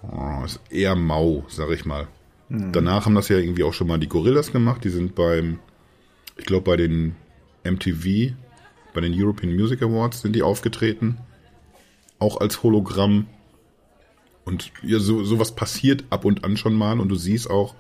Oh, 0.03 0.45
ist 0.45 0.61
eher 0.71 0.97
mau, 0.97 1.45
sag 1.49 1.71
ich 1.71 1.85
mal. 1.85 2.09
Mhm. 2.49 2.73
Danach 2.73 3.07
haben 3.07 3.15
das 3.15 3.29
ja 3.29 3.39
irgendwie 3.39 3.65
auch 3.65 3.73
schon 3.73 3.87
mal 3.87 3.99
die 3.99 4.09
Gorillas 4.09 4.53
gemacht. 4.53 4.83
Die 4.85 4.91
sind 4.91 5.15
beim, 5.15 5.59
ich 6.37 6.45
glaube 6.45 6.65
bei 6.65 6.77
den 6.77 7.15
MTV, 7.65 8.35
bei 8.93 9.01
den 9.01 9.15
European 9.15 9.55
Music 9.55 9.83
Awards 9.83 10.23
sind 10.23 10.35
die 10.35 10.43
aufgetreten. 10.43 11.19
Auch 12.21 12.41
als 12.41 12.63
Hologramm. 12.63 13.27
Und 14.45 14.73
ja, 14.83 15.01
so, 15.01 15.25
sowas 15.25 15.55
passiert 15.57 16.05
ab 16.11 16.25
und 16.25 16.45
an 16.45 16.57
schon 16.57 16.75
mal. 16.75 17.01
Und 17.01 17.09
du 17.09 17.17
siehst 17.17 17.51
auch, 17.51 17.75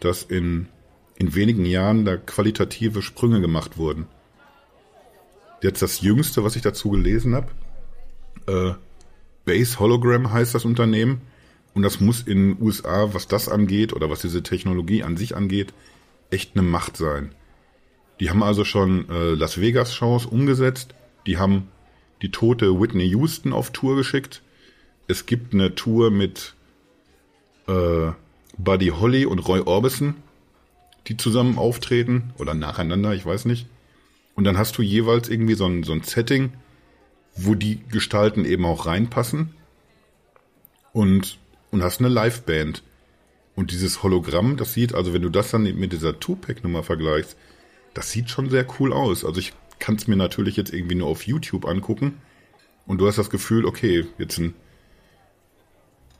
dass 0.00 0.22
in 0.22 0.68
in 1.16 1.34
wenigen 1.34 1.64
Jahren 1.64 2.04
da 2.04 2.16
qualitative 2.16 3.02
Sprünge 3.02 3.40
gemacht 3.40 3.78
wurden. 3.78 4.06
Jetzt 5.62 5.82
das 5.82 6.00
Jüngste, 6.00 6.44
was 6.44 6.56
ich 6.56 6.62
dazu 6.62 6.90
gelesen 6.90 7.34
habe, 7.34 7.48
äh, 8.46 8.74
Base 9.44 9.78
Hologram 9.78 10.32
heißt 10.32 10.54
das 10.54 10.64
Unternehmen 10.64 11.22
und 11.72 11.82
das 11.82 12.00
muss 12.00 12.22
in 12.22 12.54
den 12.54 12.62
USA, 12.62 13.14
was 13.14 13.28
das 13.28 13.48
angeht 13.48 13.92
oder 13.92 14.10
was 14.10 14.20
diese 14.20 14.42
Technologie 14.42 15.02
an 15.02 15.16
sich 15.16 15.36
angeht, 15.36 15.72
echt 16.30 16.56
eine 16.56 16.66
Macht 16.66 16.96
sein. 16.96 17.34
Die 18.20 18.30
haben 18.30 18.42
also 18.42 18.64
schon 18.64 19.08
äh, 19.08 19.34
Las 19.34 19.60
Vegas 19.60 19.94
Shows 19.94 20.26
umgesetzt, 20.26 20.94
die 21.26 21.38
haben 21.38 21.68
die 22.22 22.30
tote 22.30 22.80
Whitney 22.80 23.06
Houston 23.08 23.52
auf 23.52 23.70
Tour 23.70 23.96
geschickt. 23.96 24.42
Es 25.08 25.26
gibt 25.26 25.52
eine 25.52 25.74
Tour 25.74 26.10
mit 26.10 26.54
äh, 27.66 28.12
Buddy 28.56 28.88
Holly 28.88 29.26
und 29.26 29.40
Roy 29.40 29.60
Orbison 29.60 30.16
die 31.06 31.16
zusammen 31.16 31.58
auftreten 31.58 32.32
oder 32.38 32.54
nacheinander, 32.54 33.14
ich 33.14 33.24
weiß 33.24 33.44
nicht. 33.44 33.66
Und 34.34 34.44
dann 34.44 34.58
hast 34.58 34.78
du 34.78 34.82
jeweils 34.82 35.28
irgendwie 35.28 35.54
so 35.54 35.66
ein, 35.66 35.82
so 35.82 35.92
ein 35.92 36.02
Setting, 36.02 36.52
wo 37.36 37.54
die 37.54 37.80
Gestalten 37.90 38.44
eben 38.44 38.64
auch 38.64 38.86
reinpassen 38.86 39.54
und, 40.92 41.38
und 41.70 41.82
hast 41.82 42.00
eine 42.00 42.08
Liveband. 42.08 42.82
Und 43.54 43.70
dieses 43.70 44.02
Hologramm, 44.02 44.56
das 44.56 44.72
sieht, 44.72 44.94
also 44.94 45.12
wenn 45.12 45.22
du 45.22 45.28
das 45.28 45.50
dann 45.50 45.62
mit 45.62 45.92
dieser 45.92 46.18
Two-Pack-Nummer 46.18 46.82
vergleichst, 46.82 47.36
das 47.92 48.10
sieht 48.10 48.30
schon 48.30 48.50
sehr 48.50 48.66
cool 48.80 48.92
aus. 48.92 49.24
Also 49.24 49.38
ich 49.38 49.52
kann 49.84 49.96
es 49.96 50.08
mir 50.08 50.16
natürlich 50.16 50.56
jetzt 50.56 50.72
irgendwie 50.72 50.94
nur 50.94 51.08
auf 51.08 51.26
YouTube 51.26 51.66
angucken 51.66 52.22
und 52.86 52.98
du 53.02 53.06
hast 53.06 53.18
das 53.18 53.28
Gefühl, 53.28 53.66
okay, 53.66 54.06
jetzt 54.16 54.38
ein 54.38 54.54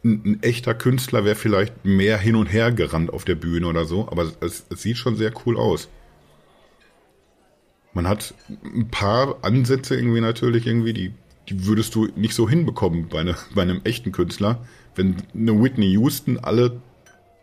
ein, 0.05 0.21
ein 0.27 0.43
echter 0.43 0.75
Künstler 0.75 1.25
wäre 1.25 1.35
vielleicht 1.35 1.87
mehr 1.87 2.19
hin 2.19 2.37
und 2.37 2.47
her 2.47 2.73
gerannt 2.73 3.11
auf 3.11 3.25
der 3.25 3.37
Bühne 3.37 3.67
oder 3.67 3.87
so, 3.87 4.07
aber 4.11 4.31
es, 4.41 4.67
es 4.69 4.83
sieht 4.83 4.99
schon 4.99 5.17
sehr 5.17 5.33
cool 5.47 5.57
aus. 5.57 5.89
Man 7.95 8.07
hat 8.07 8.35
ein 8.63 8.91
paar 8.91 9.43
Ansätze 9.43 9.95
irgendwie 9.95 10.21
natürlich 10.21 10.67
irgendwie, 10.67 10.93
die, 10.93 11.15
die 11.49 11.65
würdest 11.65 11.95
du 11.95 12.09
nicht 12.17 12.35
so 12.35 12.47
hinbekommen 12.47 13.09
bei, 13.09 13.21
eine, 13.21 13.35
bei 13.55 13.63
einem 13.63 13.81
echten 13.85 14.13
Künstler. 14.13 14.67
Wenn 14.95 15.17
eine 15.33 15.63
Whitney 15.63 15.93
Houston 15.93 16.39
alle, 16.39 16.83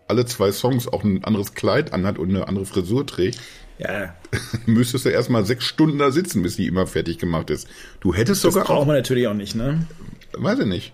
alle 0.07 0.25
zwei 0.27 0.51
Songs 0.51 0.87
auch 0.87 1.03
ein 1.03 1.23
anderes 1.23 1.55
Kleid 1.55 1.93
anhat 1.93 2.19
und 2.19 2.29
eine 2.29 2.47
andere 2.47 2.65
Frisur 2.65 3.07
trägt, 3.07 3.39
ja. 3.81 4.15
müsstest 4.65 5.05
du 5.05 5.09
erstmal 5.09 5.45
sechs 5.45 5.65
Stunden 5.65 5.97
da 5.97 6.11
sitzen, 6.11 6.43
bis 6.43 6.55
die 6.55 6.67
immer 6.67 6.87
fertig 6.87 7.17
gemacht 7.17 7.49
ist. 7.49 7.67
Du 7.99 8.13
hättest 8.13 8.43
das 8.43 8.53
sogar. 8.53 8.67
Das 8.67 8.75
braucht 8.75 8.87
man 8.87 8.95
natürlich 8.95 9.27
auch 9.27 9.33
nicht, 9.33 9.55
ne? 9.55 9.85
Weiß 10.33 10.59
ich 10.59 10.65
nicht. 10.65 10.93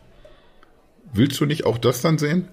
Willst 1.14 1.40
du 1.40 1.46
nicht 1.46 1.66
auch 1.66 1.78
das 1.78 2.02
dann 2.02 2.18
sehen? 2.18 2.48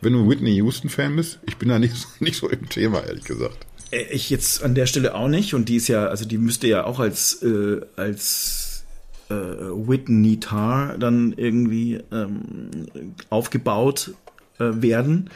Wenn 0.00 0.14
du 0.14 0.28
Whitney 0.28 0.54
Houston-Fan 0.56 1.16
bist? 1.16 1.40
Ich 1.46 1.58
bin 1.58 1.68
da 1.68 1.78
nicht, 1.78 1.94
nicht 2.20 2.36
so 2.36 2.48
im 2.48 2.68
Thema, 2.68 3.04
ehrlich 3.04 3.24
gesagt. 3.24 3.66
Äh, 3.90 4.04
ich 4.10 4.30
jetzt 4.30 4.62
an 4.62 4.74
der 4.74 4.86
Stelle 4.86 5.14
auch 5.14 5.28
nicht. 5.28 5.54
Und 5.54 5.68
die 5.68 5.76
ist 5.76 5.88
ja, 5.88 6.06
also 6.06 6.24
die 6.24 6.38
müsste 6.38 6.68
ja 6.68 6.84
auch 6.84 7.00
als, 7.00 7.42
äh, 7.42 7.80
als 7.96 8.84
äh, 9.28 9.34
Whitney 9.34 10.40
Tar 10.40 10.98
dann 10.98 11.32
irgendwie 11.36 12.00
ähm, 12.12 12.86
aufgebaut 13.28 14.12
äh, 14.58 14.82
werden. 14.82 15.30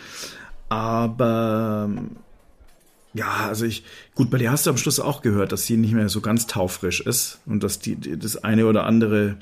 Aber 0.68 1.90
ja, 3.14 3.46
also 3.46 3.64
ich, 3.64 3.84
gut, 4.14 4.30
bei 4.30 4.38
der 4.38 4.50
hast 4.50 4.66
du 4.66 4.70
am 4.70 4.76
Schluss 4.76 5.00
auch 5.00 5.22
gehört, 5.22 5.52
dass 5.52 5.66
sie 5.66 5.76
nicht 5.76 5.94
mehr 5.94 6.08
so 6.08 6.20
ganz 6.20 6.46
taufrisch 6.46 7.00
ist 7.00 7.38
und 7.46 7.62
dass 7.62 7.78
die, 7.78 7.96
die 7.96 8.18
das 8.18 8.42
eine 8.42 8.66
oder 8.66 8.84
andere 8.84 9.36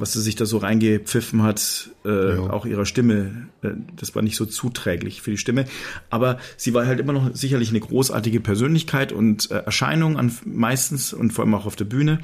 was 0.00 0.14
sie 0.14 0.22
sich 0.22 0.34
da 0.34 0.46
so 0.46 0.58
reingepfiffen 0.58 1.42
hat, 1.42 1.90
äh, 2.04 2.34
ja. 2.34 2.50
auch 2.50 2.64
ihrer 2.64 2.86
Stimme, 2.86 3.48
äh, 3.62 3.70
das 3.96 4.14
war 4.14 4.22
nicht 4.22 4.36
so 4.36 4.46
zuträglich 4.46 5.20
für 5.20 5.30
die 5.30 5.36
Stimme. 5.36 5.66
Aber 6.08 6.38
sie 6.56 6.74
war 6.74 6.86
halt 6.86 7.00
immer 7.00 7.12
noch 7.12 7.34
sicherlich 7.34 7.70
eine 7.70 7.80
großartige 7.80 8.40
Persönlichkeit 8.40 9.12
und 9.12 9.50
äh, 9.50 9.58
Erscheinung 9.58 10.16
an 10.16 10.34
meistens 10.44 11.12
und 11.12 11.32
vor 11.32 11.44
allem 11.44 11.54
auch 11.54 11.66
auf 11.66 11.76
der 11.76 11.84
Bühne. 11.84 12.20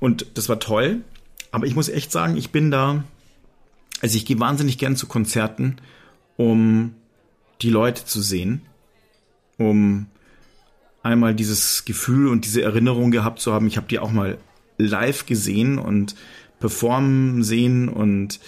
Und 0.00 0.26
das 0.34 0.48
war 0.48 0.58
toll. 0.58 1.02
Aber 1.50 1.66
ich 1.66 1.74
muss 1.74 1.90
echt 1.90 2.10
sagen, 2.10 2.36
ich 2.36 2.50
bin 2.50 2.70
da, 2.70 3.04
also 4.00 4.16
ich 4.16 4.24
gehe 4.24 4.40
wahnsinnig 4.40 4.78
gern 4.78 4.96
zu 4.96 5.06
Konzerten, 5.06 5.76
um 6.36 6.94
die 7.60 7.70
Leute 7.70 8.06
zu 8.06 8.22
sehen, 8.22 8.62
um 9.68 10.06
einmal 11.02 11.34
dieses 11.34 11.84
Gefühl 11.84 12.28
und 12.28 12.44
diese 12.44 12.62
Erinnerung 12.62 13.10
gehabt 13.10 13.40
zu 13.40 13.52
haben. 13.52 13.66
Ich 13.66 13.76
habe 13.76 13.88
die 13.88 13.98
auch 13.98 14.12
mal 14.12 14.38
live 14.78 15.26
gesehen 15.26 15.78
und 15.78 16.14
performen 16.60 17.42
sehen 17.42 17.88
und 17.88 18.38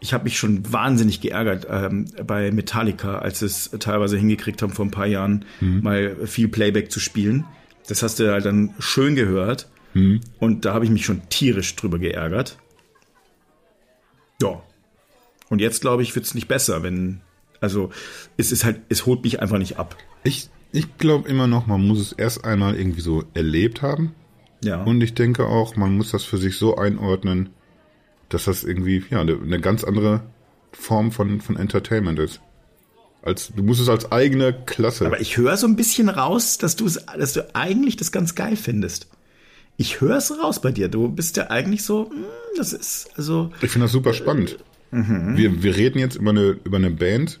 ich 0.00 0.12
habe 0.12 0.24
mich 0.24 0.36
schon 0.36 0.70
wahnsinnig 0.72 1.20
geärgert 1.20 1.66
ähm, 1.70 2.06
bei 2.26 2.50
Metallica, 2.50 3.18
als 3.18 3.38
sie 3.38 3.46
es 3.46 3.70
teilweise 3.78 4.18
hingekriegt 4.18 4.60
haben 4.60 4.72
vor 4.72 4.84
ein 4.84 4.90
paar 4.90 5.06
Jahren 5.06 5.44
mhm. 5.60 5.82
mal 5.82 6.26
viel 6.26 6.48
Playback 6.48 6.90
zu 6.90 7.00
spielen. 7.00 7.44
Das 7.88 8.02
hast 8.02 8.18
du 8.18 8.30
halt 8.30 8.44
dann 8.44 8.74
schön 8.78 9.14
gehört 9.14 9.68
mhm. 9.94 10.20
und 10.38 10.64
da 10.64 10.74
habe 10.74 10.84
ich 10.84 10.90
mich 10.90 11.04
schon 11.04 11.28
tierisch 11.28 11.74
drüber 11.76 11.98
geärgert. 11.98 12.58
Ja. 14.42 14.60
Und 15.48 15.60
jetzt, 15.60 15.80
glaube 15.80 16.02
ich, 16.02 16.14
wird 16.14 16.26
es 16.26 16.34
nicht 16.34 16.48
besser, 16.48 16.82
wenn, 16.82 17.20
also 17.60 17.90
es 18.36 18.52
ist 18.52 18.64
halt, 18.64 18.80
es 18.88 19.06
holt 19.06 19.22
mich 19.22 19.40
einfach 19.40 19.58
nicht 19.58 19.78
ab. 19.78 19.96
Ich, 20.24 20.50
ich 20.72 20.98
glaube 20.98 21.28
immer 21.28 21.46
noch, 21.46 21.66
man 21.66 21.86
muss 21.86 22.00
es 22.00 22.12
erst 22.12 22.44
einmal 22.44 22.74
irgendwie 22.76 23.02
so 23.02 23.24
erlebt 23.34 23.82
haben. 23.82 24.14
Ja. 24.64 24.82
Und 24.82 25.00
ich 25.02 25.14
denke 25.14 25.46
auch, 25.46 25.76
man 25.76 25.96
muss 25.96 26.10
das 26.10 26.24
für 26.24 26.38
sich 26.38 26.56
so 26.56 26.76
einordnen, 26.76 27.50
dass 28.28 28.44
das 28.44 28.64
irgendwie 28.64 29.04
ja 29.10 29.20
eine, 29.20 29.60
ganz 29.60 29.84
andere 29.84 30.22
Form 30.72 31.12
von, 31.12 31.40
von 31.40 31.56
Entertainment 31.56 32.18
ist. 32.18 32.40
Als, 33.22 33.52
du 33.54 33.62
musst 33.62 33.80
es 33.80 33.88
als 33.88 34.10
eigene 34.10 34.52
Klasse. 34.52 35.06
Aber 35.06 35.20
ich 35.20 35.36
höre 35.36 35.56
so 35.56 35.66
ein 35.66 35.76
bisschen 35.76 36.08
raus, 36.08 36.58
dass 36.58 36.74
du 36.74 36.86
es, 36.86 37.04
dass 37.16 37.34
du 37.34 37.54
eigentlich 37.54 37.96
das 37.96 38.10
ganz 38.10 38.34
geil 38.34 38.56
findest. 38.56 39.08
Ich 39.76 40.00
höre 40.00 40.16
es 40.16 40.30
raus 40.42 40.60
bei 40.60 40.72
dir. 40.72 40.88
Du 40.88 41.08
bist 41.08 41.36
ja 41.36 41.50
eigentlich 41.50 41.84
so, 41.84 42.10
hm, 42.10 42.24
das 42.56 42.72
ist, 42.72 43.10
also. 43.16 43.50
Ich 43.60 43.70
finde 43.70 43.84
das 43.84 43.92
super 43.92 44.12
spannend. 44.12 44.58
Wir, 44.90 45.62
wir 45.62 45.74
reden 45.74 45.98
jetzt 45.98 46.16
über 46.16 46.30
eine, 46.30 46.58
über 46.64 46.76
eine 46.76 46.90
Band, 46.90 47.40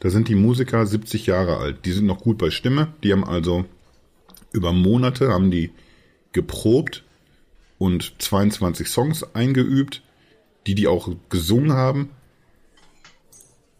da 0.00 0.10
sind 0.10 0.28
die 0.28 0.34
Musiker 0.34 0.86
70 0.86 1.26
Jahre 1.26 1.58
alt. 1.58 1.84
Die 1.84 1.92
sind 1.92 2.06
noch 2.06 2.20
gut 2.20 2.38
bei 2.38 2.50
Stimme. 2.50 2.92
Die 3.02 3.12
haben 3.12 3.24
also 3.24 3.64
über 4.52 4.72
Monate 4.72 5.28
haben 5.28 5.50
die 5.50 5.70
geprobt 6.32 7.04
und 7.78 8.14
22 8.18 8.88
Songs 8.88 9.34
eingeübt, 9.34 10.02
die 10.66 10.74
die 10.74 10.86
auch 10.86 11.10
gesungen 11.28 11.72
haben. 11.72 12.10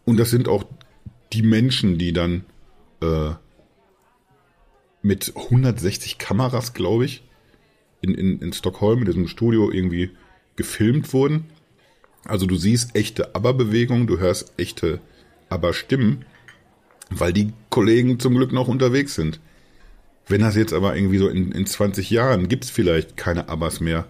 Und 0.05 0.17
das 0.17 0.29
sind 0.29 0.47
auch 0.47 0.65
die 1.33 1.43
Menschen, 1.43 1.97
die 1.97 2.13
dann 2.13 2.45
äh, 3.01 3.31
mit 5.01 5.33
160 5.35 6.17
Kameras, 6.17 6.73
glaube 6.73 7.05
ich, 7.05 7.23
in, 8.01 8.13
in, 8.13 8.39
in 8.39 8.53
Stockholm 8.53 8.99
in 8.99 9.05
diesem 9.05 9.27
Studio 9.27 9.71
irgendwie 9.71 10.11
gefilmt 10.55 11.13
wurden. 11.13 11.45
Also 12.25 12.45
du 12.45 12.55
siehst 12.55 12.95
echte 12.95 13.35
Aber-Bewegungen, 13.35 14.07
du 14.07 14.19
hörst 14.19 14.53
echte 14.57 14.99
Aber-Stimmen, 15.49 16.25
weil 17.09 17.33
die 17.33 17.53
Kollegen 17.69 18.19
zum 18.19 18.35
Glück 18.35 18.51
noch 18.51 18.67
unterwegs 18.67 19.15
sind. 19.15 19.39
Wenn 20.27 20.41
das 20.41 20.55
jetzt 20.55 20.73
aber 20.73 20.95
irgendwie 20.95 21.17
so 21.17 21.27
in, 21.27 21.51
in 21.51 21.65
20 21.65 22.09
Jahren 22.11 22.47
gibt's 22.47 22.69
vielleicht 22.69 23.17
keine 23.17 23.49
Abers 23.49 23.79
mehr. 23.79 24.07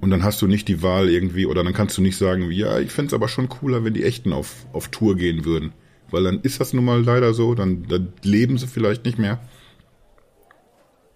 Und 0.00 0.10
dann 0.10 0.22
hast 0.22 0.40
du 0.40 0.46
nicht 0.46 0.68
die 0.68 0.82
Wahl 0.82 1.08
irgendwie, 1.08 1.46
oder 1.46 1.62
dann 1.64 1.72
kannst 1.72 1.96
du 1.96 2.02
nicht 2.02 2.16
sagen, 2.16 2.50
ja, 2.50 2.78
ich 2.78 2.90
fänd's 2.90 3.14
aber 3.14 3.28
schon 3.28 3.48
cooler, 3.48 3.84
wenn 3.84 3.94
die 3.94 4.04
Echten 4.04 4.32
auf, 4.32 4.66
auf 4.72 4.88
Tour 4.88 5.16
gehen 5.16 5.44
würden. 5.44 5.72
Weil 6.10 6.24
dann 6.24 6.40
ist 6.40 6.60
das 6.60 6.72
nun 6.72 6.84
mal 6.84 7.02
leider 7.02 7.34
so, 7.34 7.54
dann, 7.54 7.86
dann 7.86 8.12
leben 8.22 8.58
sie 8.58 8.66
vielleicht 8.66 9.04
nicht 9.04 9.18
mehr. 9.18 9.40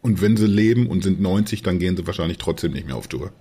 Und 0.03 0.21
wenn 0.21 0.37
sie 0.37 0.47
leben 0.47 0.87
und 0.87 1.03
sind 1.03 1.21
90, 1.21 1.63
dann 1.63 1.79
gehen 1.79 1.97
sie 1.97 2.07
wahrscheinlich 2.07 2.39
trotzdem 2.39 2.73
nicht 2.73 2.87
mehr 2.87 2.97
auf 2.97 3.09
Tour. 3.09 3.33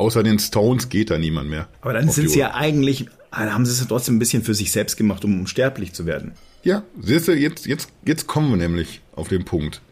Außer 0.00 0.22
den 0.22 0.38
Stones 0.38 0.88
geht 0.88 1.10
da 1.10 1.18
niemand 1.18 1.50
mehr. 1.50 1.68
Aber 1.82 1.92
dann 1.92 2.08
sind 2.08 2.24
die 2.24 2.28
sie 2.30 2.38
ja 2.38 2.54
eigentlich, 2.54 3.04
dann 3.30 3.52
haben 3.52 3.66
sie 3.66 3.72
es 3.72 3.80
ja 3.80 3.86
trotzdem 3.86 4.16
ein 4.16 4.18
bisschen 4.18 4.42
für 4.42 4.54
sich 4.54 4.72
selbst 4.72 4.96
gemacht, 4.96 5.26
um 5.26 5.38
unsterblich 5.38 5.92
zu 5.92 6.06
werden. 6.06 6.32
Ja, 6.62 6.84
siehst 6.98 7.28
du, 7.28 7.32
jetzt, 7.32 7.66
jetzt, 7.66 7.90
jetzt 8.06 8.26
kommen 8.26 8.48
wir 8.48 8.56
nämlich 8.56 9.02
auf 9.14 9.28
den 9.28 9.44
Punkt. 9.44 9.82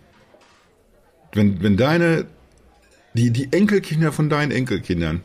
Wenn, 1.35 1.63
wenn 1.63 1.77
deine, 1.77 2.25
die, 3.13 3.31
die 3.31 3.53
Enkelkinder 3.53 4.11
von 4.11 4.31
deinen 4.31 4.51
Enkelkindern, 4.51 5.21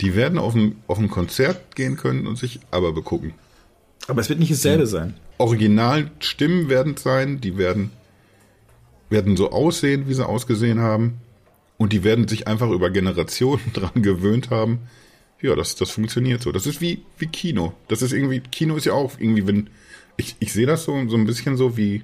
die 0.00 0.14
werden 0.14 0.38
auf 0.38 0.54
ein, 0.54 0.76
auf 0.86 1.00
ein 1.00 1.10
Konzert 1.10 1.74
gehen 1.74 1.96
können 1.96 2.28
und 2.28 2.38
sich 2.38 2.60
aber 2.70 2.92
begucken. 2.92 3.34
Aber 4.06 4.20
es 4.20 4.28
wird 4.28 4.38
nicht 4.38 4.52
dasselbe 4.52 4.86
sein. 4.86 5.14
Originalstimmen 5.38 6.68
werden 6.68 6.94
es 6.96 7.02
sein, 7.02 7.40
die 7.40 7.58
werden, 7.58 7.90
werden 9.10 9.36
so 9.36 9.50
aussehen, 9.50 10.04
wie 10.06 10.14
sie 10.14 10.24
ausgesehen 10.24 10.78
haben. 10.78 11.18
Und 11.78 11.92
die 11.92 12.04
werden 12.04 12.28
sich 12.28 12.46
einfach 12.46 12.70
über 12.70 12.90
Generationen 12.90 13.62
dran 13.72 14.02
gewöhnt 14.02 14.50
haben. 14.50 14.80
Ja, 15.40 15.54
das, 15.54 15.76
das 15.76 15.90
funktioniert 15.90 16.42
so. 16.42 16.52
Das 16.52 16.66
ist 16.66 16.80
wie, 16.80 17.02
wie 17.18 17.28
Kino. 17.28 17.72
Das 17.86 18.02
ist 18.02 18.12
irgendwie, 18.12 18.40
Kino 18.40 18.76
ist 18.76 18.84
ja 18.86 18.92
auch 18.92 19.12
irgendwie, 19.18 19.46
wenn, 19.46 19.70
ich, 20.16 20.34
ich 20.40 20.52
sehe 20.52 20.66
das 20.66 20.84
so, 20.84 21.08
so 21.08 21.16
ein 21.16 21.26
bisschen 21.26 21.56
so, 21.56 21.76
wie, 21.76 22.02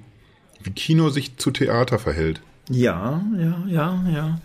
wie 0.63 0.71
Kino 0.71 1.09
sich 1.09 1.35
zu 1.37 1.51
Theater 1.51 1.99
verhält. 1.99 2.41
Ja, 2.69 3.23
ja, 3.37 3.63
ja, 3.67 4.05
ja. 4.11 4.41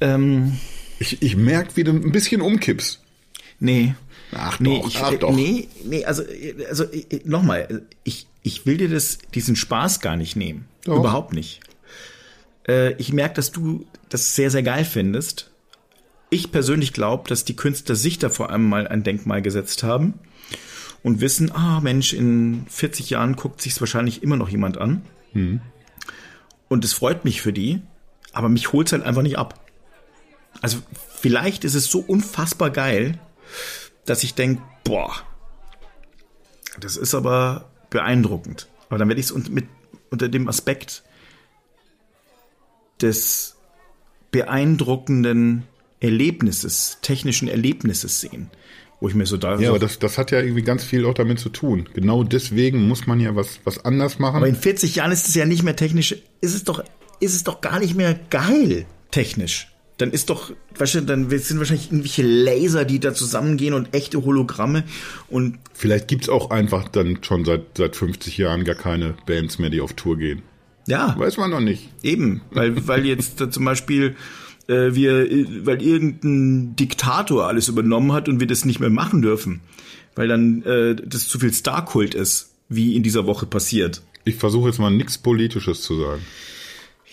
Ähm, 0.00 0.58
Ich, 0.98 1.20
ich 1.22 1.36
merke, 1.36 1.76
wie 1.76 1.84
du 1.84 1.92
ein 1.92 2.10
bisschen 2.12 2.40
umkippst. 2.40 3.00
nee. 3.60 3.94
Ach 4.34 4.58
nee, 4.60 4.78
doch, 4.80 4.88
ich, 4.88 4.96
ach 4.96 5.12
doch. 5.18 5.36
nee, 5.36 5.68
nee, 5.84 6.06
also, 6.06 6.22
also 6.66 6.86
nochmal, 7.24 7.82
ich, 8.02 8.26
ich 8.42 8.64
will 8.64 8.78
dir 8.78 8.88
das, 8.88 9.18
diesen 9.34 9.56
Spaß 9.56 10.00
gar 10.00 10.16
nicht 10.16 10.36
nehmen. 10.36 10.64
Doch. 10.84 10.96
Überhaupt 11.00 11.34
nicht. 11.34 11.60
Äh, 12.66 12.92
ich 12.94 13.12
merke, 13.12 13.34
dass 13.34 13.52
du 13.52 13.86
das 14.08 14.34
sehr, 14.34 14.50
sehr 14.50 14.62
geil 14.62 14.84
findest. 14.84 15.50
Ich 16.30 16.50
persönlich 16.50 16.92
glaube, 16.92 17.28
dass 17.28 17.44
die 17.44 17.56
Künstler 17.56 17.94
sich 17.94 18.18
da 18.18 18.30
vor 18.30 18.50
allem 18.50 18.68
mal 18.68 18.88
ein 18.88 19.02
Denkmal 19.02 19.42
gesetzt 19.42 19.82
haben 19.82 20.14
und 21.02 21.20
wissen, 21.20 21.52
ah 21.52 21.80
Mensch, 21.80 22.12
in 22.12 22.66
40 22.68 23.10
Jahren 23.10 23.36
guckt 23.36 23.60
sich's 23.60 23.80
wahrscheinlich 23.80 24.22
immer 24.22 24.36
noch 24.36 24.48
jemand 24.48 24.78
an. 24.78 25.02
Und 26.68 26.84
es 26.84 26.92
freut 26.94 27.24
mich 27.24 27.42
für 27.42 27.52
die, 27.52 27.82
aber 28.32 28.48
mich 28.48 28.72
holt's 28.72 28.92
halt 28.92 29.02
einfach 29.02 29.22
nicht 29.22 29.36
ab. 29.36 29.60
Also 30.60 30.78
vielleicht 31.18 31.64
ist 31.64 31.74
es 31.74 31.86
so 31.86 32.00
unfassbar 32.00 32.70
geil, 32.70 33.18
dass 34.06 34.22
ich 34.22 34.34
denke, 34.34 34.62
boah, 34.84 35.12
das 36.80 36.96
ist 36.96 37.14
aber 37.14 37.70
beeindruckend. 37.90 38.68
Aber 38.88 38.98
dann 38.98 39.08
werde 39.08 39.20
ich 39.20 39.30
es 39.30 39.48
mit, 39.48 39.66
unter 40.10 40.28
dem 40.28 40.48
Aspekt 40.48 41.02
des 43.02 43.56
beeindruckenden 44.30 45.64
Erlebnisses, 46.00 46.98
technischen 47.02 47.48
Erlebnisses 47.48 48.20
sehen, 48.20 48.50
wo 49.00 49.08
ich 49.08 49.14
mir 49.14 49.26
so 49.26 49.36
da 49.36 49.58
Ja, 49.58 49.70
aber 49.70 49.78
das, 49.78 49.98
das 49.98 50.18
hat 50.18 50.30
ja 50.30 50.40
irgendwie 50.40 50.62
ganz 50.62 50.82
viel 50.84 51.04
auch 51.06 51.14
damit 51.14 51.38
zu 51.38 51.48
tun. 51.48 51.88
Genau 51.94 52.24
deswegen 52.24 52.88
muss 52.88 53.06
man 53.06 53.20
ja 53.20 53.36
was, 53.36 53.60
was 53.64 53.84
anders 53.84 54.18
machen. 54.18 54.36
aber 54.36 54.48
in 54.48 54.56
40 54.56 54.96
Jahren 54.96 55.12
ist 55.12 55.28
es 55.28 55.34
ja 55.34 55.44
nicht 55.44 55.62
mehr 55.62 55.76
technisch, 55.76 56.12
ist 56.40 56.54
es 56.54 56.64
doch, 56.64 56.82
ist 57.20 57.34
es 57.34 57.44
doch 57.44 57.60
gar 57.60 57.78
nicht 57.78 57.94
mehr 57.94 58.18
geil 58.30 58.86
technisch. 59.10 59.68
Dann 59.98 60.10
ist 60.10 60.30
doch, 60.30 60.52
weißt 60.78 60.96
du, 60.96 61.00
dann 61.02 61.30
sind 61.30 61.58
wahrscheinlich 61.58 61.86
irgendwelche 61.86 62.22
Laser, 62.22 62.84
die 62.84 62.98
da 62.98 63.14
zusammengehen 63.14 63.74
und 63.74 63.94
echte 63.94 64.24
Hologramme 64.24 64.84
und 65.28 65.58
Vielleicht 65.74 66.08
gibt's 66.08 66.28
auch 66.28 66.50
einfach 66.50 66.88
dann 66.88 67.18
schon 67.22 67.44
seit, 67.44 67.76
seit 67.76 67.94
50 67.94 68.38
Jahren 68.38 68.64
gar 68.64 68.74
keine 68.74 69.14
Bands 69.26 69.58
mehr, 69.58 69.70
die 69.70 69.80
auf 69.80 69.92
Tour 69.92 70.16
gehen. 70.16 70.42
Ja, 70.86 71.14
Weiß 71.18 71.36
man 71.36 71.50
noch 71.50 71.60
nicht. 71.60 71.88
Eben, 72.02 72.42
weil, 72.50 72.86
weil 72.86 73.06
jetzt 73.06 73.38
zum 73.52 73.64
Beispiel 73.64 74.16
äh, 74.68 74.94
wir, 74.94 75.28
weil 75.64 75.82
irgendein 75.82 76.76
Diktator 76.76 77.46
alles 77.46 77.68
übernommen 77.68 78.12
hat 78.12 78.28
und 78.28 78.40
wir 78.40 78.46
das 78.46 78.64
nicht 78.64 78.80
mehr 78.80 78.90
machen 78.90 79.22
dürfen, 79.22 79.60
weil 80.14 80.28
dann 80.28 80.62
äh, 80.62 80.96
das 80.96 81.28
zu 81.28 81.38
viel 81.38 81.52
Starkult 81.52 82.14
ist, 82.14 82.54
wie 82.68 82.96
in 82.96 83.02
dieser 83.02 83.26
Woche 83.26 83.46
passiert. 83.46 84.02
Ich 84.24 84.36
versuche 84.36 84.68
jetzt 84.68 84.78
mal 84.78 84.90
nichts 84.90 85.18
Politisches 85.18 85.82
zu 85.82 85.98
sagen. 85.98 86.22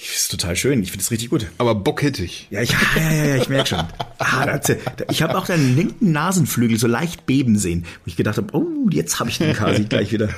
Das 0.01 0.21
ist 0.21 0.31
total 0.31 0.55
schön, 0.55 0.81
ich 0.81 0.91
finde 0.91 1.03
es 1.03 1.11
richtig 1.11 1.29
gut. 1.29 1.47
Aber 1.57 1.75
Bock 1.75 2.01
hätte 2.01 2.23
ich. 2.23 2.47
Ja, 2.51 2.61
ich, 2.61 2.71
ja, 2.71 2.77
ja, 3.11 3.25
ja, 3.25 3.35
ich 3.35 3.49
merke 3.49 3.67
schon. 3.69 3.79
Ah, 4.17 4.45
da, 4.45 4.53
hat's 4.53 4.69
ja- 4.69 4.75
da, 4.95 5.03
ich 5.09 5.21
habe 5.21 5.37
auch 5.37 5.45
deinen 5.45 5.75
linken 5.75 6.11
Nasenflügel 6.13 6.77
so 6.79 6.87
leicht 6.87 7.25
beben 7.25 7.57
sehen, 7.57 7.83
wo 7.83 8.07
ich 8.07 8.15
gedacht 8.15 8.37
habe, 8.37 8.47
oh, 8.55 8.87
jetzt 8.91 9.19
habe 9.19 9.29
ich 9.29 9.39
den 9.39 9.53
Kasi 9.53 9.83
gleich 9.89 10.11
wieder. 10.13 10.29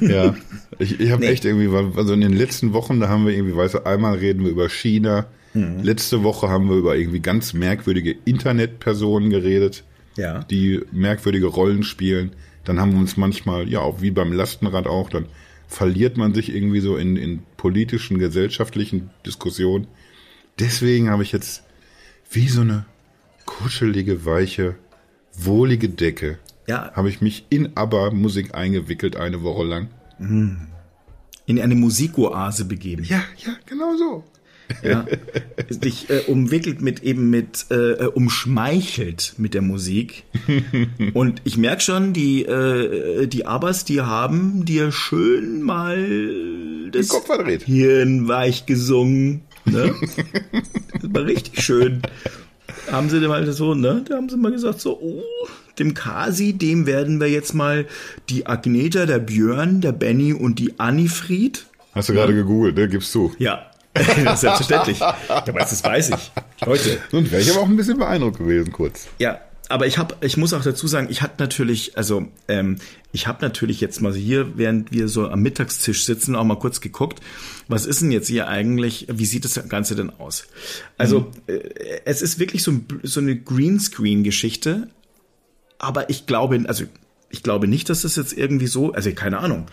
Ja, 0.00 0.34
ich, 0.78 0.98
ich 1.00 1.10
habe 1.10 1.22
Nee. 1.22 1.28
echt 1.32 1.44
irgendwie, 1.44 1.68
also 1.98 2.14
in 2.14 2.22
den 2.22 2.32
letzten 2.32 2.72
Wochen, 2.72 2.98
da 2.98 3.08
haben 3.08 3.26
wir 3.26 3.34
irgendwie, 3.34 3.54
weißt 3.54 3.74
du, 3.74 3.86
einmal 3.86 4.16
reden 4.16 4.42
wir 4.44 4.50
über 4.50 4.68
China. 4.70 5.26
Mhm. 5.52 5.80
Letzte 5.82 6.22
Woche 6.22 6.48
haben 6.48 6.70
wir 6.70 6.76
über 6.76 6.96
irgendwie 6.96 7.20
ganz 7.20 7.52
merkwürdige 7.52 8.16
Internetpersonen 8.24 9.28
geredet, 9.30 9.84
ja. 10.16 10.40
die 10.44 10.80
merkwürdige 10.92 11.46
Rollen 11.46 11.82
spielen. 11.82 12.30
Dann 12.64 12.80
haben 12.80 12.92
wir 12.92 12.98
uns 13.00 13.16
manchmal, 13.18 13.68
ja, 13.68 13.80
auch 13.80 14.00
wie 14.00 14.10
beim 14.12 14.32
Lastenrad 14.32 14.86
auch, 14.86 15.10
dann 15.10 15.26
verliert 15.70 16.16
man 16.16 16.34
sich 16.34 16.52
irgendwie 16.54 16.80
so 16.80 16.96
in, 16.96 17.16
in 17.16 17.42
politischen, 17.56 18.18
gesellschaftlichen 18.18 19.10
Diskussionen. 19.24 19.86
Deswegen 20.58 21.08
habe 21.08 21.22
ich 21.22 21.32
jetzt 21.32 21.62
wie 22.30 22.48
so 22.48 22.60
eine 22.62 22.84
kuschelige, 23.46 24.24
weiche, 24.26 24.74
wohlige 25.32 25.88
Decke, 25.88 26.38
Ja, 26.66 26.92
habe 26.94 27.08
ich 27.08 27.20
mich 27.20 27.46
in 27.50 27.76
ABBA-Musik 27.76 28.54
eingewickelt 28.54 29.16
eine 29.16 29.42
Woche 29.42 29.64
lang. 29.64 29.88
in 30.18 31.60
eine 31.60 31.74
Musikoase 31.74 32.64
begeben. 32.66 33.04
Ja, 33.04 33.22
ja, 33.38 33.54
genau 33.66 33.96
so. 33.96 34.24
Ja, 34.82 35.06
dich 35.70 36.10
äh, 36.10 36.20
umwickelt 36.26 36.80
mit 36.80 37.02
eben 37.02 37.30
mit 37.30 37.66
äh, 37.70 37.74
äh, 37.74 38.06
umschmeichelt 38.06 39.34
mit 39.38 39.54
der 39.54 39.62
Musik. 39.62 40.24
Und 41.14 41.42
ich 41.44 41.56
merk 41.56 41.82
schon 41.82 42.12
die 42.12 42.44
äh, 42.44 43.26
die 43.26 43.46
Abers 43.46 43.84
die 43.84 44.00
haben 44.00 44.64
dir 44.64 44.92
schön 44.92 45.62
mal 45.62 46.90
das. 46.92 47.08
Hirn 47.64 48.28
weich 48.28 48.66
gesungen 48.66 49.42
ne? 49.64 49.94
Das 51.00 51.14
war 51.14 51.24
richtig 51.24 51.62
schön. 51.62 52.02
Haben 52.90 53.10
sie 53.10 53.20
mal 53.20 53.50
so 53.52 53.74
ne? 53.74 54.04
Da 54.08 54.16
haben 54.16 54.28
sie 54.28 54.36
mal 54.36 54.52
gesagt 54.52 54.80
so 54.80 54.98
oh 55.00 55.22
dem 55.78 55.94
Kasi 55.94 56.52
dem 56.52 56.86
werden 56.86 57.20
wir 57.20 57.28
jetzt 57.28 57.54
mal 57.54 57.86
die 58.28 58.46
Agneta 58.46 59.06
der 59.06 59.18
Björn 59.18 59.80
der 59.80 59.92
Benny 59.92 60.32
und 60.32 60.58
die 60.58 60.78
Annifried. 60.78 61.66
Hast 61.92 62.08
du 62.08 62.12
gerade 62.12 62.34
gegoogelt, 62.34 62.76
ne? 62.76 62.88
Gibst 62.88 63.14
du. 63.14 63.32
ja, 63.38 63.69
selbstverständlich. 64.36 65.02
Aber 65.02 65.58
das 65.58 65.82
weiß 65.82 66.10
ich. 66.10 66.32
Heute. 66.64 66.98
Und 67.12 67.30
wäre 67.30 67.42
ich 67.42 67.50
aber 67.50 67.60
auch 67.60 67.68
ein 67.68 67.76
bisschen 67.76 67.98
beeindruckt 67.98 68.38
gewesen, 68.38 68.72
kurz. 68.72 69.06
Ja, 69.18 69.40
aber 69.70 69.86
ich 69.86 69.98
habe, 69.98 70.16
ich 70.20 70.36
muss 70.36 70.52
auch 70.52 70.62
dazu 70.62 70.88
sagen, 70.88 71.06
ich 71.10 71.22
hatte 71.22 71.34
natürlich, 71.38 71.96
also 71.96 72.26
ähm, 72.48 72.78
ich 73.12 73.28
habe 73.28 73.38
natürlich 73.40 73.80
jetzt 73.80 74.00
mal 74.00 74.12
hier, 74.12 74.58
während 74.58 74.90
wir 74.90 75.06
so 75.06 75.28
am 75.28 75.42
Mittagstisch 75.42 76.04
sitzen, 76.04 76.34
auch 76.34 76.42
mal 76.42 76.58
kurz 76.58 76.80
geguckt, 76.80 77.20
was 77.68 77.86
ist 77.86 78.02
denn 78.02 78.10
jetzt 78.10 78.26
hier 78.26 78.48
eigentlich, 78.48 79.06
wie 79.08 79.24
sieht 79.26 79.44
das 79.44 79.68
Ganze 79.68 79.94
denn 79.94 80.10
aus? 80.10 80.48
Also 80.98 81.20
mhm. 81.20 81.26
äh, 81.46 82.00
es 82.04 82.20
ist 82.20 82.40
wirklich 82.40 82.64
so, 82.64 82.80
so 83.04 83.20
eine 83.20 83.36
Greenscreen-Geschichte, 83.36 84.88
aber 85.78 86.10
ich 86.10 86.26
glaube, 86.26 86.64
also 86.66 86.84
ich 87.28 87.44
glaube 87.44 87.68
nicht, 87.68 87.88
dass 87.90 88.02
das 88.02 88.16
jetzt 88.16 88.32
irgendwie 88.32 88.66
so, 88.66 88.92
also 88.92 89.12
keine 89.12 89.38
Ahnung, 89.38 89.66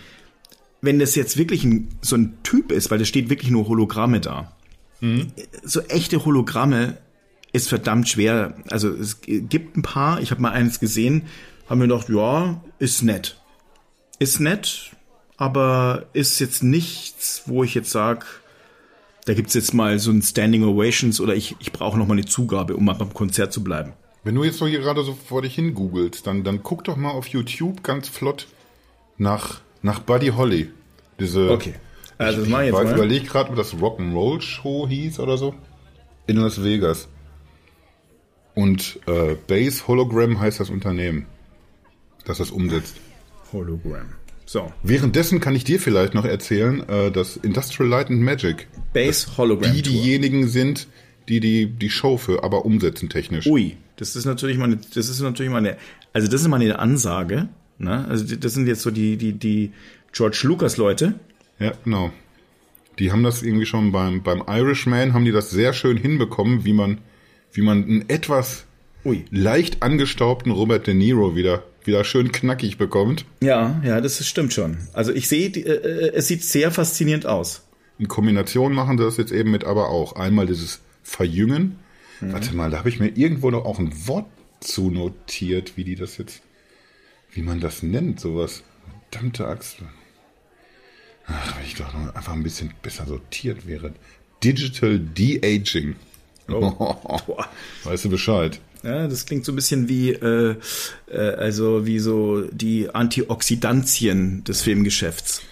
wenn 0.81 0.99
das 0.99 1.15
jetzt 1.15 1.37
wirklich 1.37 1.63
ein, 1.63 1.89
so 2.01 2.15
ein 2.15 2.37
Typ 2.43 2.71
ist, 2.71 2.91
weil 2.91 2.99
da 2.99 3.05
steht 3.05 3.29
wirklich 3.29 3.51
nur 3.51 3.67
Hologramme 3.67 4.19
da. 4.19 4.51
Mhm. 4.99 5.31
So 5.63 5.81
echte 5.81 6.23
Hologramme 6.25 6.97
ist 7.53 7.69
verdammt 7.69 8.07
schwer. 8.07 8.55
Also 8.69 8.89
es 8.89 9.21
gibt 9.21 9.77
ein 9.77 9.81
paar, 9.81 10.21
ich 10.21 10.31
habe 10.31 10.41
mal 10.41 10.51
eins 10.51 10.79
gesehen, 10.79 11.23
haben 11.69 11.81
wir 11.81 11.87
gedacht, 11.87 12.09
ja, 12.09 12.61
ist 12.79 13.03
nett. 13.03 13.41
Ist 14.19 14.39
nett, 14.39 14.91
aber 15.37 16.07
ist 16.13 16.39
jetzt 16.39 16.63
nichts, 16.63 17.43
wo 17.45 17.63
ich 17.63 17.75
jetzt 17.75 17.91
sage, 17.91 18.25
da 19.25 19.33
gibt's 19.33 19.53
jetzt 19.53 19.73
mal 19.73 19.99
so 19.99 20.11
ein 20.11 20.21
Standing 20.21 20.63
Ovations 20.63 21.19
oder 21.19 21.35
ich, 21.35 21.55
ich 21.59 21.71
brauche 21.71 21.97
noch 21.97 22.07
mal 22.07 22.13
eine 22.13 22.25
Zugabe, 22.25 22.75
um 22.75 22.85
mal 22.85 22.93
beim 22.93 23.13
Konzert 23.13 23.51
zu 23.51 23.63
bleiben. 23.63 23.93
Wenn 24.23 24.35
du 24.35 24.43
jetzt 24.43 24.57
so 24.57 24.67
hier 24.67 24.79
gerade 24.79 25.03
so 25.03 25.13
vor 25.13 25.41
dich 25.41 25.53
hin 25.55 25.73
googelst, 25.73 26.25
dann, 26.25 26.43
dann 26.43 26.63
guck 26.63 26.83
doch 26.83 26.95
mal 26.95 27.11
auf 27.11 27.27
YouTube 27.27 27.83
ganz 27.83 28.07
flott 28.07 28.47
nach, 29.17 29.61
nach 29.87 29.99
Buddy 30.01 30.27
Holly. 30.27 30.69
Diese, 31.19 31.49
okay. 31.49 31.73
Also 32.19 32.39
das 32.39 32.47
ich, 32.47 32.53
ich 32.53 32.59
jetzt 32.59 32.73
mal. 32.73 32.93
überlege 32.93 33.25
gerade, 33.25 33.49
ob 33.49 33.55
das 33.55 33.73
Rock'n'Roll 33.73 34.41
Show 34.41 34.87
hieß 34.87 35.19
oder 35.19 35.37
so. 35.37 35.55
In 36.27 36.37
Las 36.37 36.63
Vegas. 36.63 37.07
Und 38.53 38.99
äh, 39.07 39.35
Base 39.47 39.87
Hologram 39.87 40.39
heißt 40.39 40.59
das 40.59 40.69
Unternehmen, 40.69 41.25
das 42.25 42.39
das 42.39 42.51
umsetzt. 42.51 42.95
Hologram. 43.53 44.07
So. 44.45 44.71
Währenddessen 44.81 45.39
kann 45.39 45.55
ich 45.55 45.63
dir 45.63 45.79
vielleicht 45.79 46.13
noch 46.13 46.25
erzählen, 46.25 46.87
äh, 46.89 47.11
dass 47.11 47.37
Industrial 47.37 47.89
Light 47.89 48.09
and 48.09 48.21
Magic 48.21 48.67
Base 48.93 49.37
Hologram 49.37 49.73
die 49.73 49.81
diejenigen 49.81 50.47
sind, 50.47 50.87
die 51.29 51.39
die 51.39 51.67
die 51.67 51.89
Show 51.89 52.17
für 52.17 52.43
aber 52.43 52.65
umsetzen 52.65 53.09
technisch. 53.09 53.45
Ui, 53.45 53.77
das 53.97 54.15
ist 54.15 54.25
natürlich 54.25 54.57
meine, 54.57 54.77
das 54.77 55.09
ist 55.09 55.21
natürlich 55.21 55.51
meine, 55.51 55.77
also 56.13 56.27
das 56.27 56.41
ist 56.41 56.47
meine 56.47 56.79
Ansage. 56.79 57.49
Ne? 57.77 58.05
Also 58.07 58.35
das 58.35 58.53
sind 58.53 58.67
jetzt 58.67 58.81
so 58.81 58.91
die 58.91 59.17
die 59.17 59.33
die 59.33 59.71
George 60.11 60.41
Lucas 60.43 60.77
Leute. 60.77 61.15
Ja, 61.59 61.73
genau. 61.83 62.11
Die 62.99 63.11
haben 63.11 63.23
das 63.23 63.43
irgendwie 63.43 63.65
schon 63.65 63.91
beim 63.91 64.23
beim 64.23 64.43
Irishman 64.47 65.13
haben 65.13 65.25
die 65.25 65.31
das 65.31 65.49
sehr 65.49 65.73
schön 65.73 65.97
hinbekommen, 65.97 66.65
wie 66.65 66.73
man 66.73 66.99
wie 67.53 67.61
man 67.61 67.83
einen 67.83 68.09
etwas 68.09 68.65
Ui. 69.05 69.25
leicht 69.31 69.83
angestaubten 69.83 70.51
Robert 70.51 70.87
De 70.87 70.93
Niro 70.93 71.35
wieder 71.35 71.63
wieder 71.87 72.03
schön 72.03 72.31
knackig 72.31 72.77
bekommt. 72.77 73.25
Ja, 73.41 73.81
ja, 73.83 74.01
das 74.01 74.25
stimmt 74.27 74.53
schon. 74.53 74.77
Also 74.93 75.13
ich 75.13 75.27
sehe, 75.27 75.47
äh, 75.49 75.59
äh, 75.59 76.11
es 76.13 76.27
sieht 76.27 76.43
sehr 76.43 76.71
faszinierend 76.71 77.25
aus. 77.25 77.63
In 77.97 78.07
Kombination 78.07 78.73
machen 78.73 78.97
sie 78.97 79.05
das 79.05 79.17
jetzt 79.17 79.31
eben 79.31 79.49
mit 79.49 79.63
aber 79.63 79.89
auch 79.89 80.13
einmal 80.13 80.45
dieses 80.45 80.81
Verjüngen. 81.01 81.79
Mhm. 82.19 82.33
Warte 82.33 82.55
mal, 82.55 82.69
da 82.69 82.79
habe 82.79 82.89
ich 82.89 82.99
mir 82.99 83.07
irgendwo 83.15 83.49
noch 83.49 83.65
auch 83.65 83.79
ein 83.79 83.91
Wort 84.07 84.27
zu 84.59 84.91
notiert, 84.91 85.77
wie 85.77 85.83
die 85.83 85.95
das 85.95 86.17
jetzt, 86.17 86.41
wie 87.37 87.43
man 87.43 87.59
das 87.59 87.83
nennt, 87.83 88.19
sowas. 88.19 88.63
Verdammte 89.11 89.47
Axt. 89.47 89.77
Ach, 91.27 91.55
wenn 91.55 91.65
ich 91.65 91.75
doch 91.75 91.93
noch 91.93 92.15
einfach 92.15 92.33
ein 92.33 92.41
bisschen 92.41 92.73
besser 92.81 93.05
sortiert 93.05 93.67
wäre. 93.67 93.93
Digital 94.43 94.97
De-Aging. 94.97 95.95
Oh. 96.49 97.37
weißt 97.83 98.05
du 98.05 98.09
Bescheid? 98.09 98.59
Ja, 98.81 99.07
das 99.07 99.27
klingt 99.27 99.45
so 99.45 99.51
ein 99.51 99.55
bisschen 99.55 99.87
wie, 99.87 100.13
äh, 100.13 100.55
äh, 101.11 101.17
also 101.17 101.85
wie 101.85 101.99
so 101.99 102.41
die 102.41 102.89
Antioxidantien 102.89 104.43
des 104.43 104.63
Filmgeschäfts. 104.63 105.43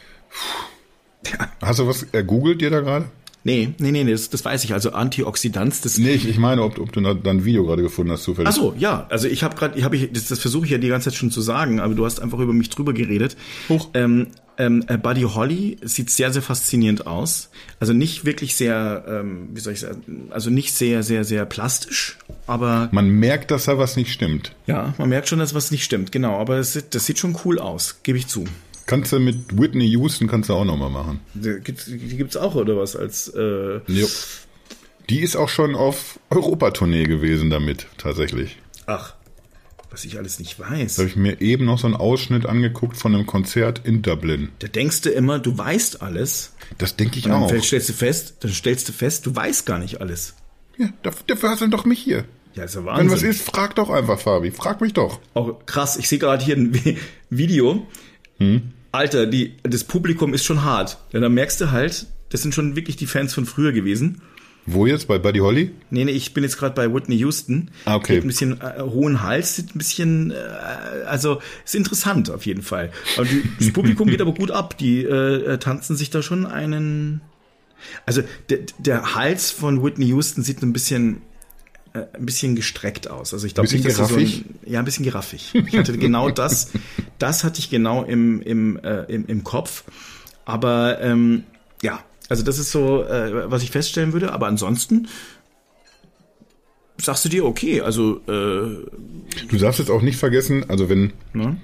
Ja. 1.27 1.51
Hast 1.61 1.79
du 1.79 1.87
was 1.87 2.03
ergoogelt 2.11 2.61
dir 2.61 2.71
da 2.71 2.81
gerade? 2.81 3.09
Nee, 3.45 3.75
nee, 3.77 3.91
nee, 3.91 4.03
das, 4.11 4.31
das 4.31 4.43
weiß 4.43 4.63
ich. 4.63 4.73
Also 4.73 4.93
Antioxidants, 4.93 5.81
das. 5.81 5.99
Nee, 5.99 6.13
ich, 6.13 6.27
ich 6.27 6.39
meine, 6.39 6.63
ob, 6.63 6.79
ob 6.79 6.91
du 6.91 6.99
da 6.99 7.29
ein 7.29 7.45
Video 7.45 7.63
gerade 7.63 7.83
gefunden 7.83 8.11
hast, 8.11 8.23
zufällig. 8.23 8.49
Ach 8.49 8.55
so, 8.55 8.73
ja. 8.75 9.05
Also 9.09 9.27
ich 9.27 9.43
habe 9.43 9.55
gerade, 9.55 9.77
ich 9.77 9.83
habe 9.83 9.95
ich, 9.95 10.11
das, 10.11 10.29
das 10.29 10.39
versuche 10.39 10.65
ich 10.65 10.71
ja 10.71 10.79
die 10.79 10.87
ganze 10.87 11.11
Zeit 11.11 11.19
schon 11.19 11.29
zu 11.29 11.41
sagen, 11.41 11.79
aber 11.79 11.93
du 11.93 12.03
hast 12.05 12.19
einfach 12.19 12.39
über 12.39 12.53
mich 12.53 12.71
drüber 12.71 12.91
geredet. 12.91 13.37
Hoch. 13.69 13.89
Ähm, 13.93 14.29
ähm, 14.57 14.83
äh, 14.87 14.97
Buddy 14.97 15.21
Holly 15.21 15.77
sieht 15.83 16.09
sehr, 16.09 16.33
sehr 16.33 16.41
faszinierend 16.41 17.05
aus. 17.05 17.51
Also 17.79 17.93
nicht 17.93 18.25
wirklich 18.25 18.55
sehr, 18.55 19.05
ähm, 19.07 19.49
wie 19.53 19.59
soll 19.59 19.73
ich 19.73 19.81
sagen, 19.81 20.29
also 20.31 20.49
nicht 20.49 20.73
sehr, 20.73 21.03
sehr, 21.03 21.23
sehr 21.23 21.45
plastisch, 21.45 22.17
aber. 22.47 22.89
Man 22.93 23.09
merkt, 23.09 23.51
dass 23.51 23.65
da 23.65 23.77
was 23.77 23.95
nicht 23.95 24.11
stimmt. 24.11 24.55
Ja, 24.65 24.95
man 24.97 25.09
merkt 25.09 25.27
schon, 25.27 25.37
dass 25.37 25.53
was 25.53 25.69
nicht 25.69 25.83
stimmt, 25.83 26.11
genau. 26.11 26.39
Aber 26.39 26.57
es, 26.57 26.83
das 26.89 27.05
sieht 27.05 27.19
schon 27.19 27.37
cool 27.45 27.59
aus, 27.59 27.99
gebe 28.01 28.17
ich 28.17 28.25
zu. 28.25 28.45
Kannst 28.85 29.11
du 29.11 29.19
mit 29.19 29.59
Whitney 29.59 29.85
Houston 29.87 30.27
kannst 30.27 30.49
du 30.49 30.53
auch 30.53 30.65
nochmal 30.65 30.89
machen. 30.89 31.19
Die 31.33 31.59
gibt's, 31.63 31.85
die 31.85 31.97
gibt's 31.97 32.37
auch, 32.37 32.55
oder 32.55 32.77
was? 32.77 32.95
Als, 32.95 33.29
äh 33.35 33.79
jo. 33.87 34.07
Die 35.09 35.21
ist 35.21 35.35
auch 35.35 35.49
schon 35.49 35.75
auf 35.75 36.19
Europatournee 36.29 37.03
gewesen 37.03 37.49
damit, 37.49 37.87
tatsächlich. 37.97 38.57
Ach, 38.85 39.15
was 39.89 40.05
ich 40.05 40.17
alles 40.17 40.39
nicht 40.39 40.59
weiß. 40.59 40.95
Da 40.95 41.01
habe 41.01 41.09
ich 41.09 41.15
mir 41.15 41.41
eben 41.41 41.65
noch 41.65 41.79
so 41.79 41.87
einen 41.87 41.95
Ausschnitt 41.95 42.45
angeguckt 42.45 42.97
von 42.97 43.15
einem 43.15 43.25
Konzert 43.25 43.81
in 43.85 44.01
Dublin. 44.01 44.49
Da 44.59 44.67
denkst 44.67 45.01
du 45.01 45.09
immer, 45.09 45.39
du 45.39 45.57
weißt 45.57 46.01
alles. 46.01 46.53
Das 46.77 46.95
denke 46.95 47.17
ich 47.17 47.29
auch. 47.31 47.49
Dann 47.49 47.61
stellst 47.61 47.89
du 47.89 47.93
fest, 47.93 48.35
dann 48.41 48.51
stellst 48.51 48.89
du 48.89 48.93
fest, 48.93 49.25
du 49.25 49.35
weißt 49.35 49.65
gar 49.65 49.79
nicht 49.79 50.01
alles. 50.01 50.35
Ja, 50.77 50.89
dafür 51.01 51.49
hast 51.49 51.61
du 51.61 51.67
doch 51.67 51.85
mich 51.85 51.99
hier. 51.99 52.25
Ja, 52.55 52.63
ist 52.63 52.75
ja 52.75 52.85
Wahnsinn. 52.85 53.07
Wenn 53.07 53.15
was 53.15 53.23
ist, 53.23 53.41
frag 53.41 53.75
doch 53.75 53.89
einfach, 53.89 54.19
Fabi. 54.19 54.51
Frag 54.51 54.81
mich 54.81 54.93
doch. 54.93 55.19
Oh, 55.33 55.53
krass. 55.65 55.97
Ich 55.97 56.07
sehe 56.07 56.19
gerade 56.19 56.43
hier 56.43 56.55
ein 56.55 56.97
Video. 57.29 57.85
Hm? 58.37 58.71
Alter, 58.95 59.27
die, 59.27 59.55
das 59.63 59.83
Publikum 59.83 60.33
ist 60.33 60.43
schon 60.45 60.63
hart. 60.63 60.97
Denn 61.13 61.21
da 61.21 61.29
merkst 61.29 61.61
du 61.61 61.71
halt, 61.71 62.07
das 62.29 62.41
sind 62.41 62.53
schon 62.55 62.75
wirklich 62.75 62.95
die 62.95 63.07
Fans 63.07 63.33
von 63.33 63.45
früher 63.45 63.71
gewesen. 63.71 64.21
Wo 64.67 64.87
jetzt? 64.87 65.07
Bei 65.07 65.19
Buddy 65.19 65.39
Holly? 65.39 65.71
Nee, 65.91 66.05
nee, 66.05 66.11
ich 66.11 66.33
bin 66.33 66.43
jetzt 66.43 66.57
gerade 66.57 66.73
bei 66.73 66.91
Whitney 66.91 67.17
Houston. 67.17 67.69
Ah, 67.85 67.95
okay. 67.95 68.17
Hat 68.17 68.23
ein 68.23 68.27
bisschen 68.27 68.61
äh, 68.61 68.81
hohen 68.81 69.21
Hals, 69.21 69.55
sieht 69.55 69.75
ein 69.75 69.77
bisschen, 69.77 70.31
äh, 70.31 70.35
also 71.05 71.39
ist 71.63 71.75
interessant 71.75 72.31
auf 72.31 72.45
jeden 72.47 72.63
Fall. 72.63 72.91
Und 73.17 73.29
die, 73.29 73.43
das 73.59 73.71
Publikum 73.73 74.09
geht 74.09 74.21
aber 74.21 74.33
gut 74.33 74.49
ab. 74.49 74.77
Die 74.77 75.03
äh, 75.03 75.53
äh, 75.53 75.57
tanzen 75.59 75.95
sich 75.95 76.09
da 76.09 76.23
schon 76.23 76.47
einen. 76.47 77.21
Also 78.07 78.23
der, 78.49 78.59
der 78.79 79.13
Hals 79.13 79.51
von 79.51 79.83
Whitney 79.83 80.07
Houston 80.07 80.41
sieht 80.41 80.63
ein 80.63 80.73
bisschen 80.73 81.21
ein 82.13 82.25
bisschen 82.25 82.55
gestreckt 82.55 83.09
aus. 83.09 83.33
Also 83.33 83.47
ich 83.47 83.53
glaube 83.53 83.71
nicht, 83.71 83.85
dass 83.85 83.95
so 83.95 84.15
ein, 84.15 84.45
ja, 84.65 84.79
ein 84.79 84.85
bisschen 84.85 85.05
geraffig. 85.05 85.53
Ich 85.67 85.77
hatte 85.77 85.97
genau 85.97 86.29
das, 86.31 86.71
das 87.19 87.43
hatte 87.43 87.59
ich 87.59 87.69
genau 87.69 88.03
im, 88.03 88.41
im, 88.41 88.77
äh, 88.83 89.03
im, 89.03 89.25
im 89.27 89.43
Kopf. 89.43 89.83
Aber 90.45 91.01
ähm, 91.01 91.43
ja, 91.81 92.03
also 92.29 92.43
das 92.43 92.59
ist 92.59 92.71
so, 92.71 93.03
äh, 93.03 93.49
was 93.49 93.63
ich 93.63 93.71
feststellen 93.71 94.13
würde. 94.13 94.33
Aber 94.33 94.47
ansonsten 94.47 95.07
sagst 96.97 97.25
du 97.25 97.29
dir, 97.29 97.45
okay, 97.45 97.81
also 97.81 98.21
äh, 98.27 98.85
Du 99.47 99.57
darfst 99.57 99.79
jetzt 99.79 99.89
auch 99.89 100.01
nicht 100.01 100.17
vergessen, 100.17 100.69
also 100.69 100.89
wenn 100.89 101.13
ne? 101.33 101.57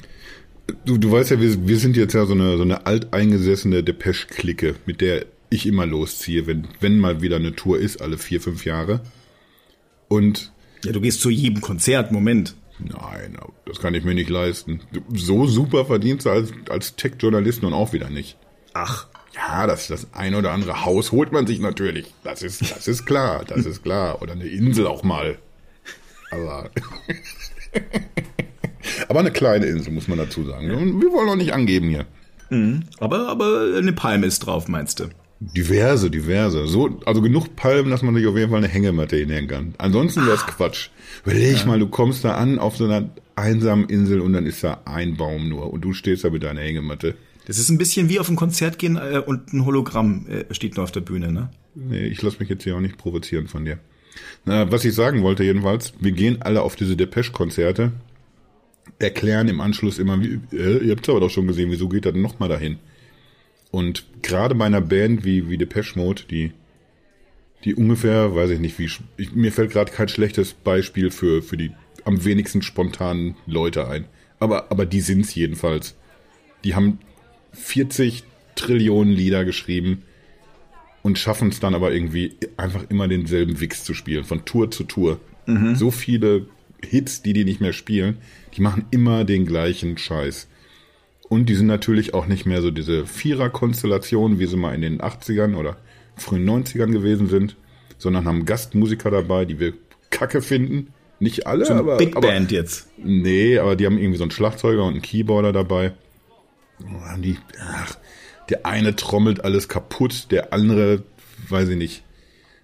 du, 0.86 0.98
du 0.98 1.12
weißt 1.12 1.32
ja, 1.32 1.42
wir, 1.42 1.68
wir 1.68 1.78
sind 1.78 1.96
jetzt 1.98 2.14
ja 2.14 2.26
so 2.26 2.34
eine, 2.34 2.58
so 2.58 2.64
eine 2.64 2.86
alteingesessene 2.86 3.84
Depeche-Clique, 3.84 4.76
mit 4.86 5.02
der 5.02 5.26
ich 5.50 5.66
immer 5.66 5.86
losziehe, 5.86 6.48
wenn, 6.48 6.68
wenn 6.80 7.00
mal 7.00 7.22
wieder 7.22 7.38
eine 7.38 7.56
Tour 7.56 7.80
ist, 7.80 8.02
alle 8.02 8.18
vier, 8.18 8.42
fünf 8.42 8.66
Jahre. 8.66 9.02
Und 10.12 10.52
ja, 10.84 10.92
du 10.92 11.00
gehst 11.00 11.22
zu 11.22 11.30
jedem 11.30 11.62
Konzert, 11.62 12.12
Moment. 12.12 12.58
Nein, 12.80 13.38
das 13.66 13.80
kann 13.80 13.94
ich 13.94 14.04
mir 14.04 14.14
nicht 14.14 14.30
leisten. 14.30 14.82
So 15.14 15.48
super 15.48 15.86
verdienst 15.86 16.26
du 16.26 16.32
als, 16.32 16.52
als 16.70 16.98
Tech-Journalist 16.98 17.64
nun 17.64 17.74
auch 17.74 17.94
wieder 17.94 18.10
nicht. 18.10 18.36
Ach. 18.74 19.08
Ja, 19.34 19.66
das, 19.68 19.88
das 19.88 20.08
ein 20.12 20.36
oder 20.36 20.52
andere 20.52 20.84
Haus 20.84 21.14
holt 21.14 21.32
man 21.32 21.48
sich 21.48 21.62
natürlich. 21.62 22.14
Das 22.26 22.44
ist, 22.44 22.60
das 22.76 22.90
ist 22.90 23.06
klar, 23.06 23.46
das 23.48 23.66
ist 23.66 23.84
klar. 23.84 24.22
Oder 24.22 24.34
eine 24.34 24.48
Insel 24.48 24.86
auch 24.86 25.04
mal. 25.04 25.38
Aber, 26.30 26.70
aber 29.08 29.20
eine 29.22 29.32
kleine 29.32 29.68
Insel, 29.68 29.94
muss 29.94 30.10
man 30.10 30.18
dazu 30.18 30.44
sagen. 30.44 31.02
Wir 31.02 31.12
wollen 31.14 31.30
auch 31.30 31.38
nicht 31.38 31.54
angeben 31.54 31.88
hier. 31.88 32.06
Mhm, 32.50 32.84
aber, 33.00 33.30
aber 33.30 33.76
eine 33.78 33.94
Palme 33.94 34.26
ist 34.26 34.40
drauf, 34.40 34.68
meinst 34.68 35.00
du? 35.00 35.06
Diverse, 35.44 36.12
diverse. 36.12 36.68
So, 36.68 37.00
also 37.04 37.20
genug 37.20 37.56
Palmen, 37.56 37.90
dass 37.90 38.04
man 38.04 38.14
sich 38.14 38.28
auf 38.28 38.38
jeden 38.38 38.52
Fall 38.52 38.60
eine 38.60 38.68
Hängematte 38.68 39.16
hinhängen 39.16 39.50
kann. 39.50 39.74
Ansonsten 39.80 40.22
wäre 40.22 40.36
es 40.36 40.44
ah. 40.44 40.52
Quatsch. 40.52 40.90
Überleg 41.26 41.58
ja. 41.58 41.66
mal, 41.66 41.80
du 41.80 41.88
kommst 41.88 42.24
da 42.24 42.36
an 42.36 42.60
auf 42.60 42.78
so 42.78 42.86
einer 42.86 43.10
einsamen 43.36 43.90
Insel 43.90 44.22
und 44.22 44.34
dann 44.34 44.46
ist 44.46 44.64
da 44.64 44.82
ein 44.86 45.18
Baum 45.18 45.50
nur 45.50 45.74
und 45.74 45.82
du 45.82 45.94
stehst 45.94 46.24
da 46.24 46.30
mit 46.30 46.44
deiner 46.44 46.62
Hängematte. 46.62 47.16
Das 47.48 47.58
ist 47.58 47.70
ein 47.70 47.80
bisschen 47.80 48.08
wie 48.08 48.20
auf 48.20 48.30
ein 48.30 48.36
Konzert 48.36 48.78
gehen 48.78 48.98
äh, 48.98 49.20
und 49.26 49.52
ein 49.52 49.66
Hologramm 49.66 50.28
äh, 50.28 50.54
steht 50.54 50.76
nur 50.76 50.84
auf 50.84 50.92
der 50.92 51.02
Bühne, 51.02 51.32
ne? 51.32 51.50
Nee, 51.74 52.06
ich 52.06 52.22
lass 52.22 52.40
mich 52.40 52.50
jetzt 52.50 52.64
hier 52.64 52.76
auch 52.76 52.82
nicht 52.82 53.00
provozieren 53.00 53.48
von 53.48 53.66
dir. 53.66 53.80
Na, 54.46 54.72
was 54.72 54.86
ich 54.86 54.94
sagen 54.94 55.24
wollte 55.24 55.44
jedenfalls, 55.44 55.94
wir 56.00 56.12
gehen 56.12 56.44
alle 56.44 56.62
auf 56.62 56.76
diese 56.76 56.96
Depeche-Konzerte, 56.96 57.94
erklären 59.00 59.48
im 59.48 59.60
Anschluss 59.60 59.98
immer, 59.98 60.22
wie, 60.22 60.40
äh, 60.56 60.86
ihr 60.86 60.92
habt 60.92 61.04
es 61.04 61.10
aber 61.10 61.20
doch 61.20 61.32
schon 61.32 61.48
gesehen, 61.48 61.72
wieso 61.72 61.90
geht 61.90 62.06
er 62.06 62.12
denn 62.12 62.22
nochmal 62.22 62.50
dahin? 62.50 62.78
Und 63.72 64.06
gerade 64.22 64.54
bei 64.56 64.66
einer 64.66 64.82
Band 64.82 65.24
wie, 65.24 65.50
wie 65.50 65.58
Depeche 65.58 65.98
Mode, 65.98 66.24
die, 66.30 66.52
die 67.64 67.74
ungefähr, 67.74 68.36
weiß 68.36 68.52
ich 68.52 68.60
nicht, 68.60 68.78
wie, 68.80 68.90
ich, 69.18 69.34
mir 69.34 69.52
fällt 69.52 69.72
gerade 69.72 69.92
kein 69.92 70.10
schlechtes 70.10 70.54
Beispiel 70.54 71.10
für, 71.10 71.42
für 71.42 71.58
die 71.58 71.72
am 72.04 72.24
wenigsten 72.26 72.62
spontanen 72.62 73.36
Leute 73.46 73.88
ein. 73.88 74.06
Aber, 74.40 74.72
aber 74.72 74.86
die 74.86 75.02
sind's 75.02 75.36
jedenfalls. 75.36 75.96
Die 76.64 76.76
haben 76.76 77.00
40 77.54 78.24
Trillionen 78.56 79.14
Lieder 79.14 79.46
geschrieben 79.46 80.04
und 81.02 81.18
schaffen 81.18 81.50
es 81.50 81.60
dann 81.60 81.76
aber 81.76 81.94
irgendwie 81.94 82.36
einfach 82.58 82.84
immer 82.90 83.08
denselben 83.08 83.60
Wix 83.60 83.84
zu 83.84 83.94
spielen, 83.94 84.24
von 84.24 84.46
Tour 84.46 84.72
zu 84.72 84.84
Tour. 84.84 85.20
Mhm. 85.46 85.76
So 85.76 85.92
viele 85.92 86.48
Hits, 86.84 87.22
die 87.22 87.34
die 87.34 87.46
nicht 87.46 87.62
mehr 87.62 87.74
spielen, 87.74 88.18
die 88.56 88.62
machen 88.62 88.86
immer 88.92 89.24
den 89.24 89.46
gleichen 89.46 89.98
Scheiß. 89.98 90.48
Und 91.32 91.46
die 91.46 91.56
sind 91.56 91.68
natürlich 91.68 92.14
auch 92.14 92.28
nicht 92.28 92.46
mehr 92.46 92.62
so 92.62 92.72
diese 92.72 93.06
Vierer-Konstellationen, 93.06 94.38
wie 94.38 94.48
sie 94.48 94.58
mal 94.58 94.76
in 94.76 94.82
den 94.82 95.00
80ern 95.00 95.56
oder 95.56 95.78
frühen 96.18 96.44
90ern 96.44 96.92
gewesen 96.92 97.30
sind, 97.30 97.56
sondern 97.98 98.26
haben 98.26 98.44
Gastmusiker 98.44 99.10
dabei, 99.12 99.46
die 99.46 99.58
wir 99.58 99.74
kacke 100.10 100.42
finden. 100.42 100.92
Nicht 101.22 101.48
alle, 101.48 101.64
so 101.64 101.72
aber. 101.72 101.96
Big 101.96 102.16
Band 102.16 102.48
aber, 102.48 102.52
jetzt. 102.52 102.90
Nee, 102.98 103.60
aber 103.60 103.78
die 103.78 103.86
haben 103.86 103.98
irgendwie 103.98 104.18
so 104.18 104.26
einen 104.26 104.32
Schlagzeuger 104.32 104.84
und 104.84 104.96
einen 104.96 105.02
Keyboarder 105.02 105.54
dabei. 105.54 105.94
Haben 107.06 107.22
die, 107.22 107.38
ach, 107.62 107.96
der 108.50 108.66
eine 108.66 108.98
trommelt 108.98 109.46
alles 109.46 109.70
kaputt, 109.70 110.32
der 110.32 110.52
andere, 110.52 111.04
weiß 111.48 111.70
ich 111.70 111.78
nicht, 111.78 112.04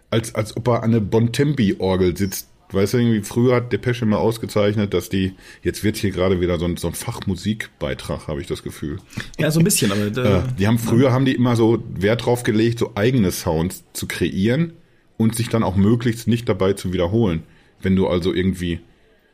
als, 0.10 0.36
als 0.36 0.58
ob 0.58 0.68
er 0.68 0.84
an 0.84 0.92
eine 0.92 1.00
Bontempi-Orgel 1.00 2.18
sitzt. 2.18 2.50
Weißt 2.72 2.94
du, 2.94 2.98
irgendwie 2.98 3.22
früher 3.22 3.56
hat 3.56 3.72
Depeche 3.72 4.06
mal 4.06 4.18
ausgezeichnet, 4.18 4.94
dass 4.94 5.08
die, 5.08 5.34
jetzt 5.64 5.84
wird 5.86 5.96
hier 5.96 6.12
gerade 6.12 6.42
wieder 6.42 6.60
so 6.60 6.66
ein, 6.66 6.76
so 6.76 6.88
ein 6.88 6.94
Fachmusikbeitrag, 6.94 8.28
habe 8.28 8.42
ich 8.42 8.48
das 8.48 8.62
Gefühl. 8.62 8.98
Ja, 9.40 9.50
so 9.52 9.60
ein 9.60 9.64
bisschen, 9.64 9.92
aber. 9.92 10.06
Äh, 10.06 10.44
die 10.60 10.68
haben 10.68 10.78
früher, 10.78 11.14
haben 11.14 11.24
die 11.24 11.36
immer 11.36 11.56
so 11.56 11.82
Wert 11.90 12.26
drauf 12.26 12.44
gelegt, 12.44 12.80
so 12.80 12.92
eigene 12.96 13.32
Sounds 13.32 13.86
zu 13.94 14.06
kreieren 14.08 14.74
und 15.16 15.34
sich 15.36 15.48
dann 15.48 15.64
auch 15.64 15.78
möglichst 15.78 16.28
nicht 16.28 16.50
dabei 16.50 16.74
zu 16.74 16.92
wiederholen. 16.92 17.44
Wenn 17.82 17.96
du 17.96 18.08
also 18.08 18.34
irgendwie 18.34 18.82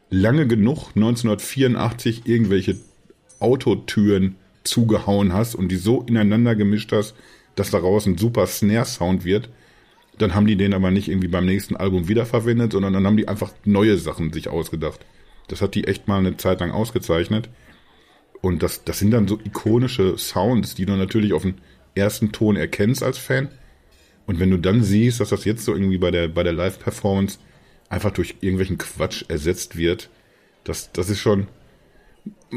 lange 0.09 0.45
genug 0.45 0.89
1984 0.95 2.23
irgendwelche 2.25 2.77
Autotüren 3.39 4.35
zugehauen 4.63 5.33
hast 5.33 5.55
und 5.55 5.69
die 5.69 5.75
so 5.77 6.03
ineinander 6.03 6.55
gemischt 6.55 6.91
hast, 6.91 7.15
dass 7.55 7.71
daraus 7.71 8.05
ein 8.05 8.17
super 8.17 8.45
Snare-Sound 8.45 9.25
wird, 9.25 9.49
dann 10.17 10.35
haben 10.35 10.47
die 10.47 10.55
den 10.55 10.73
aber 10.73 10.91
nicht 10.91 11.09
irgendwie 11.09 11.27
beim 11.27 11.45
nächsten 11.45 11.75
Album 11.75 12.07
wiederverwendet, 12.07 12.73
sondern 12.73 12.93
dann 12.93 13.05
haben 13.05 13.17
die 13.17 13.27
einfach 13.27 13.51
neue 13.65 13.97
Sachen 13.97 14.31
sich 14.31 14.47
ausgedacht. 14.47 14.99
Das 15.47 15.61
hat 15.61 15.75
die 15.75 15.85
echt 15.85 16.07
mal 16.07 16.19
eine 16.19 16.37
Zeit 16.37 16.59
lang 16.59 16.71
ausgezeichnet. 16.71 17.49
Und 18.41 18.61
das, 18.61 18.83
das 18.83 18.99
sind 18.99 19.11
dann 19.11 19.27
so 19.27 19.39
ikonische 19.43 20.17
Sounds, 20.17 20.75
die 20.75 20.85
du 20.85 20.93
natürlich 20.93 21.33
auf 21.33 21.43
den 21.43 21.55
ersten 21.95 22.31
Ton 22.31 22.55
erkennst 22.55 23.03
als 23.03 23.17
Fan. 23.17 23.49
Und 24.25 24.39
wenn 24.39 24.51
du 24.51 24.57
dann 24.57 24.83
siehst, 24.83 25.19
dass 25.19 25.29
das 25.29 25.45
jetzt 25.45 25.65
so 25.65 25.73
irgendwie 25.73 25.97
bei 25.97 26.11
der, 26.11 26.27
bei 26.27 26.43
der 26.43 26.53
Live-Performance 26.53 27.39
einfach 27.89 28.11
durch 28.11 28.35
irgendwelchen 28.41 28.77
Quatsch 28.77 29.23
ersetzt 29.27 29.77
wird, 29.77 30.09
das, 30.63 30.91
das 30.91 31.09
ist 31.09 31.19
schon, 31.19 31.47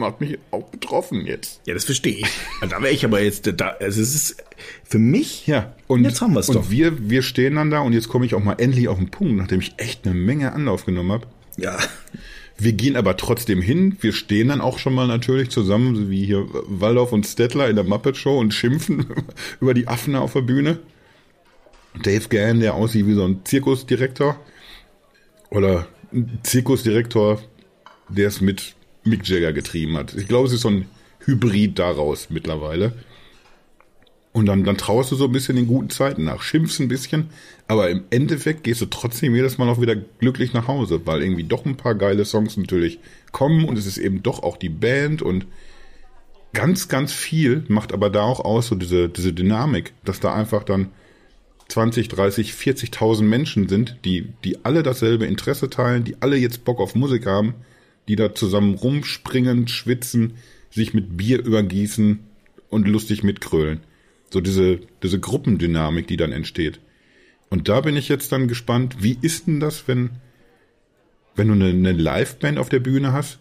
hat 0.04 0.20
mich 0.20 0.38
auch 0.50 0.68
betroffen 0.68 1.26
jetzt. 1.26 1.60
Ja, 1.66 1.74
das 1.74 1.84
verstehe 1.84 2.16
ich. 2.16 2.26
Da 2.68 2.82
wäre 2.82 2.92
ich 2.92 3.04
aber 3.04 3.22
jetzt, 3.22 3.50
da, 3.56 3.76
also 3.80 4.00
es 4.00 4.14
ist 4.14 4.44
für 4.84 4.98
mich, 4.98 5.46
ja, 5.46 5.74
und 5.86 6.04
jetzt 6.04 6.20
haben 6.20 6.34
wir 6.34 6.40
es 6.40 6.46
doch. 6.46 6.56
Und 6.56 6.70
wir, 6.70 7.08
wir 7.10 7.22
stehen 7.22 7.56
dann 7.56 7.70
da 7.70 7.80
und 7.80 7.92
jetzt 7.92 8.08
komme 8.08 8.26
ich 8.26 8.34
auch 8.34 8.42
mal 8.42 8.54
endlich 8.54 8.88
auf 8.88 8.98
den 8.98 9.10
Punkt, 9.10 9.36
nachdem 9.36 9.60
ich 9.60 9.74
echt 9.76 10.06
eine 10.06 10.14
Menge 10.14 10.52
Anlauf 10.52 10.84
genommen 10.84 11.12
habe. 11.12 11.26
Ja. 11.56 11.78
Wir 12.58 12.72
gehen 12.72 12.96
aber 12.96 13.16
trotzdem 13.16 13.60
hin. 13.60 13.96
Wir 14.00 14.12
stehen 14.12 14.48
dann 14.48 14.60
auch 14.60 14.78
schon 14.78 14.94
mal 14.94 15.06
natürlich 15.06 15.50
zusammen, 15.50 16.10
wie 16.10 16.24
hier 16.24 16.46
Waldorf 16.50 17.12
und 17.12 17.26
Stettler 17.26 17.68
in 17.68 17.76
der 17.76 17.84
Muppet 17.84 18.16
Show 18.16 18.38
und 18.38 18.54
schimpfen 18.54 19.06
über 19.60 19.74
die 19.74 19.88
Affen 19.88 20.14
auf 20.14 20.32
der 20.32 20.40
Bühne. 20.40 20.78
Dave 22.02 22.28
Gann, 22.28 22.60
der 22.60 22.74
aussieht 22.74 23.06
wie 23.06 23.14
so 23.14 23.24
ein 23.24 23.40
Zirkusdirektor. 23.44 24.38
Oder 25.50 25.86
ein 26.12 26.38
Zirkusdirektor, 26.42 27.40
der 28.08 28.28
es 28.28 28.40
mit 28.40 28.75
Mick 29.06 29.26
Jagger 29.26 29.52
getrieben 29.52 29.96
hat. 29.96 30.14
Ich 30.14 30.28
glaube, 30.28 30.48
es 30.48 30.52
ist 30.52 30.62
so 30.62 30.68
ein 30.68 30.86
Hybrid 31.24 31.78
daraus 31.78 32.28
mittlerweile. 32.30 32.92
Und 34.32 34.44
dann, 34.46 34.64
dann 34.64 34.76
traust 34.76 35.10
du 35.10 35.16
so 35.16 35.24
ein 35.24 35.32
bisschen 35.32 35.56
den 35.56 35.66
guten 35.66 35.88
Zeiten 35.88 36.24
nach, 36.24 36.42
schimpfst 36.42 36.78
ein 36.80 36.88
bisschen, 36.88 37.30
aber 37.68 37.88
im 37.88 38.04
Endeffekt 38.10 38.64
gehst 38.64 38.82
du 38.82 38.86
trotzdem 38.86 39.34
jedes 39.34 39.56
Mal 39.56 39.66
auch 39.70 39.80
wieder 39.80 39.96
glücklich 39.96 40.52
nach 40.52 40.68
Hause, 40.68 41.06
weil 41.06 41.22
irgendwie 41.22 41.44
doch 41.44 41.64
ein 41.64 41.78
paar 41.78 41.94
geile 41.94 42.26
Songs 42.26 42.58
natürlich 42.58 42.98
kommen 43.32 43.64
und 43.64 43.78
es 43.78 43.86
ist 43.86 43.96
eben 43.96 44.22
doch 44.22 44.42
auch 44.42 44.58
die 44.58 44.68
Band 44.68 45.22
und 45.22 45.46
ganz, 46.52 46.88
ganz 46.88 47.14
viel 47.14 47.64
macht 47.68 47.94
aber 47.94 48.10
da 48.10 48.24
auch 48.24 48.40
aus, 48.40 48.66
so 48.66 48.74
diese, 48.74 49.08
diese 49.08 49.32
Dynamik, 49.32 49.94
dass 50.04 50.20
da 50.20 50.34
einfach 50.34 50.64
dann 50.64 50.90
20, 51.68 52.08
30, 52.08 52.52
40.000 52.52 53.22
Menschen 53.22 53.70
sind, 53.70 53.96
die, 54.04 54.34
die 54.44 54.66
alle 54.66 54.82
dasselbe 54.82 55.24
Interesse 55.24 55.70
teilen, 55.70 56.04
die 56.04 56.20
alle 56.20 56.36
jetzt 56.36 56.66
Bock 56.66 56.78
auf 56.78 56.94
Musik 56.94 57.24
haben 57.24 57.54
die 58.08 58.16
da 58.16 58.34
zusammen 58.34 58.74
rumspringen, 58.74 59.68
schwitzen, 59.68 60.34
sich 60.70 60.94
mit 60.94 61.16
Bier 61.16 61.44
übergießen 61.44 62.20
und 62.68 62.88
lustig 62.88 63.24
mitkrölen. 63.24 63.80
So 64.30 64.40
diese, 64.40 64.80
diese 65.02 65.18
Gruppendynamik, 65.18 66.06
die 66.06 66.16
dann 66.16 66.32
entsteht. 66.32 66.80
Und 67.48 67.68
da 67.68 67.80
bin 67.80 67.96
ich 67.96 68.08
jetzt 68.08 68.32
dann 68.32 68.48
gespannt, 68.48 68.96
wie 69.00 69.16
ist 69.20 69.46
denn 69.46 69.60
das, 69.60 69.88
wenn, 69.88 70.10
wenn 71.34 71.48
du 71.48 71.54
eine, 71.54 71.68
eine 71.68 71.92
Liveband 71.92 72.58
auf 72.58 72.68
der 72.68 72.80
Bühne 72.80 73.12
hast, 73.12 73.38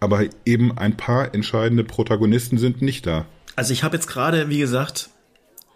aber 0.00 0.24
eben 0.44 0.76
ein 0.76 0.96
paar 0.96 1.34
entscheidende 1.34 1.84
Protagonisten 1.84 2.58
sind 2.58 2.82
nicht 2.82 3.06
da. 3.06 3.26
Also 3.56 3.72
ich 3.72 3.84
habe 3.84 3.96
jetzt 3.96 4.08
gerade, 4.08 4.48
wie 4.48 4.58
gesagt, 4.58 5.10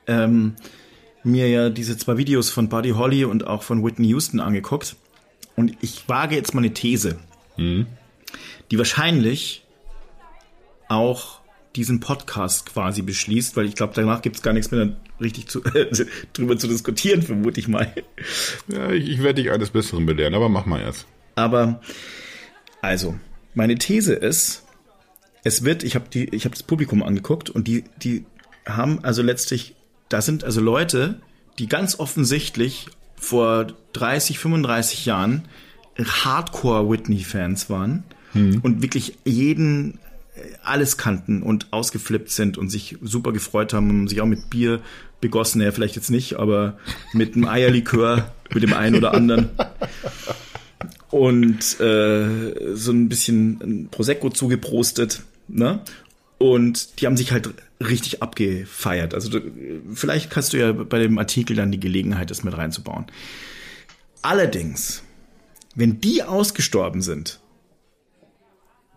ähm, 0.06 0.54
mir 1.22 1.48
ja 1.48 1.70
diese 1.70 1.96
zwei 1.96 2.16
Videos 2.16 2.50
von 2.50 2.68
Buddy 2.68 2.90
Holly 2.90 3.24
und 3.24 3.46
auch 3.46 3.62
von 3.62 3.84
Whitney 3.84 4.08
Houston 4.08 4.40
angeguckt. 4.40 4.96
Und 5.56 5.76
ich 5.80 6.08
wage 6.08 6.34
jetzt 6.34 6.54
mal 6.54 6.60
eine 6.60 6.74
These. 6.74 7.18
Mhm 7.56 7.86
die 8.70 8.78
wahrscheinlich 8.78 9.64
auch 10.88 11.40
diesen 11.76 12.00
Podcast 12.00 12.66
quasi 12.66 13.02
beschließt, 13.02 13.56
weil 13.56 13.66
ich 13.66 13.74
glaube, 13.74 13.92
danach 13.94 14.22
gibt 14.22 14.36
es 14.36 14.42
gar 14.42 14.54
nichts 14.54 14.70
mehr 14.70 14.96
richtig 15.20 15.48
zu, 15.48 15.60
drüber 16.32 16.58
zu 16.58 16.68
diskutieren, 16.68 17.22
vermute 17.22 17.60
ich 17.60 17.68
mal. 17.68 17.92
Ja, 18.68 18.90
ich, 18.90 19.08
ich 19.08 19.22
werde 19.22 19.42
dich 19.42 19.52
eines 19.52 19.70
Besseren 19.70 20.06
belehren, 20.06 20.34
aber 20.34 20.48
mach 20.48 20.66
mal 20.66 20.80
erst. 20.80 21.06
Aber, 21.34 21.80
also, 22.80 23.18
meine 23.54 23.76
These 23.76 24.14
ist, 24.14 24.64
es 25.44 25.64
wird, 25.64 25.84
ich 25.84 25.94
habe 25.94 26.06
die, 26.12 26.34
ich 26.34 26.44
habe 26.44 26.54
das 26.54 26.62
Publikum 26.62 27.02
angeguckt 27.02 27.50
und 27.50 27.68
die, 27.68 27.84
die 28.02 28.24
haben 28.66 29.04
also 29.04 29.22
letztlich, 29.22 29.76
da 30.08 30.22
sind 30.22 30.44
also 30.44 30.60
Leute, 30.60 31.20
die 31.58 31.68
ganz 31.68 31.98
offensichtlich 31.98 32.86
vor 33.16 33.66
30, 33.92 34.38
35 34.38 35.06
Jahren 35.06 35.46
Hardcore 35.98 36.90
Whitney-Fans 36.90 37.70
waren 37.70 38.04
mhm. 38.34 38.60
und 38.62 38.82
wirklich 38.82 39.18
jeden 39.24 39.94
äh, 40.34 40.40
alles 40.62 40.96
kannten 40.96 41.42
und 41.42 41.72
ausgeflippt 41.72 42.30
sind 42.30 42.58
und 42.58 42.70
sich 42.70 42.96
super 43.02 43.32
gefreut 43.32 43.72
haben 43.72 44.08
sich 44.08 44.20
auch 44.20 44.26
mit 44.26 44.50
Bier 44.50 44.80
begossen, 45.20 45.60
ja 45.60 45.72
vielleicht 45.72 45.96
jetzt 45.96 46.10
nicht, 46.10 46.34
aber 46.34 46.78
mit 47.12 47.34
einem 47.34 47.46
Eierlikör, 47.46 48.32
mit 48.54 48.62
dem 48.62 48.72
einen 48.72 48.96
oder 48.96 49.14
anderen. 49.14 49.50
Und 51.10 51.80
äh, 51.80 52.74
so 52.74 52.92
ein 52.92 53.08
bisschen 53.08 53.88
Prosecco 53.90 54.30
zugeprostet, 54.30 55.22
ne? 55.48 55.80
Und 56.38 57.00
die 57.00 57.06
haben 57.06 57.16
sich 57.16 57.32
halt 57.32 57.48
richtig 57.80 58.22
abgefeiert. 58.22 59.14
Also 59.14 59.30
du, 59.30 59.40
vielleicht 59.94 60.30
kannst 60.30 60.52
du 60.52 60.58
ja 60.58 60.72
bei 60.72 60.98
dem 60.98 61.18
Artikel 61.18 61.56
dann 61.56 61.72
die 61.72 61.80
Gelegenheit, 61.80 62.30
das 62.30 62.44
mit 62.44 62.56
reinzubauen. 62.56 63.06
Allerdings, 64.22 65.02
wenn 65.74 66.00
die 66.00 66.22
ausgestorben 66.22 67.00
sind, 67.00 67.40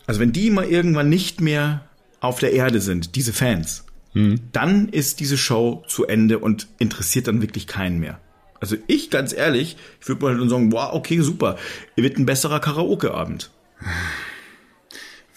also 0.10 0.22
wenn 0.22 0.32
die 0.32 0.50
mal 0.50 0.66
irgendwann 0.66 1.08
nicht 1.08 1.40
mehr 1.40 1.88
auf 2.20 2.40
der 2.40 2.52
Erde 2.54 2.82
sind, 2.82 3.16
diese 3.16 3.32
Fans, 3.32 3.86
mhm. 4.16 4.40
dann 4.52 4.90
ist 4.90 5.20
diese 5.20 5.38
Show 5.38 5.84
zu 5.88 6.08
Ende 6.08 6.40
und 6.40 6.68
interessiert 6.80 7.28
dann 7.28 7.44
wirklich 7.44 7.68
keinen 7.68 8.00
mehr. 8.00 8.20
Also 8.60 8.76
ich, 8.88 9.12
ganz 9.12 9.34
ehrlich, 9.34 9.78
ich 10.02 10.08
würde 10.08 10.26
mal 10.26 10.36
dann 10.36 10.50
sagen, 10.50 10.72
wow, 10.72 10.94
okay, 10.94 11.22
super, 11.22 11.58
wird 11.96 12.18
ein 12.18 12.26
besserer 12.26 12.60
Karaoke-Abend. 12.60 13.52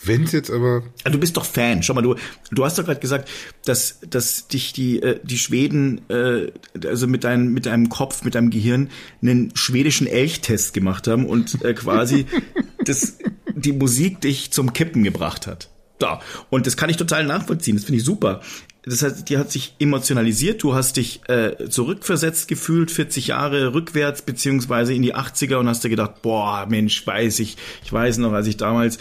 Wenn 0.04 0.24
es 0.24 0.32
jetzt 0.32 0.50
aber. 0.50 0.84
Also 1.04 1.16
du 1.16 1.20
bist 1.20 1.36
doch 1.36 1.44
Fan. 1.44 1.82
Schau 1.82 1.92
mal, 1.92 2.00
du, 2.00 2.16
du 2.50 2.64
hast 2.64 2.78
doch 2.78 2.86
gerade 2.86 2.98
gesagt, 2.98 3.28
dass, 3.66 4.00
dass 4.08 4.48
dich 4.48 4.72
die, 4.72 5.02
äh, 5.02 5.20
die 5.22 5.36
Schweden, 5.36 6.00
äh, 6.08 6.50
also 6.86 7.06
mit, 7.06 7.24
dein, 7.24 7.48
mit 7.48 7.66
deinem 7.66 7.90
Kopf, 7.90 8.24
mit 8.24 8.36
deinem 8.36 8.48
Gehirn, 8.48 8.88
einen 9.20 9.54
schwedischen 9.54 10.06
Elchtest 10.06 10.72
gemacht 10.72 11.08
haben 11.08 11.26
und 11.26 11.62
äh, 11.62 11.74
quasi 11.74 12.24
das, 12.86 13.18
die 13.64 13.72
Musik 13.72 14.20
dich 14.20 14.50
zum 14.52 14.72
Kippen 14.72 15.02
gebracht 15.02 15.46
hat. 15.46 15.68
Da. 15.98 16.20
Und 16.50 16.66
das 16.66 16.76
kann 16.76 16.90
ich 16.90 16.96
total 16.96 17.24
nachvollziehen. 17.24 17.76
Das 17.76 17.84
finde 17.84 17.98
ich 17.98 18.04
super. 18.04 18.40
Das 18.84 19.02
heißt, 19.02 19.28
die 19.28 19.38
hat 19.38 19.52
sich 19.52 19.76
emotionalisiert, 19.78 20.62
du 20.64 20.74
hast 20.74 20.96
dich 20.96 21.20
äh, 21.28 21.68
zurückversetzt 21.68 22.48
gefühlt, 22.48 22.90
40 22.90 23.28
Jahre 23.28 23.74
rückwärts, 23.74 24.22
beziehungsweise 24.22 24.92
in 24.92 25.02
die 25.02 25.14
80er 25.14 25.56
und 25.56 25.68
hast 25.68 25.84
dir 25.84 25.88
gedacht, 25.88 26.20
boah, 26.22 26.66
Mensch, 26.68 27.06
weiß 27.06 27.38
ich, 27.38 27.56
ich 27.84 27.92
weiß 27.92 28.18
noch, 28.18 28.32
als 28.32 28.48
ich 28.48 28.56
damals 28.56 28.98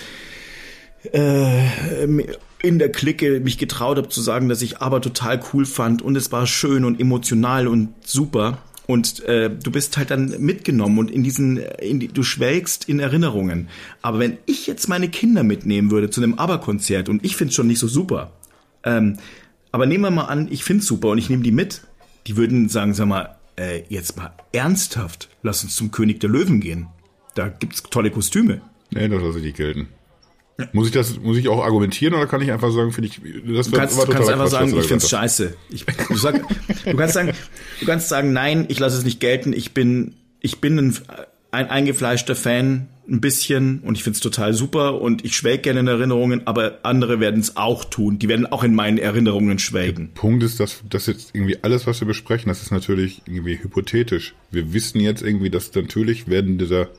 äh, 1.12 2.04
in 2.62 2.78
der 2.78 2.92
Clique 2.92 3.40
mich 3.40 3.58
getraut 3.58 3.98
habe 3.98 4.10
zu 4.10 4.22
sagen, 4.22 4.50
dass 4.50 4.62
ich 4.62 4.82
aber 4.82 5.02
total 5.02 5.42
cool 5.52 5.66
fand 5.66 6.04
und 6.04 6.16
es 6.16 6.32
war 6.32 6.46
schön 6.46 6.86
und 6.86 7.00
emotional 7.00 7.68
und 7.68 7.90
super 8.06 8.60
Und 8.92 9.24
äh, 9.24 9.50
du 9.50 9.72
bist 9.72 9.96
halt 9.96 10.12
dann 10.12 10.36
mitgenommen 10.42 11.00
und 11.00 11.10
in 11.10 11.24
diesen, 11.24 11.56
in 11.56 12.02
die, 12.02 12.10
du 12.10 12.24
schwelgst 12.24 12.90
in 12.90 13.00
Erinnerungen. 13.00 13.70
Aber 14.02 14.20
wenn 14.20 14.38
ich 14.46 14.68
jetzt 14.68 14.90
meine 14.90 15.08
Kinder 15.08 15.44
mitnehmen 15.44 15.92
würde 15.92 16.10
zu 16.10 16.22
einem 16.22 16.34
ABBA-Konzert 16.34 17.08
und 17.08 17.24
ich 17.24 17.38
find's 17.38 17.56
schon 17.56 17.68
nicht 17.68 17.80
so 17.80 17.88
super, 17.88 18.34
ähm, 18.84 19.18
aber 19.72 19.86
nehmen 19.86 20.04
wir 20.04 20.12
mal 20.12 20.26
an, 20.26 20.50
ich 20.52 20.66
find's 20.66 20.88
super 20.88 21.08
und 21.08 21.20
ich 21.20 21.30
nehme 21.30 21.42
die 21.42 21.54
mit, 21.54 21.84
die 22.28 22.36
würden 22.36 22.68
sagen, 22.68 22.94
sag 22.94 23.08
mal, 23.08 23.38
äh, 23.58 23.84
jetzt 23.88 24.18
mal 24.18 24.34
ernsthaft, 24.52 25.30
lass 25.42 25.64
uns 25.64 25.74
zum 25.78 25.92
König 25.92 26.20
der 26.20 26.30
Löwen 26.30 26.60
gehen. 26.60 26.88
Da 27.34 27.48
gibt's 27.48 27.84
tolle 27.84 28.12
Kostüme. 28.12 28.60
Nee, 28.90 29.08
das 29.08 29.24
lasse 29.24 29.38
ich 29.38 29.46
nicht 29.46 29.56
gelten. 29.56 29.88
Muss 30.74 30.88
ich 30.88 30.94
das, 30.94 31.20
muss 31.20 31.38
ich 31.38 31.48
auch 31.48 31.64
argumentieren 31.64 32.14
oder 32.14 32.28
kann 32.28 32.42
ich 32.42 32.52
einfach 32.52 32.72
sagen, 32.72 32.92
finde 32.92 33.10
ich, 33.10 33.22
das 33.56 33.70
Du 33.70 33.78
kannst, 33.78 33.98
kannst 33.98 34.30
einfach 34.30 34.46
Quatsch, 34.46 34.52
sagen, 34.52 34.78
ich 34.78 34.86
find's 34.86 35.06
gesagt 35.06 35.24
scheiße. 35.24 35.54
Ich, 35.70 35.86
du, 35.86 36.16
sag, 36.16 36.42
du 36.86 36.96
kannst 36.96 37.14
sagen, 37.14 37.32
du 37.80 37.86
kannst 37.86 38.10
sagen, 38.10 38.34
nein, 38.34 38.66
ich 38.68 38.80
lasse 38.80 38.98
es 38.98 39.04
nicht 39.04 39.20
gelten. 39.20 39.54
Ich 39.54 39.74
bin, 39.74 40.16
ich 40.40 40.62
bin 40.62 40.78
ein, 40.78 40.98
ein 41.52 41.70
eingefleischter 41.70 42.36
Fan, 42.36 42.88
ein 43.10 43.20
bisschen, 43.20 43.80
und 43.80 43.98
ich 43.98 44.04
find's 44.04 44.20
total 44.20 44.54
super 44.54 45.02
und 45.02 45.26
ich 45.26 45.36
schwelge 45.36 45.64
gerne 45.64 45.82
in 45.82 45.88
Erinnerungen, 45.88 46.48
aber 46.48 46.80
andere 46.84 47.20
werden 47.20 47.42
es 47.42 47.58
auch 47.58 47.84
tun. 47.84 48.20
Die 48.20 48.30
werden 48.30 48.46
auch 48.46 48.64
in 48.64 48.74
meinen 48.74 48.98
Erinnerungen 48.98 49.60
schwelgen. 49.60 50.10
hast. 50.14 50.22
Punkt 50.22 50.44
ist, 50.44 50.60
dass 50.60 50.82
das 50.90 51.08
jetzt 51.08 51.32
irgendwie 51.34 51.58
alles, 51.64 51.88
was 51.88 52.00
wir 52.00 52.08
besprechen, 52.08 52.48
das 52.48 52.62
ist 52.62 52.72
natürlich 52.72 53.22
irgendwie 53.26 53.62
hypothetisch. 53.62 54.34
Wir 54.50 54.74
wissen 54.74 55.00
jetzt 55.02 55.22
irgendwie, 55.22 55.50
dass 55.50 55.74
natürlich 55.74 56.28
werden 56.28 56.58
dieser, 56.58 56.90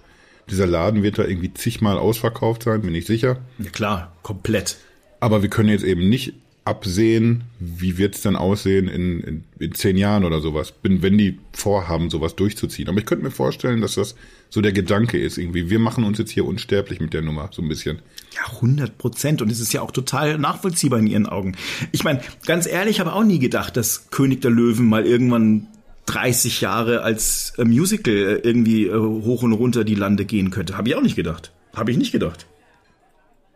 dieser 0.51 0.67
Laden 0.67 1.03
wird 1.03 1.19
da 1.19 1.25
irgendwie 1.25 1.55
zigmal 1.55 1.99
ausverkauft 1.99 2.65
sein, 2.65 2.83
bin 2.83 2.95
ich 2.95 3.07
sicher. 3.07 3.39
Ja 3.59 3.71
klar, 3.71 4.13
komplett. 4.23 4.77
Aber 5.21 5.43
wir 5.43 5.51
können 5.51 5.69
jetzt 5.69 5.85
eben 5.85 6.09
nicht 6.09 6.35
absehen, 6.65 7.45
wie 7.59 7.99
wird's 7.99 8.23
dann 8.23 8.37
aussehen 8.37 8.87
in, 8.87 9.21
in, 9.21 9.45
in 9.59 9.75
zehn 9.75 9.97
Jahren 9.97 10.25
oder 10.25 10.41
sowas, 10.41 10.71
bin, 10.71 11.03
wenn 11.03 11.19
die 11.19 11.39
vorhaben, 11.53 12.09
sowas 12.09 12.37
durchzuziehen. 12.37 12.89
Aber 12.89 12.99
ich 12.99 13.07
könnte 13.07 13.25
mir 13.25 13.33
vorstellen, 13.33 13.81
dass 13.81 13.97
das 13.97 14.15
so 14.49 14.61
der 14.61 14.73
Gedanke 14.73 15.19
ist, 15.19 15.39
irgendwie, 15.39 15.71
wir 15.71 15.81
machen 15.81 16.05
uns 16.05 16.19
jetzt 16.19 16.31
hier 16.31 16.47
unsterblich 16.47 17.01
mit 17.01 17.15
der 17.15 17.23
Nummer, 17.23 17.51
so 17.53 17.63
ein 17.63 17.69
bisschen. 17.69 17.99
Ja, 18.35 18.55
100 18.57 18.97
Prozent. 18.97 19.43
Und 19.43 19.51
es 19.51 19.59
ist 19.59 19.73
ja 19.73 19.83
auch 19.83 19.91
total 19.91 20.39
nachvollziehbar 20.39 21.01
in 21.01 21.09
ihren 21.09 21.27
Augen. 21.27 21.57
Ich 21.91 22.05
meine, 22.05 22.21
ganz 22.47 22.67
ehrlich, 22.67 22.97
ich 22.97 23.01
habe 23.01 23.13
auch 23.13 23.25
nie 23.25 23.41
gedacht, 23.41 23.77
dass 23.77 24.11
König 24.11 24.41
der 24.43 24.51
Löwen 24.51 24.87
mal 24.89 25.05
irgendwann 25.05 25.67
30 26.07 26.61
Jahre 26.61 27.03
als 27.03 27.55
äh, 27.59 27.65
Musical 27.65 28.15
äh, 28.15 28.35
irgendwie 28.43 28.87
äh, 28.87 28.97
hoch 28.97 29.43
und 29.43 29.53
runter 29.53 29.85
die 29.85 29.95
Lande 29.95 30.25
gehen 30.25 30.51
könnte. 30.51 30.77
Habe 30.77 30.89
ich 30.89 30.95
auch 30.95 31.03
nicht 31.03 31.17
gedacht. 31.17 31.53
Habe 31.75 31.91
ich 31.91 31.97
nicht 31.97 32.13
gedacht. 32.13 32.47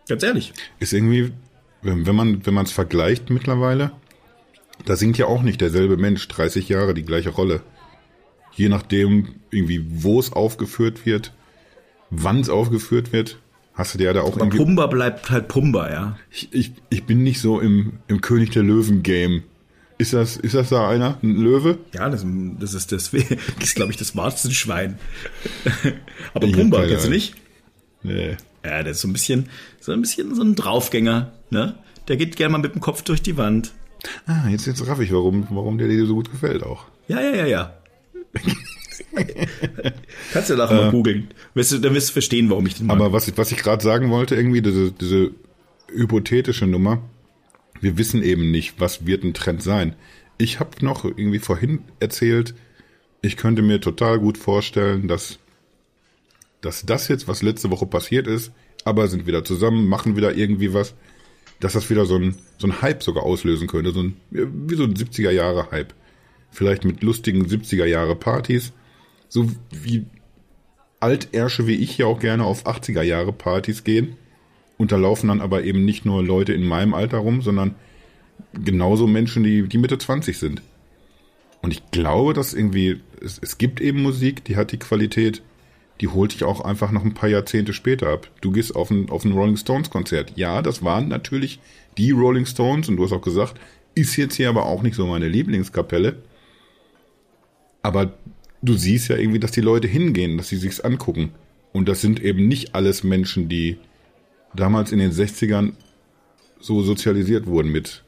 Ganz 0.09 0.23
ehrlich. 0.23 0.53
Ist 0.79 0.93
irgendwie, 0.93 1.33
wenn 1.83 2.15
man, 2.15 2.47
wenn 2.47 2.55
man 2.55 2.65
es 2.65 2.73
vergleicht 2.73 3.31
mittlerweile, 3.31 3.91
da 4.85 4.97
singt 4.97 5.19
ja 5.19 5.27
auch 5.27 5.43
nicht 5.43 5.61
derselbe 5.61 5.97
Mensch 5.97 6.27
30 6.29 6.69
Jahre 6.69 6.95
die 6.95 7.05
gleiche 7.05 7.31
Rolle. 7.31 7.63
Je 8.55 8.69
nachdem, 8.69 9.35
irgendwie, 9.51 9.85
wo 9.89 10.19
es 10.21 10.33
aufgeführt 10.33 11.05
wird, 11.05 11.33
wann 12.11 12.41
es 12.41 12.49
aufgeführt 12.49 13.13
wird, 13.13 13.39
hast 13.75 13.95
du 13.95 13.99
dir 13.99 14.05
ja 14.05 14.13
da 14.13 14.23
auch 14.23 14.35
Aber 14.35 14.45
irgendwie. 14.45 14.59
Pumba 14.59 14.87
bleibt 14.87 15.31
halt 15.31 15.49
Pumba, 15.49 15.91
ja. 15.91 16.19
Ich, 16.31 16.53
ich, 16.53 16.73
ich 16.89 17.05
bin 17.05 17.23
nicht 17.23 17.41
so 17.41 17.61
im, 17.61 17.99
im 18.07 18.21
König 18.21 18.51
der 18.51 18.63
Löwen-Game. 18.63 19.43
Ist 19.99 20.13
das, 20.13 20.37
ist 20.37 20.55
das 20.55 20.69
da 20.69 20.89
einer? 20.89 21.19
Ein 21.23 21.37
Löwe? 21.37 21.79
Ja, 21.95 22.11
das, 22.11 22.25
das 22.61 22.75
ist 22.75 22.93
das, 22.93 23.11
das 23.13 23.23
ist, 23.61 23.75
glaube 23.77 23.93
ich, 23.93 23.97
das 23.97 24.15
Warzenschwein. 24.15 24.99
Aber 26.35 26.47
Ich 26.47 26.53
Pumba, 26.53 26.87
kennst 26.87 27.07
du 27.07 27.11
nicht? 27.11 27.35
Nee. 28.03 28.37
Ja, 28.65 28.83
der 28.83 28.93
ist 28.93 29.01
so 29.01 29.09
ein 29.09 29.13
bisschen, 29.13 29.49
so 29.81 29.93
ein 29.93 30.01
bisschen 30.01 30.35
so 30.35 30.43
ein 30.43 30.55
Draufgänger, 30.55 31.33
ne? 31.51 31.77
Der 32.09 32.17
geht 32.17 32.37
gerne 32.37 32.53
mal 32.53 32.59
mit 32.59 32.75
dem 32.75 32.81
Kopf 32.81 33.03
durch 33.03 33.23
die 33.23 33.37
Wand. 33.37 33.73
Ah, 34.27 34.49
jetzt, 34.49 34.67
jetzt 34.67 34.87
raff 34.87 35.01
ich, 35.01 35.13
warum, 35.13 35.47
warum 35.51 35.79
der 35.79 35.89
dir 35.89 36.07
so 36.07 36.15
gut 36.15 36.31
gefällt 36.31 36.63
auch. 36.63 36.85
Ja, 37.09 37.21
ja, 37.21 37.35
ja, 37.35 37.47
ja. 37.47 37.75
Kannst 40.33 40.51
du 40.51 40.57
nachher 40.57 40.75
mal 40.75 40.91
googeln. 40.91 41.29
Dann 41.55 41.95
wirst 41.95 42.09
du 42.09 42.13
verstehen, 42.13 42.51
warum 42.51 42.67
ich 42.67 42.75
den 42.75 42.87
mag. 42.87 42.97
Aber 42.97 43.13
was 43.13 43.29
ich, 43.29 43.39
was 43.39 43.51
ich 43.53 43.59
gerade 43.59 43.83
sagen 43.83 44.11
wollte, 44.11 44.35
irgendwie, 44.37 44.63
diese, 44.63 44.93
diese 44.93 45.31
hypothetische 45.89 46.67
Nummer, 46.67 47.03
wir 47.81 47.99
wissen 47.99 48.23
eben 48.23 48.51
nicht, 48.51 48.81
was 48.81 49.07
wird 49.07 49.25
ein 49.25 49.35
Trend 49.35 49.63
sein. 49.63 49.97
Ich 50.39 50.61
habe 50.61 50.85
noch 50.85 51.05
irgendwie 51.05 51.39
vorhin 51.39 51.81
erzählt, 52.01 52.55
ich 53.23 53.37
könnte 53.37 53.63
mir 53.63 53.81
total 53.81 54.19
gut 54.19 54.39
vorstellen, 54.39 55.09
dass, 55.09 55.39
dass 56.61 56.85
das 56.85 57.09
jetzt, 57.09 57.29
was 57.29 57.43
letzte 57.43 57.71
Woche 57.71 57.87
passiert 57.87 58.27
ist, 58.27 58.53
aber 58.85 59.09
sind 59.09 59.27
wieder 59.27 59.45
zusammen, 59.45 59.89
machen 59.89 60.17
wieder 60.17 60.35
irgendwie 60.35 60.73
was, 60.73 60.95
dass 61.61 61.73
das 61.73 61.91
wieder 61.91 62.07
so 62.07 62.17
ein, 62.17 62.37
so 62.59 62.67
ein 62.67 62.83
Hype 62.83 63.03
sogar 63.03 63.25
auslösen 63.25 63.67
könnte, 63.67 63.93
so 63.93 64.03
ein, 64.03 64.17
wie 64.31 64.77
so 64.77 64.85
ein 64.85 64.95
70er 64.95 65.31
Jahre 65.31 65.71
Hype. 65.71 65.95
Vielleicht 66.51 66.85
mit 66.85 67.03
lustigen 67.03 67.47
70er 67.47 67.87
Jahre 67.87 68.15
Partys, 68.15 68.73
so 69.29 69.51
wie 69.71 70.07
Altärsche 71.01 71.67
wie 71.67 71.77
ich 71.77 71.99
ja 71.99 72.07
auch 72.07 72.21
gerne 72.21 72.45
auf 72.45 72.67
80er 72.67 73.03
Jahre 73.03 73.33
Partys 73.33 73.85
gehen. 73.85 74.17
Und 74.79 74.93
da 74.93 74.97
laufen 74.97 75.29
dann 75.29 75.41
aber 75.41 75.65
eben 75.65 75.85
nicht 75.85 76.05
nur 76.05 76.23
Leute 76.23 76.53
in 76.53 76.65
meinem 76.65 76.95
Alter 76.95 77.19
rum, 77.19 77.41
sondern 77.43 77.75
genauso 78.53 79.07
Menschen, 79.07 79.43
die, 79.43 79.63
die 79.69 79.79
Mitte 79.79 79.99
20 79.99 80.39
sind. 80.39 80.63
Und 81.63 81.73
ich 81.73 81.91
glaube, 81.91 82.35
dass 82.35 82.55
irgendwie, 82.55 83.01
es, 83.21 83.39
es 83.43 83.59
gibt 83.59 83.81
eben 83.81 84.03
Musik, 84.03 84.45
die 84.45 84.57
hat 84.57 84.73
die 84.73 84.79
Qualität, 84.79 85.43
die 86.01 86.09
holt 86.09 86.35
dich 86.35 86.45
auch 86.45 86.61
einfach 86.61 86.93
noch 86.93 87.05
ein 87.05 87.15
paar 87.15 87.29
Jahrzehnte 87.29 87.73
später 87.73 88.09
ab. 88.09 88.31
Du 88.43 88.53
gehst 88.53 88.77
auf 88.77 88.91
ein, 88.91 89.09
auf 89.09 89.25
ein 89.25 89.33
Rolling 89.33 89.57
Stones 89.57 89.91
Konzert. 89.91 90.33
Ja, 90.37 90.61
das 90.61 90.85
waren 90.85 91.09
natürlich 91.09 91.59
die 91.97 92.11
Rolling 92.11 92.45
Stones 92.45 92.89
und 92.89 92.97
du 92.97 93.05
hast 93.05 93.13
auch 93.13 93.23
gesagt, 93.23 93.59
ist 93.95 94.17
jetzt 94.17 94.35
hier 94.35 94.51
aber 94.51 94.67
auch 94.67 94.83
nicht 94.83 94.95
so 94.95 95.07
meine 95.07 95.29
Lieblingskapelle. 95.29 96.23
Aber 97.83 98.13
du 98.63 98.75
siehst 98.75 99.09
ja 99.09 99.17
irgendwie, 99.17 99.39
dass 99.39 99.53
die 99.53 99.63
Leute 99.63 99.89
hingehen, 99.89 100.37
dass 100.37 100.49
sie 100.49 100.57
sich's 100.57 100.81
angucken. 100.81 101.33
Und 101.73 101.89
das 101.89 102.03
sind 102.03 102.23
eben 102.23 102.47
nicht 102.47 102.75
alles 102.75 103.05
Menschen, 103.05 103.49
die 103.49 103.79
damals 104.57 104.93
in 104.93 104.99
den 104.99 105.13
60ern 105.13 105.73
so 106.61 106.83
sozialisiert 106.83 107.47
wurden 107.47 107.71
mit, 107.71 108.03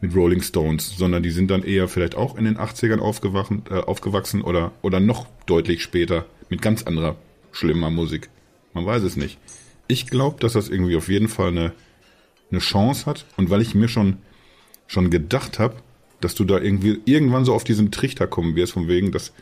mit 0.00 0.14
Rolling 0.14 0.42
Stones, 0.42 0.96
sondern 0.96 1.22
die 1.22 1.30
sind 1.30 1.50
dann 1.50 1.62
eher 1.62 1.88
vielleicht 1.88 2.14
auch 2.14 2.36
in 2.36 2.44
den 2.44 2.58
80ern 2.58 2.98
aufgewachen, 2.98 3.62
äh, 3.70 3.74
aufgewachsen 3.74 4.42
oder, 4.42 4.72
oder 4.82 5.00
noch 5.00 5.26
deutlich 5.46 5.82
später 5.82 6.26
mit 6.48 6.62
ganz 6.62 6.82
anderer, 6.82 7.16
schlimmer 7.52 7.90
Musik. 7.90 8.28
Man 8.74 8.86
weiß 8.86 9.02
es 9.02 9.16
nicht. 9.16 9.38
Ich 9.86 10.06
glaube, 10.06 10.40
dass 10.40 10.52
das 10.52 10.68
irgendwie 10.68 10.96
auf 10.96 11.08
jeden 11.08 11.28
Fall 11.28 11.48
eine, 11.48 11.72
eine 12.50 12.60
Chance 12.60 13.06
hat. 13.06 13.26
Und 13.36 13.50
weil 13.50 13.62
ich 13.62 13.74
mir 13.74 13.88
schon, 13.88 14.18
schon 14.86 15.10
gedacht 15.10 15.58
habe, 15.58 15.76
dass 16.20 16.34
du 16.34 16.44
da 16.44 16.58
irgendwie 16.58 17.00
irgendwann 17.04 17.44
so 17.44 17.54
auf 17.54 17.64
diesen 17.64 17.90
Trichter 17.90 18.26
kommen 18.26 18.56
wirst, 18.56 18.72
von 18.72 18.88
wegen, 18.88 19.12
dass 19.12 19.32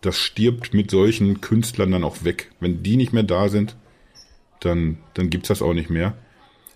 das 0.00 0.18
stirbt 0.18 0.74
mit 0.74 0.90
solchen 0.90 1.40
Künstlern 1.40 1.90
dann 1.90 2.04
auch 2.04 2.24
weg. 2.24 2.50
Wenn 2.60 2.82
die 2.82 2.96
nicht 2.96 3.12
mehr 3.12 3.22
da 3.22 3.48
sind, 3.48 3.76
dann, 4.60 4.98
dann 5.14 5.30
gibt's 5.30 5.48
das 5.48 5.62
auch 5.62 5.74
nicht 5.74 5.90
mehr. 5.90 6.16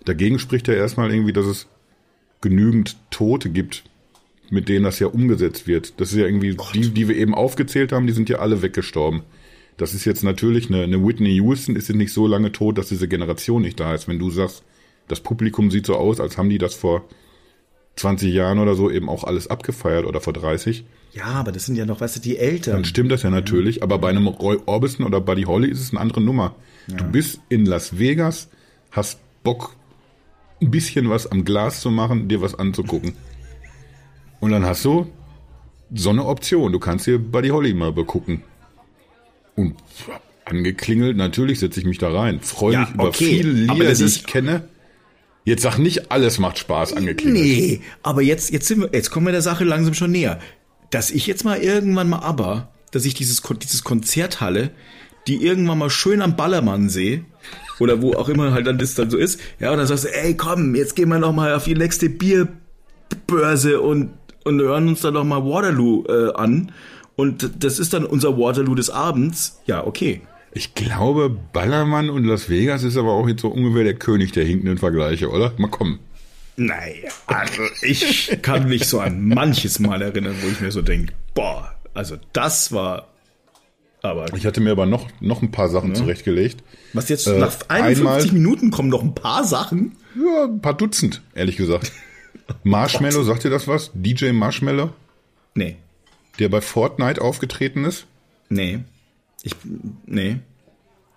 Dagegen 0.05 0.39
spricht 0.39 0.67
ja 0.67 0.73
erstmal 0.73 1.11
irgendwie, 1.11 1.33
dass 1.33 1.45
es 1.45 1.67
genügend 2.41 2.97
Tote 3.11 3.49
gibt, 3.49 3.83
mit 4.49 4.67
denen 4.67 4.83
das 4.83 4.99
ja 4.99 5.07
umgesetzt 5.07 5.67
wird. 5.67 5.99
Das 5.99 6.11
ist 6.11 6.17
ja 6.17 6.25
irgendwie, 6.25 6.57
die, 6.73 6.89
die 6.89 7.07
wir 7.07 7.15
eben 7.15 7.35
aufgezählt 7.35 7.91
haben, 7.91 8.07
die 8.07 8.13
sind 8.13 8.29
ja 8.29 8.39
alle 8.39 8.61
weggestorben. 8.61 9.21
Das 9.77 9.93
ist 9.93 10.05
jetzt 10.05 10.23
natürlich 10.23 10.69
eine, 10.69 10.83
eine 10.83 11.05
Whitney 11.05 11.35
Houston 11.35 11.75
ist 11.75 11.87
jetzt 11.87 11.97
nicht 11.97 12.13
so 12.13 12.27
lange 12.27 12.51
tot, 12.51 12.77
dass 12.77 12.89
diese 12.89 13.07
Generation 13.07 13.61
nicht 13.61 13.79
da 13.79 13.93
ist. 13.93 14.07
Wenn 14.07 14.19
du 14.19 14.29
sagst, 14.29 14.63
das 15.07 15.21
Publikum 15.21 15.71
sieht 15.71 15.85
so 15.85 15.95
aus, 15.95 16.19
als 16.19 16.37
haben 16.37 16.49
die 16.49 16.57
das 16.57 16.75
vor 16.75 17.05
20 17.97 18.33
Jahren 18.33 18.59
oder 18.59 18.75
so 18.75 18.89
eben 18.89 19.09
auch 19.09 19.23
alles 19.23 19.47
abgefeiert 19.47 20.05
oder 20.05 20.21
vor 20.21 20.33
30, 20.33 20.85
ja, 21.13 21.25
aber 21.25 21.51
das 21.51 21.65
sind 21.65 21.75
ja 21.75 21.85
noch, 21.85 21.99
weißt 21.99 22.15
du, 22.15 22.19
die 22.21 22.37
Eltern. 22.37 22.75
dann 22.75 22.85
stimmt 22.85 23.11
das 23.11 23.21
ja 23.23 23.29
natürlich. 23.29 23.83
Aber 23.83 23.97
bei 23.97 24.09
einem 24.09 24.27
Roy 24.27 24.57
Orbison 24.65 25.05
oder 25.05 25.19
Buddy 25.19 25.43
Holly 25.43 25.67
ist 25.69 25.81
es 25.81 25.91
eine 25.91 25.99
andere 25.99 26.21
Nummer. 26.21 26.55
Du 26.87 27.03
bist 27.03 27.41
in 27.49 27.65
Las 27.65 27.99
Vegas, 27.99 28.47
hast 28.91 29.19
Bock, 29.43 29.75
ein 30.61 30.71
bisschen 30.71 31.09
was 31.09 31.27
am 31.29 31.43
Glas 31.43 31.81
zu 31.81 31.91
machen, 31.91 32.29
dir 32.29 32.41
was 32.41 32.55
anzugucken. 32.57 33.13
Und 34.39 34.51
dann 34.51 34.65
hast 34.65 34.85
du 34.85 35.07
so 35.93 36.11
eine 36.11 36.23
Option. 36.25 36.71
Du 36.71 36.79
kannst 36.79 37.07
dir 37.07 37.19
Buddy 37.19 37.49
Holly 37.49 37.73
mal 37.73 37.91
begucken. 37.91 38.43
Und 39.57 39.75
angeklingelt, 40.45 41.17
natürlich 41.17 41.59
setze 41.59 41.81
ich 41.81 41.85
mich 41.85 41.97
da 41.97 42.09
rein. 42.09 42.39
Freue 42.39 42.73
Ja, 42.73 42.79
mich 42.81 42.93
über 42.93 43.07
okay, 43.09 43.25
viele 43.25 43.51
Lieder, 43.51 43.75
die 43.75 44.03
ist- 44.03 44.15
ich 44.15 44.25
kenne. 44.25 44.63
Jetzt 45.43 45.63
sag 45.63 45.79
nicht, 45.79 46.11
alles 46.11 46.37
macht 46.37 46.59
Spaß 46.59 46.93
angeklingelt. 46.93 47.43
Nee, 47.43 47.81
aber 48.03 48.21
jetzt, 48.21 48.51
jetzt 48.51 48.67
sind 48.67 48.81
wir, 48.81 48.89
jetzt 48.93 49.09
kommen 49.09 49.25
wir 49.25 49.31
der 49.31 49.41
Sache 49.41 49.63
langsam 49.63 49.93
schon 49.93 50.11
näher. 50.11 50.39
Dass 50.91 51.09
ich 51.09 51.25
jetzt 51.25 51.43
mal 51.43 51.57
irgendwann 51.57 52.09
mal 52.09 52.19
aber, 52.19 52.69
dass 52.91 53.05
ich 53.05 53.13
dieses, 53.13 53.41
dieses 53.41 53.83
Konzerthalle, 53.83 54.71
die 55.27 55.43
irgendwann 55.43 55.79
mal 55.79 55.89
schön 55.89 56.21
am 56.21 56.35
Ballermann 56.35 56.89
sehe, 56.89 57.25
oder 57.79 58.01
wo 58.01 58.13
auch 58.13 58.29
immer 58.29 58.53
halt 58.53 58.67
dann 58.67 58.77
das 58.77 58.93
dann 58.93 59.09
so 59.09 59.17
ist, 59.17 59.39
ja, 59.59 59.71
und 59.71 59.77
dann 59.77 59.87
sagst 59.87 60.05
du, 60.05 60.13
ey, 60.13 60.35
komm, 60.35 60.75
jetzt 60.75 60.95
gehen 60.95 61.09
wir 61.09 61.17
noch 61.17 61.33
mal 61.33 61.55
auf 61.55 61.63
die 61.63 61.73
nächste 61.73 62.09
Bierbörse 62.09 63.81
und, 63.81 64.11
und 64.43 64.59
hören 64.59 64.89
uns 64.89 65.01
dann 65.01 65.15
noch 65.15 65.23
mal 65.23 65.43
Waterloo 65.43 66.05
äh, 66.07 66.33
an. 66.33 66.71
Und 67.15 67.63
das 67.63 67.79
ist 67.79 67.93
dann 67.93 68.05
unser 68.05 68.37
Waterloo 68.37 68.75
des 68.75 68.89
Abends. 68.89 69.61
Ja, 69.65 69.85
okay. 69.85 70.21
Ich 70.53 70.75
glaube, 70.75 71.29
Ballermann 71.29 72.09
und 72.09 72.25
Las 72.25 72.49
Vegas 72.49 72.83
ist 72.83 72.97
aber 72.97 73.13
auch 73.13 73.27
jetzt 73.27 73.41
so 73.41 73.47
ungefähr 73.47 73.83
der 73.83 73.93
König 73.93 74.33
der 74.33 74.43
hinkenden 74.43 74.77
Vergleiche, 74.77 75.29
oder? 75.29 75.53
Mal 75.57 75.69
kommen. 75.69 75.99
Naja, 76.57 77.09
also 77.27 77.61
ich 77.81 78.37
kann 78.41 78.67
mich 78.67 78.85
so 78.85 78.99
an 78.99 79.29
manches 79.29 79.79
Mal 79.79 80.01
erinnern, 80.01 80.35
wo 80.41 80.47
ich 80.47 80.59
mir 80.59 80.71
so 80.71 80.81
denke, 80.81 81.13
boah, 81.33 81.73
also 81.93 82.17
das 82.33 82.73
war 82.73 83.07
aber. 84.01 84.33
Ich 84.35 84.45
hatte 84.45 84.59
mir 84.61 84.71
aber 84.71 84.85
noch, 84.85 85.07
noch 85.21 85.41
ein 85.41 85.51
paar 85.51 85.69
Sachen 85.69 85.89
ja. 85.89 85.95
zurechtgelegt. 85.95 86.63
Was 86.93 87.07
jetzt 87.07 87.27
äh, 87.27 87.37
nach 87.39 87.55
51 87.69 87.97
einmal, 87.97 88.25
Minuten 88.33 88.71
kommen 88.71 88.89
noch 88.89 89.03
ein 89.03 89.15
paar 89.15 89.45
Sachen? 89.45 89.95
Ja, 90.15 90.45
ein 90.45 90.61
paar 90.61 90.75
Dutzend, 90.75 91.21
ehrlich 91.33 91.55
gesagt. 91.55 91.91
Marshmallow, 92.63 93.23
sagt 93.23 93.45
ihr 93.45 93.51
das 93.51 93.67
was? 93.67 93.91
DJ 93.93 94.31
Marshmallow? 94.31 94.89
Nee. 95.55 95.77
Der 96.39 96.49
bei 96.49 96.59
Fortnite 96.59 97.21
aufgetreten 97.21 97.85
ist? 97.85 98.05
Nee. 98.49 98.79
Ich, 99.43 99.53
nee. 100.05 100.39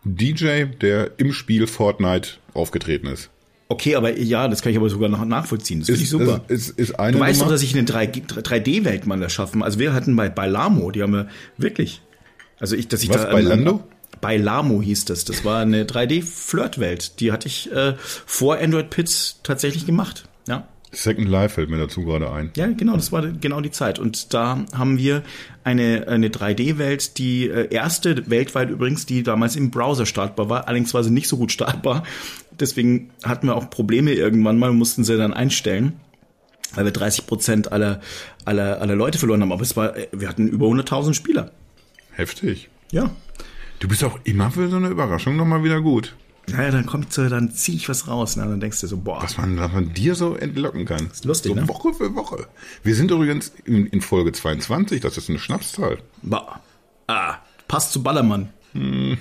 DJ, 0.05 0.65
der 0.81 1.13
im 1.19 1.33
Spiel 1.33 1.67
Fortnite 1.67 2.31
aufgetreten 2.53 3.07
ist. 3.07 3.31
Okay, 3.69 3.97
aber 3.97 4.19
ja, 4.19 4.47
das 4.49 4.61
kann 4.63 4.73
ich 4.73 4.79
aber 4.79 4.91
sogar 4.91 5.09
noch 5.09 5.25
nachvollziehen. 5.25 5.81
Das 5.81 5.87
finde 5.87 6.03
ich 6.03 6.11
super. 6.11 6.45
Ist, 6.49 6.71
ist, 6.71 6.79
ist 6.79 6.99
eine 6.99 7.17
du 7.17 7.21
weißt 7.21 7.39
Nummer? 7.39 7.49
doch, 7.49 7.55
dass 7.55 7.63
ich 7.63 7.77
eine 7.77 7.87
3D-Welt 7.87 9.07
mal 9.07 9.21
erschaffen. 9.23 9.63
Also 9.63 9.79
wir 9.79 9.95
hatten 9.95 10.15
bei, 10.15 10.29
bei 10.29 10.47
Lamo, 10.47 10.91
die 10.91 11.03
haben 11.03 11.13
wir 11.13 11.29
wirklich. 11.57 12.03
Also 12.61 12.77
ich, 12.77 12.89
dass 12.89 13.03
ich 13.03 13.09
Was, 13.09 13.23
da. 13.23 13.33
Bei 13.33 13.41
Lando? 13.41 13.83
Bei 14.21 14.37
Lamo 14.37 14.83
hieß 14.83 15.07
das. 15.07 15.25
Das 15.25 15.45
war 15.45 15.63
eine 15.63 15.85
3D-Flirt-Welt. 15.85 17.21
Die 17.21 17.33
hatte 17.33 17.49
ich 17.49 17.73
äh, 17.73 17.95
vor 17.99 18.59
Android 18.59 18.91
Pits 18.91 19.41
tatsächlich 19.43 19.87
gemacht. 19.87 20.29
Ja. 20.47 20.69
Second 20.95 21.29
Life 21.29 21.55
fällt 21.55 21.71
mir 21.71 21.79
dazu 21.79 22.05
gerade 22.05 22.31
ein. 22.31 22.51
Ja, 22.57 22.67
genau, 22.69 22.95
das 22.95 23.13
war 23.13 23.27
genau 23.27 23.61
die 23.61 23.71
Zeit. 23.71 23.99
Und 23.99 24.33
da 24.35 24.65
haben 24.73 24.99
wir 24.99 25.23
eine, 25.65 26.07
eine 26.09 26.29
3D-Welt, 26.29 27.19
die 27.19 27.49
äh, 27.49 27.73
erste 27.73 28.29
weltweit 28.31 28.71
übrigens, 28.71 29.07
die 29.07 29.23
damals 29.23 29.57
im 29.57 29.71
Browser 29.71 30.07
startbar 30.07 30.49
war. 30.49 30.69
Allerdings 30.69 30.95
war 30.95 31.05
sie 31.05 31.11
nicht 31.11 31.29
so 31.29 31.37
gut 31.37 31.53
startbar. 31.53 32.05
Deswegen 32.59 33.11
hatten 33.25 33.49
wir 33.49 33.57
auch 33.57 33.71
Probleme 33.71 34.13
irgendwann 34.13 34.59
mal, 34.59 34.73
mussten 34.73 35.05
sie 35.05 35.17
dann 35.17 35.35
einstellen 35.35 35.95
weil 36.77 36.85
wir 36.85 36.93
30 36.93 37.27
Prozent 37.27 37.73
aller, 37.73 38.01
aller, 38.45 38.81
aller 38.81 38.97
Leute 38.97 39.19
verloren 39.19 39.43
haben. 39.43 39.53
Aber 39.53 39.63
es 39.63 39.77
war, 39.77 39.95
wir 40.13 40.29
hatten 40.29 40.49
über 40.49 40.67
100.000 40.67 41.15
Spieler. 41.15 41.51
Heftig. 42.13 42.69
Ja. 42.91 43.11
Du 43.81 43.89
bist 43.89 44.05
auch 44.05 44.19
immer 44.25 44.51
für 44.51 44.69
so 44.69 44.77
eine 44.77 44.89
Überraschung 44.89 45.37
nochmal 45.37 45.65
wieder 45.65 45.81
gut. 45.81 46.15
Naja, 46.51 46.71
dann 46.71 46.87
kommt 46.87 47.13
so, 47.13 47.29
dann 47.29 47.53
ziehe 47.53 47.77
ich 47.77 47.89
was 47.89 48.09
raus. 48.09 48.37
Ne? 48.37 48.45
Dann 48.45 48.61
denkst 48.61 48.81
du 48.81 48.87
so, 48.87 48.99
boah. 48.99 49.23
Was 49.23 49.39
man, 49.39 49.59
was 49.59 49.73
man 49.73 49.95
dir 49.95 50.15
so 50.15 50.35
entlocken 50.35 50.85
kann. 50.85 51.09
ist 51.11 51.25
lustig, 51.25 51.53
so 51.53 51.61
ne? 51.61 51.69
Woche 51.69 51.95
für 51.95 52.15
Woche. 52.15 52.47
Wir 52.83 52.95
sind 52.95 53.11
übrigens 53.11 53.53
in, 53.65 53.87
in, 53.87 54.01
Folge 54.01 54.33
22, 54.33 55.01
das 55.01 55.17
ist 55.17 55.31
eine 55.31 55.39
Schnapszahl. 55.39 55.99
Boah. 56.23 56.61
Ah, 57.07 57.37
passt 57.69 57.93
zu 57.93 58.03
Ballermann. 58.03 58.51
Hm. 58.73 59.19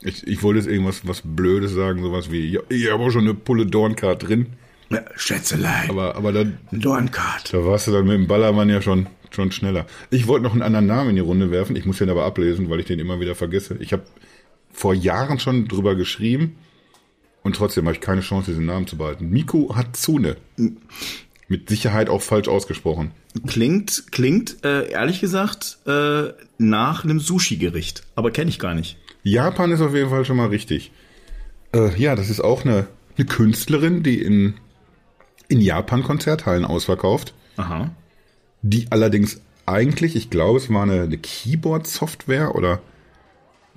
Ich, 0.00 0.26
ich 0.26 0.42
wollte 0.42 0.60
jetzt 0.60 0.68
irgendwas 0.68 1.06
was 1.06 1.22
Blödes 1.24 1.72
sagen, 1.72 2.02
sowas 2.02 2.30
wie, 2.30 2.46
ja, 2.46 2.60
ich 2.68 2.90
habe 2.90 3.02
auch 3.02 3.10
schon 3.10 3.24
eine 3.24 3.34
Pulle 3.34 3.66
Dorncard 3.66 4.28
drin. 4.28 4.46
Ja, 4.90 5.02
Schätzelein. 5.16 5.90
Aber, 5.90 6.16
aber 6.16 6.32
dann. 6.32 6.58
Dorncard. 6.70 7.52
Da 7.52 7.64
warst 7.64 7.88
du 7.88 7.92
dann 7.92 8.06
mit 8.06 8.14
dem 8.14 8.26
Ballermann 8.26 8.70
ja 8.70 8.80
schon, 8.80 9.06
schon 9.30 9.52
schneller. 9.52 9.86
Ich 10.10 10.26
wollte 10.26 10.44
noch 10.44 10.52
einen 10.52 10.62
anderen 10.62 10.86
Namen 10.86 11.10
in 11.10 11.16
die 11.16 11.22
Runde 11.22 11.50
werfen. 11.50 11.76
Ich 11.76 11.84
muss 11.84 11.98
den 11.98 12.08
aber 12.08 12.24
ablesen, 12.24 12.70
weil 12.70 12.80
ich 12.80 12.86
den 12.86 12.98
immer 12.98 13.20
wieder 13.20 13.34
vergesse. 13.34 13.76
Ich 13.80 13.92
habe 13.92 14.04
vor 14.78 14.94
Jahren 14.94 15.40
schon 15.40 15.66
drüber 15.66 15.96
geschrieben 15.96 16.56
und 17.42 17.56
trotzdem 17.56 17.86
habe 17.86 17.96
ich 17.96 18.00
keine 18.00 18.20
Chance, 18.20 18.52
diesen 18.52 18.66
Namen 18.66 18.86
zu 18.86 18.96
behalten. 18.96 19.28
Miku 19.28 19.74
Hatsune. 19.74 20.36
Mit 21.48 21.68
Sicherheit 21.68 22.08
auch 22.08 22.22
falsch 22.22 22.46
ausgesprochen. 22.46 23.10
Klingt, 23.46 24.12
klingt 24.12 24.64
äh, 24.64 24.88
ehrlich 24.90 25.20
gesagt 25.20 25.78
äh, 25.86 26.28
nach 26.58 27.02
einem 27.02 27.18
Sushi-Gericht, 27.18 28.02
aber 28.14 28.30
kenne 28.30 28.50
ich 28.50 28.58
gar 28.60 28.74
nicht. 28.74 28.98
Japan 29.24 29.72
ist 29.72 29.80
auf 29.80 29.94
jeden 29.94 30.10
Fall 30.10 30.24
schon 30.24 30.36
mal 30.36 30.48
richtig. 30.48 30.92
Äh, 31.74 31.98
ja, 32.00 32.14
das 32.14 32.30
ist 32.30 32.40
auch 32.40 32.64
eine, 32.64 32.86
eine 33.16 33.26
Künstlerin, 33.26 34.04
die 34.04 34.22
in, 34.22 34.54
in 35.48 35.60
Japan 35.60 36.04
Konzerthallen 36.04 36.64
ausverkauft. 36.64 37.34
Aha. 37.56 37.90
Die 38.62 38.86
allerdings 38.90 39.40
eigentlich, 39.66 40.14
ich 40.14 40.30
glaube, 40.30 40.58
es 40.58 40.72
war 40.72 40.82
eine, 40.82 41.02
eine 41.02 41.18
Keyboard-Software 41.18 42.54
oder 42.54 42.80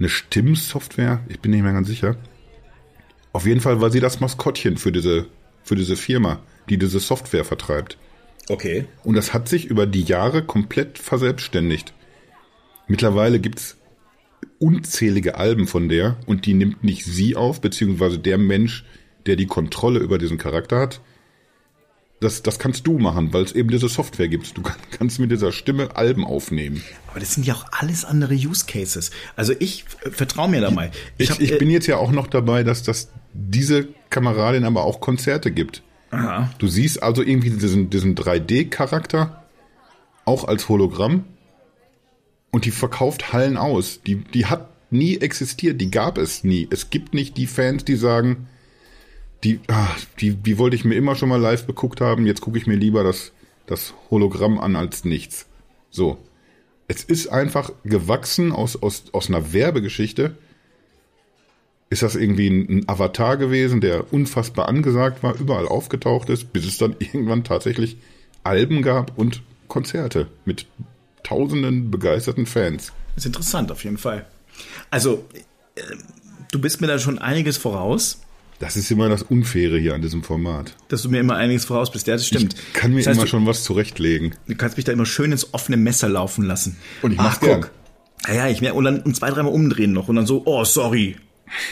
eine 0.01 0.09
Stimmsoftware, 0.09 1.23
ich 1.29 1.39
bin 1.41 1.51
nicht 1.51 1.61
mehr 1.61 1.73
ganz 1.73 1.87
sicher. 1.87 2.15
Auf 3.33 3.45
jeden 3.45 3.61
Fall 3.61 3.81
war 3.81 3.91
sie 3.91 3.99
das 3.99 4.19
Maskottchen 4.19 4.77
für 4.77 4.91
diese, 4.91 5.27
für 5.63 5.75
diese 5.75 5.95
Firma, 5.95 6.41
die 6.69 6.77
diese 6.77 6.99
Software 6.99 7.45
vertreibt. 7.45 7.99
Okay. 8.49 8.85
Und 9.03 9.15
das 9.15 9.31
hat 9.31 9.47
sich 9.47 9.65
über 9.65 9.85
die 9.85 10.01
Jahre 10.01 10.43
komplett 10.43 10.97
verselbstständigt. 10.97 11.93
Mittlerweile 12.87 13.39
gibt's 13.39 13.77
unzählige 14.57 15.35
Alben 15.35 15.67
von 15.67 15.87
der 15.87 16.17
und 16.25 16.47
die 16.47 16.55
nimmt 16.55 16.83
nicht 16.83 17.05
sie 17.05 17.35
auf, 17.35 17.61
beziehungsweise 17.61 18.17
der 18.17 18.39
Mensch, 18.39 18.83
der 19.27 19.35
die 19.35 19.45
Kontrolle 19.45 19.99
über 19.99 20.17
diesen 20.17 20.39
Charakter 20.39 20.79
hat, 20.79 20.99
das, 22.21 22.43
das 22.43 22.59
kannst 22.59 22.85
du 22.85 22.99
machen, 22.99 23.33
weil 23.33 23.43
es 23.43 23.51
eben 23.51 23.69
diese 23.69 23.89
Software 23.89 24.27
gibt. 24.27 24.55
Du 24.55 24.61
kannst 24.97 25.19
mit 25.19 25.31
dieser 25.31 25.51
Stimme 25.51 25.95
Alben 25.95 26.23
aufnehmen. 26.23 26.83
Aber 27.07 27.19
das 27.19 27.33
sind 27.33 27.47
ja 27.47 27.55
auch 27.55 27.65
alles 27.71 28.05
andere 28.05 28.35
Use 28.35 28.65
Cases. 28.67 29.09
Also 29.35 29.53
ich 29.59 29.85
äh, 30.03 30.11
vertraue 30.11 30.47
mir 30.47 30.61
da 30.61 30.69
mal. 30.69 30.91
Ich, 31.17 31.25
ich, 31.25 31.31
hab, 31.31 31.41
ich 31.41 31.53
äh, 31.53 31.57
bin 31.57 31.71
jetzt 31.71 31.87
ja 31.87 31.97
auch 31.97 32.11
noch 32.11 32.27
dabei, 32.27 32.63
dass 32.63 32.83
das 32.83 33.09
diese 33.33 33.87
Kameradin 34.11 34.65
aber 34.65 34.83
auch 34.83 35.01
Konzerte 35.01 35.51
gibt. 35.51 35.81
Aha. 36.11 36.51
Du 36.59 36.67
siehst 36.67 37.01
also 37.01 37.23
irgendwie 37.23 37.49
diesen, 37.49 37.89
diesen 37.89 38.15
3D-Charakter 38.15 39.43
auch 40.23 40.43
als 40.43 40.69
Hologramm 40.69 41.25
und 42.51 42.65
die 42.65 42.71
verkauft 42.71 43.33
Hallen 43.33 43.57
aus. 43.57 44.01
Die, 44.05 44.17
die 44.17 44.45
hat 44.45 44.69
nie 44.91 45.17
existiert, 45.17 45.81
die 45.81 45.89
gab 45.89 46.19
es 46.19 46.43
nie. 46.43 46.67
Es 46.69 46.91
gibt 46.91 47.15
nicht 47.15 47.35
die 47.37 47.47
Fans, 47.47 47.83
die 47.83 47.95
sagen, 47.95 48.47
die, 49.43 49.59
ach, 49.67 49.99
die, 50.19 50.35
die 50.35 50.57
wollte 50.57 50.75
ich 50.75 50.85
mir 50.85 50.95
immer 50.95 51.15
schon 51.15 51.29
mal 51.29 51.39
live 51.39 51.65
beguckt 51.65 52.01
haben. 52.01 52.25
Jetzt 52.25 52.41
gucke 52.41 52.57
ich 52.57 52.67
mir 52.67 52.75
lieber 52.75 53.03
das, 53.03 53.31
das 53.65 53.93
Hologramm 54.09 54.59
an 54.59 54.75
als 54.75 55.03
nichts. 55.03 55.47
So. 55.89 56.17
Es 56.87 57.03
ist 57.03 57.27
einfach 57.27 57.71
gewachsen 57.83 58.51
aus, 58.51 58.81
aus, 58.81 59.05
aus 59.13 59.29
einer 59.29 59.53
Werbegeschichte. 59.53 60.35
Ist 61.89 62.03
das 62.03 62.15
irgendwie 62.15 62.49
ein, 62.49 62.87
Avatar 62.87 63.37
gewesen, 63.37 63.81
der 63.81 64.13
unfassbar 64.13 64.67
angesagt 64.67 65.23
war, 65.23 65.39
überall 65.39 65.67
aufgetaucht 65.67 66.29
ist, 66.29 66.53
bis 66.53 66.65
es 66.65 66.77
dann 66.77 66.95
irgendwann 66.99 67.43
tatsächlich 67.43 67.97
Alben 68.43 68.81
gab 68.81 69.17
und 69.17 69.41
Konzerte 69.67 70.27
mit 70.45 70.67
tausenden 71.23 71.91
begeisterten 71.91 72.45
Fans. 72.45 72.91
Ist 73.15 73.25
interessant 73.25 73.71
auf 73.71 73.83
jeden 73.83 73.97
Fall. 73.97 74.25
Also, 74.89 75.25
äh, 75.75 75.81
du 76.51 76.59
bist 76.59 76.81
mir 76.81 76.87
da 76.87 76.99
schon 76.99 77.19
einiges 77.19 77.57
voraus. 77.57 78.21
Das 78.61 78.77
ist 78.77 78.91
immer 78.91 79.09
das 79.09 79.23
Unfaire 79.23 79.79
hier 79.79 79.95
an 79.95 80.03
diesem 80.03 80.21
Format. 80.21 80.75
Dass 80.87 81.01
du 81.01 81.09
mir 81.09 81.19
immer 81.19 81.35
einiges 81.35 81.65
voraus 81.65 81.91
bist. 81.91 82.05
Ja, 82.05 82.13
das 82.13 82.27
stimmt. 82.27 82.53
Ich 82.53 82.73
kann 82.73 82.91
mir 82.91 82.99
das 82.99 83.07
heißt, 83.07 83.17
immer 83.17 83.27
schon 83.27 83.47
was 83.47 83.63
zurechtlegen. 83.63 84.35
Du 84.47 84.53
kannst 84.53 84.77
mich 84.77 84.85
da 84.85 84.91
immer 84.91 85.07
schön 85.07 85.31
ins 85.31 85.51
offene 85.55 85.77
Messer 85.77 86.07
laufen 86.07 86.45
lassen. 86.45 86.77
Und 87.01 87.13
ich 87.13 87.17
mach's 87.17 87.37
Ach, 87.37 87.41
gern. 87.41 87.61
guck. 87.61 87.71
Ja, 88.27 88.35
ja, 88.35 88.49
ich 88.49 88.61
mehr 88.61 88.75
und 88.75 88.83
dann 88.83 89.15
zwei, 89.15 89.31
dreimal 89.31 89.51
umdrehen 89.51 89.93
noch 89.93 90.09
und 90.09 90.15
dann 90.15 90.27
so, 90.27 90.43
oh, 90.45 90.63
sorry. 90.63 91.17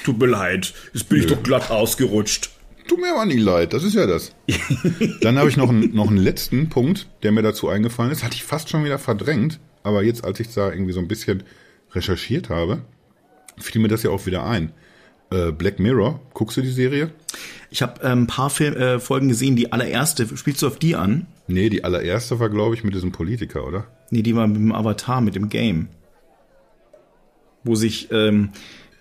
Tut 0.03 0.17
mir 0.17 0.25
leid. 0.25 0.73
Jetzt 0.91 1.09
bin 1.09 1.19
Nö. 1.19 1.25
ich 1.25 1.31
doch 1.31 1.43
glatt 1.43 1.69
ausgerutscht. 1.69 2.49
Tut 2.87 2.99
mir 2.99 3.13
aber 3.13 3.25
nie 3.27 3.37
leid, 3.37 3.73
das 3.73 3.83
ist 3.83 3.93
ja 3.93 4.07
das. 4.07 4.33
dann 5.21 5.37
habe 5.37 5.47
ich 5.47 5.57
noch 5.57 5.69
einen, 5.69 5.93
noch 5.93 6.07
einen 6.07 6.17
letzten 6.17 6.69
Punkt, 6.69 7.07
der 7.21 7.31
mir 7.31 7.43
dazu 7.43 7.69
eingefallen 7.69 8.11
ist. 8.11 8.23
Hatte 8.23 8.33
ich 8.33 8.43
fast 8.43 8.69
schon 8.69 8.83
wieder 8.83 8.97
verdrängt, 8.97 9.59
aber 9.83 10.01
jetzt, 10.01 10.23
als 10.23 10.39
ich 10.39 10.51
da 10.55 10.71
irgendwie 10.71 10.93
so 10.93 10.99
ein 10.99 11.07
bisschen 11.07 11.43
recherchiert 11.93 12.49
habe, 12.49 12.81
fiel 13.59 13.79
mir 13.79 13.89
das 13.89 14.01
ja 14.01 14.09
auch 14.09 14.25
wieder 14.25 14.43
ein. 14.43 14.71
Äh, 15.31 15.51
Black 15.51 15.79
Mirror, 15.79 16.19
guckst 16.33 16.57
du 16.57 16.61
die 16.61 16.71
Serie? 16.71 17.11
Ich 17.69 17.81
habe 17.81 18.01
äh, 18.01 18.07
ein 18.07 18.27
paar 18.27 18.49
Film, 18.49 18.75
äh, 18.75 18.99
Folgen 18.99 19.29
gesehen. 19.29 19.55
Die 19.55 19.71
allererste, 19.71 20.35
spielst 20.35 20.61
du 20.61 20.67
auf 20.67 20.79
die 20.79 20.95
an? 20.95 21.27
Nee, 21.47 21.69
die 21.69 21.83
allererste 21.83 22.39
war, 22.39 22.49
glaube 22.49 22.75
ich, 22.75 22.83
mit 22.83 22.95
diesem 22.95 23.11
Politiker, 23.11 23.65
oder? 23.67 23.85
Nee, 24.09 24.23
die 24.23 24.35
war 24.35 24.47
mit 24.47 24.57
dem 24.57 24.71
Avatar, 24.71 25.21
mit 25.21 25.35
dem 25.35 25.49
Game. 25.49 25.89
Wo 27.63 27.75
sich 27.75 28.11
ähm, 28.11 28.49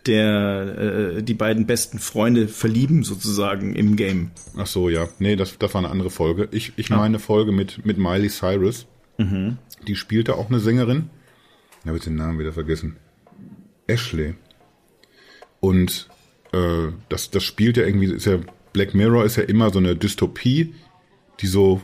der 0.06 1.16
äh, 1.16 1.22
die 1.22 1.34
beiden 1.34 1.66
besten 1.66 1.98
Freunde 1.98 2.48
verlieben, 2.48 3.04
sozusagen, 3.04 3.74
im 3.74 3.96
Game. 3.96 4.30
Ach 4.56 4.66
so, 4.66 4.88
ja. 4.88 5.08
Nee, 5.18 5.36
das, 5.36 5.56
das 5.58 5.72
war 5.72 5.80
eine 5.80 5.90
andere 5.90 6.10
Folge. 6.10 6.48
Ich, 6.50 6.72
ich 6.76 6.90
meine 6.90 7.02
eine 7.04 7.18
Folge 7.18 7.52
mit, 7.52 7.84
mit 7.86 7.98
Miley 7.98 8.28
Cyrus. 8.28 8.86
Mhm. 9.18 9.58
Die 9.86 9.96
spielte 9.96 10.34
auch 10.34 10.48
eine 10.48 10.60
Sängerin. 10.60 11.10
Ich 11.80 11.86
habe 11.86 11.96
jetzt 11.96 12.06
den 12.06 12.16
Namen 12.16 12.38
wieder 12.38 12.52
vergessen. 12.52 12.96
Ashley. 13.86 14.34
Und 15.60 16.08
äh, 16.52 16.92
das, 17.08 17.30
das 17.30 17.44
spielt 17.44 17.76
ja 17.76 17.84
irgendwie, 17.84 18.12
ist 18.12 18.26
ja, 18.26 18.38
Black 18.72 18.94
Mirror 18.94 19.24
ist 19.24 19.36
ja 19.36 19.44
immer 19.44 19.70
so 19.70 19.78
eine 19.78 19.96
Dystopie, 19.96 20.74
die 21.40 21.46
so 21.46 21.80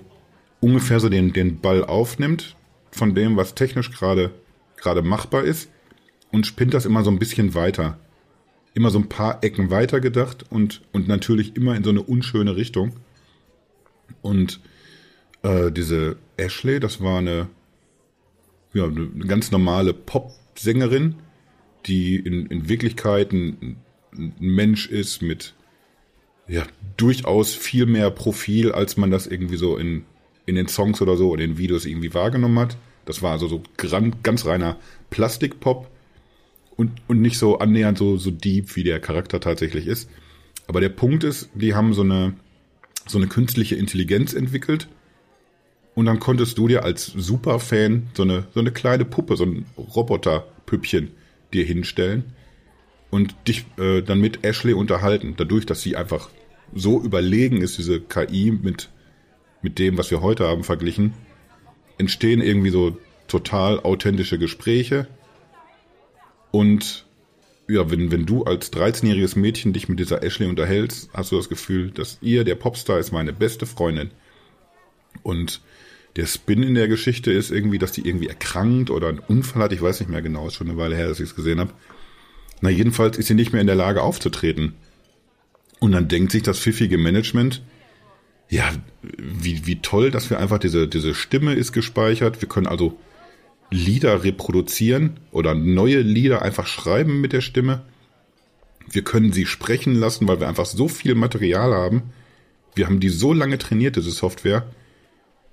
ungefähr 0.60 1.00
so 1.00 1.08
den, 1.08 1.32
den 1.32 1.60
Ball 1.60 1.84
aufnimmt 1.84 2.56
von 2.90 3.14
dem, 3.14 3.36
was 3.36 3.54
technisch 3.54 3.90
gerade 3.90 4.32
machbar 5.02 5.44
ist 5.44 5.70
und 6.30 6.46
spinnt 6.46 6.74
das 6.74 6.86
immer 6.86 7.04
so 7.04 7.10
ein 7.10 7.18
bisschen 7.18 7.54
weiter. 7.54 7.98
Immer 8.74 8.90
so 8.90 8.98
ein 8.98 9.08
paar 9.08 9.42
Ecken 9.44 9.70
weiter 9.70 10.00
gedacht 10.00 10.44
und, 10.50 10.82
und 10.92 11.06
natürlich 11.06 11.56
immer 11.56 11.76
in 11.76 11.84
so 11.84 11.90
eine 11.90 12.02
unschöne 12.02 12.56
Richtung. 12.56 12.96
Und 14.20 14.60
äh, 15.42 15.70
diese 15.70 16.16
Ashley, 16.36 16.80
das 16.80 17.00
war 17.00 17.18
eine, 17.18 17.48
ja, 18.72 18.84
eine 18.84 19.26
ganz 19.26 19.52
normale 19.52 19.94
Pop-Sängerin, 19.94 21.16
die 21.86 22.16
in, 22.16 22.46
in 22.46 22.68
Wirklichkeit 22.68 23.32
ein, 23.32 23.76
ein 24.16 24.34
Mensch 24.38 24.88
ist 24.88 25.22
mit 25.22 25.54
ja, 26.46 26.64
durchaus 26.96 27.54
viel 27.54 27.86
mehr 27.86 28.10
Profil, 28.10 28.72
als 28.72 28.96
man 28.96 29.10
das 29.10 29.26
irgendwie 29.26 29.56
so 29.56 29.76
in, 29.76 30.04
in 30.46 30.56
den 30.56 30.68
Songs 30.68 31.00
oder 31.00 31.16
so 31.16 31.30
oder 31.30 31.42
in 31.42 31.52
den 31.52 31.58
Videos 31.58 31.86
irgendwie 31.86 32.12
wahrgenommen 32.14 32.58
hat. 32.58 32.76
Das 33.06 33.22
war 33.22 33.32
also 33.32 33.48
so 33.48 33.62
gran, 33.76 34.16
ganz 34.22 34.46
reiner 34.46 34.76
Plastikpop 35.10 35.88
und, 36.76 36.90
und 37.08 37.20
nicht 37.20 37.38
so 37.38 37.58
annähernd 37.58 37.98
so, 37.98 38.16
so 38.16 38.30
deep, 38.30 38.76
wie 38.76 38.84
der 38.84 39.00
Charakter 39.00 39.40
tatsächlich 39.40 39.86
ist. 39.86 40.10
Aber 40.66 40.80
der 40.80 40.88
Punkt 40.88 41.24
ist, 41.24 41.50
die 41.54 41.74
haben 41.74 41.94
so 41.94 42.02
eine, 42.02 42.34
so 43.06 43.18
eine 43.18 43.26
künstliche 43.26 43.76
Intelligenz 43.76 44.32
entwickelt. 44.32 44.88
Und 45.94 46.06
dann 46.06 46.18
konntest 46.18 46.58
du 46.58 46.66
dir 46.66 46.82
als 46.82 47.06
Superfan 47.06 48.08
so 48.14 48.24
eine, 48.24 48.48
so 48.52 48.60
eine 48.60 48.72
kleine 48.72 49.04
Puppe, 49.04 49.36
so 49.36 49.44
ein 49.44 49.66
Roboterpüppchen 49.78 51.12
dir 51.52 51.64
hinstellen 51.64 52.34
und 53.14 53.36
dich 53.46 53.64
äh, 53.78 54.02
dann 54.02 54.20
mit 54.20 54.44
Ashley 54.44 54.72
unterhalten. 54.72 55.34
Dadurch, 55.36 55.66
dass 55.66 55.80
sie 55.82 55.94
einfach 55.94 56.30
so 56.74 57.00
überlegen 57.00 57.62
ist, 57.62 57.78
diese 57.78 58.00
KI 58.00 58.50
mit, 58.50 58.88
mit 59.62 59.78
dem, 59.78 59.96
was 59.96 60.10
wir 60.10 60.20
heute 60.20 60.48
haben, 60.48 60.64
verglichen, 60.64 61.14
entstehen 61.96 62.40
irgendwie 62.40 62.70
so 62.70 62.98
total 63.28 63.78
authentische 63.78 64.36
Gespräche. 64.36 65.06
Und 66.50 67.06
ja, 67.68 67.88
wenn, 67.88 68.10
wenn 68.10 68.26
du 68.26 68.42
als 68.42 68.72
13-jähriges 68.72 69.38
Mädchen 69.38 69.72
dich 69.72 69.88
mit 69.88 70.00
dieser 70.00 70.24
Ashley 70.24 70.48
unterhältst, 70.48 71.08
hast 71.14 71.30
du 71.30 71.36
das 71.36 71.48
Gefühl, 71.48 71.92
dass 71.92 72.18
ihr, 72.20 72.42
der 72.42 72.56
Popstar, 72.56 72.98
ist 72.98 73.12
meine 73.12 73.32
beste 73.32 73.64
Freundin. 73.64 74.10
Und 75.22 75.60
der 76.16 76.26
Spin 76.26 76.64
in 76.64 76.74
der 76.74 76.88
Geschichte 76.88 77.30
ist 77.30 77.52
irgendwie, 77.52 77.78
dass 77.78 77.92
die 77.92 78.08
irgendwie 78.08 78.26
erkrankt 78.26 78.90
oder 78.90 79.06
einen 79.06 79.20
Unfall 79.20 79.62
hat. 79.62 79.72
Ich 79.72 79.82
weiß 79.82 80.00
nicht 80.00 80.08
mehr 80.10 80.20
genau, 80.20 80.48
ist 80.48 80.54
schon 80.54 80.68
eine 80.68 80.78
Weile 80.78 80.96
her, 80.96 81.06
dass 81.06 81.20
ich 81.20 81.28
es 81.28 81.36
gesehen 81.36 81.60
habe. 81.60 81.72
Na, 82.64 82.70
jedenfalls 82.70 83.18
ist 83.18 83.26
sie 83.26 83.34
nicht 83.34 83.52
mehr 83.52 83.60
in 83.60 83.66
der 83.66 83.76
Lage 83.76 84.00
aufzutreten. 84.00 84.72
Und 85.80 85.92
dann 85.92 86.08
denkt 86.08 86.32
sich 86.32 86.42
das 86.42 86.58
pfiffige 86.58 86.96
Management, 86.96 87.62
ja, 88.48 88.72
wie, 89.02 89.66
wie 89.66 89.82
toll, 89.82 90.10
dass 90.10 90.30
wir 90.30 90.38
einfach 90.38 90.56
diese, 90.56 90.88
diese 90.88 91.14
Stimme 91.14 91.52
ist 91.52 91.72
gespeichert. 91.72 92.40
Wir 92.40 92.48
können 92.48 92.66
also 92.66 92.98
Lieder 93.70 94.24
reproduzieren 94.24 95.20
oder 95.30 95.54
neue 95.54 96.00
Lieder 96.00 96.40
einfach 96.40 96.66
schreiben 96.66 97.20
mit 97.20 97.34
der 97.34 97.42
Stimme. 97.42 97.82
Wir 98.90 99.04
können 99.04 99.34
sie 99.34 99.44
sprechen 99.44 99.94
lassen, 99.94 100.26
weil 100.26 100.40
wir 100.40 100.48
einfach 100.48 100.64
so 100.64 100.88
viel 100.88 101.14
Material 101.14 101.74
haben. 101.74 102.14
Wir 102.74 102.86
haben 102.86 102.98
die 102.98 103.10
so 103.10 103.34
lange 103.34 103.58
trainiert, 103.58 103.96
diese 103.96 104.10
Software. 104.10 104.70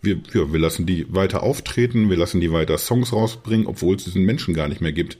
Wir, 0.01 0.21
ja, 0.33 0.53
wir 0.53 0.59
lassen 0.61 0.85
die 0.85 1.13
weiter 1.13 1.43
auftreten, 1.43 2.09
wir 2.09 2.15
lassen 2.15 2.39
die 2.39 2.53
weiter 2.53 2.77
Songs 2.77 3.11
rausbringen, 3.11 3.67
obwohl 3.67 3.97
es 3.97 4.05
diesen 4.05 4.23
Menschen 4.23 4.53
gar 4.53 4.69
nicht 4.69 4.79
mehr 4.79 4.93
gibt. 4.93 5.17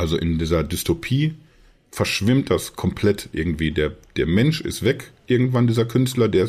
Also 0.00 0.16
in 0.16 0.38
dieser 0.38 0.64
Dystopie 0.64 1.34
verschwimmt 1.90 2.48
das 2.48 2.74
komplett 2.74 3.28
irgendwie. 3.32 3.70
Der, 3.70 3.94
der 4.16 4.24
Mensch 4.24 4.62
ist 4.62 4.82
weg, 4.82 5.12
irgendwann 5.26 5.66
dieser 5.66 5.84
Künstler, 5.84 6.26
den 6.28 6.48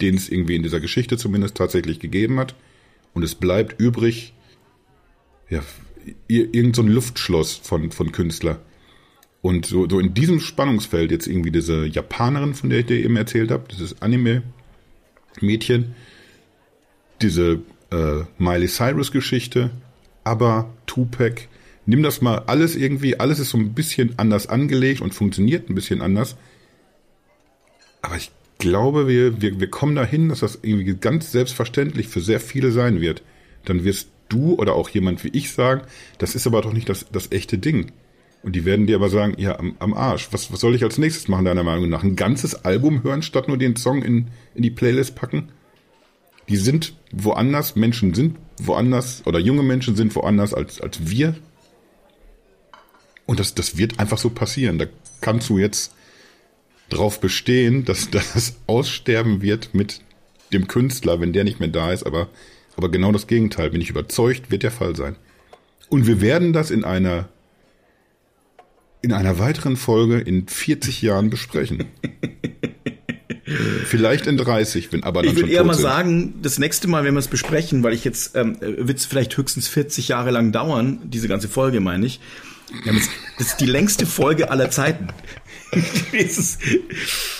es 0.00 0.28
irgendwie 0.28 0.56
in 0.56 0.64
dieser 0.64 0.80
Geschichte 0.80 1.18
zumindest 1.18 1.56
tatsächlich 1.56 2.00
gegeben 2.00 2.40
hat. 2.40 2.56
Und 3.14 3.22
es 3.22 3.36
bleibt 3.36 3.80
übrig, 3.80 4.34
ja, 5.48 5.62
irgend 6.26 6.74
so 6.74 6.82
ein 6.82 6.88
Luftschloss 6.88 7.58
von, 7.62 7.92
von 7.92 8.10
Künstler. 8.10 8.58
Und 9.40 9.66
so, 9.66 9.88
so 9.88 10.00
in 10.00 10.12
diesem 10.12 10.40
Spannungsfeld 10.40 11.12
jetzt 11.12 11.28
irgendwie 11.28 11.52
diese 11.52 11.86
Japanerin, 11.86 12.54
von 12.54 12.70
der 12.70 12.80
ich 12.80 12.86
dir 12.86 12.98
eben 12.98 13.16
erzählt 13.16 13.52
habe, 13.52 13.68
dieses 13.70 14.02
Anime-Mädchen, 14.02 15.94
diese 17.22 17.60
äh, 17.92 18.24
Miley 18.38 18.66
Cyrus-Geschichte, 18.66 19.70
aber 20.24 20.74
Tupac, 20.86 21.46
nimm 21.86 22.02
das 22.02 22.20
mal 22.20 22.40
alles 22.46 22.76
irgendwie, 22.76 23.18
alles 23.18 23.38
ist 23.38 23.50
so 23.50 23.58
ein 23.58 23.72
bisschen 23.74 24.18
anders 24.18 24.48
angelegt 24.48 25.00
und 25.00 25.14
funktioniert 25.14 25.70
ein 25.70 25.74
bisschen 25.74 26.02
anders. 26.02 26.36
Aber 28.02 28.16
ich 28.16 28.30
glaube, 28.58 29.08
wir, 29.08 29.40
wir, 29.40 29.60
wir 29.60 29.70
kommen 29.70 29.94
dahin, 29.94 30.28
dass 30.28 30.40
das 30.40 30.58
irgendwie 30.62 30.94
ganz 30.96 31.32
selbstverständlich 31.32 32.08
für 32.08 32.20
sehr 32.20 32.40
viele 32.40 32.72
sein 32.72 33.00
wird. 33.00 33.22
Dann 33.64 33.84
wirst 33.84 34.08
du 34.28 34.54
oder 34.54 34.74
auch 34.74 34.88
jemand 34.88 35.24
wie 35.24 35.28
ich 35.28 35.52
sagen, 35.52 35.82
das 36.18 36.34
ist 36.34 36.46
aber 36.46 36.62
doch 36.62 36.72
nicht 36.72 36.88
das, 36.88 37.06
das 37.10 37.32
echte 37.32 37.58
Ding. 37.58 37.92
Und 38.42 38.54
die 38.54 38.64
werden 38.64 38.86
dir 38.86 38.96
aber 38.96 39.08
sagen, 39.08 39.34
ja, 39.38 39.58
am, 39.58 39.74
am 39.80 39.94
Arsch, 39.94 40.28
was, 40.30 40.52
was 40.52 40.60
soll 40.60 40.74
ich 40.74 40.84
als 40.84 40.98
nächstes 40.98 41.26
machen, 41.26 41.44
deiner 41.44 41.64
Meinung 41.64 41.88
nach? 41.88 42.04
Ein 42.04 42.16
ganzes 42.16 42.64
Album 42.64 43.02
hören, 43.02 43.22
statt 43.22 43.48
nur 43.48 43.58
den 43.58 43.76
Song 43.76 44.02
in, 44.02 44.28
in 44.54 44.62
die 44.62 44.70
Playlist 44.70 45.16
packen? 45.16 45.48
Die 46.48 46.56
sind 46.56 46.94
woanders, 47.10 47.74
Menschen 47.74 48.14
sind 48.14 48.36
woanders, 48.58 49.26
oder 49.26 49.40
junge 49.40 49.64
Menschen 49.64 49.96
sind 49.96 50.14
woanders 50.14 50.54
als, 50.54 50.80
als 50.80 51.10
wir. 51.10 51.34
Und 53.26 53.40
das, 53.40 53.54
das 53.54 53.76
wird 53.76 53.98
einfach 53.98 54.18
so 54.18 54.30
passieren. 54.30 54.78
Da 54.78 54.86
kannst 55.20 55.48
du 55.48 55.58
jetzt 55.58 55.92
drauf 56.88 57.20
bestehen, 57.20 57.84
dass 57.84 58.10
das 58.10 58.56
aussterben 58.66 59.42
wird 59.42 59.74
mit 59.74 60.00
dem 60.52 60.68
Künstler, 60.68 61.20
wenn 61.20 61.32
der 61.32 61.44
nicht 61.44 61.60
mehr 61.60 61.68
da 61.68 61.92
ist, 61.92 62.04
aber, 62.04 62.28
aber 62.76 62.90
genau 62.90 63.12
das 63.12 63.26
Gegenteil, 63.26 63.70
bin 63.70 63.80
ich 63.80 63.90
überzeugt, 63.90 64.50
wird 64.50 64.62
der 64.62 64.70
Fall 64.70 64.94
sein. 64.94 65.16
Und 65.88 66.06
wir 66.06 66.20
werden 66.20 66.52
das 66.52 66.70
in 66.70 66.84
einer 66.84 67.28
in 69.02 69.12
einer 69.12 69.38
weiteren 69.38 69.76
Folge 69.76 70.18
in 70.18 70.48
40 70.48 71.00
Jahren 71.02 71.30
besprechen. 71.30 71.84
vielleicht 73.84 74.26
in 74.26 74.36
30, 74.36 74.92
wenn 74.92 75.04
aber 75.04 75.22
dann 75.22 75.30
Ich 75.30 75.36
würde 75.36 75.52
eher 75.52 75.62
mal 75.62 75.74
sind. 75.74 75.82
sagen, 75.82 76.34
das 76.42 76.58
nächste 76.58 76.88
Mal, 76.88 77.04
wenn 77.04 77.14
wir 77.14 77.20
es 77.20 77.28
besprechen, 77.28 77.82
weil 77.84 77.92
ich 77.92 78.04
jetzt 78.04 78.34
ähm, 78.34 78.56
wird 78.60 78.98
es 78.98 79.06
vielleicht 79.06 79.36
höchstens 79.36 79.68
40 79.68 80.08
Jahre 80.08 80.30
lang 80.32 80.50
dauern, 80.50 80.98
diese 81.04 81.28
ganze 81.28 81.48
Folge 81.48 81.80
meine 81.80 82.06
ich. 82.06 82.20
Das 82.84 83.48
ist 83.48 83.60
die 83.60 83.66
längste 83.66 84.06
Folge 84.06 84.50
aller 84.50 84.70
Zeiten. 84.70 85.08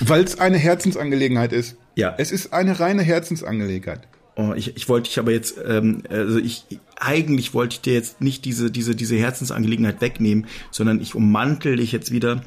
Weil 0.00 0.24
es 0.24 0.38
eine 0.38 0.58
Herzensangelegenheit 0.58 1.52
ist. 1.52 1.76
Ja. 1.94 2.14
Es 2.18 2.30
ist 2.30 2.52
eine 2.52 2.78
reine 2.78 3.02
Herzensangelegenheit. 3.02 4.06
Oh, 4.36 4.52
ich, 4.54 4.76
ich 4.76 4.88
wollte 4.88 5.08
dich 5.08 5.18
aber 5.18 5.32
jetzt, 5.32 5.56
ähm, 5.66 6.02
also 6.10 6.38
ich 6.38 6.66
eigentlich 6.96 7.54
wollte 7.54 7.74
ich 7.76 7.80
dir 7.80 7.94
jetzt 7.94 8.20
nicht 8.20 8.44
diese 8.44 8.70
diese 8.70 8.94
diese 8.94 9.16
Herzensangelegenheit 9.16 10.02
wegnehmen, 10.02 10.46
sondern 10.70 11.00
ich 11.00 11.14
ummantel 11.14 11.76
dich 11.76 11.90
jetzt 11.90 12.12
wieder, 12.12 12.42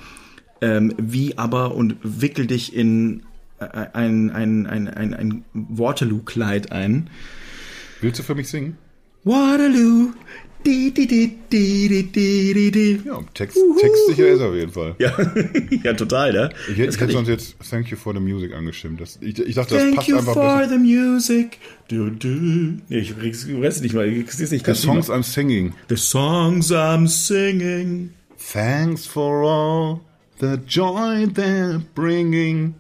ähm, 0.62 0.94
wie 0.98 1.40
aber 1.40 1.74
und 1.74 1.96
wickel 2.04 2.46
dich 2.46 2.76
in 2.76 3.24
ein 3.58 4.30
ein 4.30 4.68
ein 4.68 4.88
ein, 4.88 5.14
ein 5.16 5.46
Waterloo-Kleid 5.54 6.72
ein. 6.72 7.10
Willst 8.02 8.20
du 8.20 8.24
für 8.24 8.36
mich 8.36 8.50
singen? 8.50 8.78
Waterloo, 9.24 10.14
Di, 10.62 10.92
di, 10.92 11.08
di, 11.08 11.38
di, 11.50 11.88
di, 11.88 12.12
di, 12.12 12.72
di. 12.72 13.02
Ja, 13.06 13.20
Text, 13.34 13.58
textsicher 13.80 14.28
ist 14.28 14.42
er 14.42 14.50
auf 14.50 14.56
jeden 14.56 14.72
Fall. 14.72 14.96
Ja, 15.00 15.14
ja 15.84 15.94
total, 15.94 16.34
ne? 16.34 16.50
Ich, 16.70 16.78
hätte, 16.78 16.90
ich 16.90 17.00
hätte 17.00 17.14
sonst 17.14 17.30
jetzt 17.30 17.56
Thank 17.70 17.90
you 17.90 17.98
for 17.98 18.14
the 18.14 18.20
music 18.20 18.54
angestimmt. 18.54 19.00
Das, 19.00 19.18
ich, 19.22 19.40
ich 19.40 19.56
dachte, 19.56 19.76
das 19.76 19.84
Thank 19.84 19.96
passt 19.96 20.08
you 20.10 20.18
einfach 20.18 20.34
for 20.34 20.58
besser. 20.58 20.70
the 20.70 20.78
music. 20.78 21.60
Du, 21.88 22.10
du. 22.10 22.28
Nee, 22.28 22.82
ich 22.90 23.18
krieg's 23.18 23.48
weiß 23.48 23.82
nicht 23.82 23.94
mal. 23.96 24.06
Ich 24.08 24.26
krieg's 24.26 24.40
nicht 24.40 24.50
The 24.50 24.58
ganz 24.60 24.82
songs 24.82 25.10
I'm 25.10 25.24
singing. 25.24 25.74
The 25.88 25.96
songs 25.96 26.72
I'm 26.72 27.08
singing. 27.08 28.12
Thanks 28.52 29.06
for 29.06 29.44
all 29.44 30.02
the 30.42 30.58
joy 30.68 31.26
they're 31.34 31.82
bringing. 31.96 32.76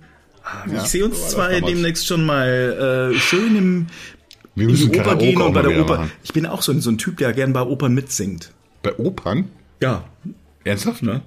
ich 0.76 0.82
sehe 0.82 1.06
uns 1.06 1.18
war 1.18 1.50
zwei 1.50 1.60
das 1.60 1.70
demnächst 1.70 2.08
schon 2.08 2.26
mal 2.26 3.12
äh, 3.14 3.18
schön 3.18 3.56
im 3.56 3.88
Wir 4.60 4.70
in 4.70 4.76
die 4.76 5.00
Oper 5.00 5.16
gehen 5.16 5.42
und 5.42 5.54
bei 5.54 5.62
der 5.62 5.82
Oper. 5.82 5.98
machen. 5.98 6.12
Ich 6.24 6.34
bin 6.34 6.46
auch 6.46 6.62
so, 6.62 6.72
ein- 6.72 6.82
so 6.82 6.90
ein 6.92 6.98
Typ, 6.98 7.18
der 7.18 7.34
gern 7.34 7.54
bei 7.54 7.62
Opern 7.62 7.94
mitsingt. 7.94 8.52
Bei 8.84 8.96
Opern? 8.98 9.50
Ja, 9.82 10.06
Ernsthaft? 10.64 11.04
ne? 11.04 11.22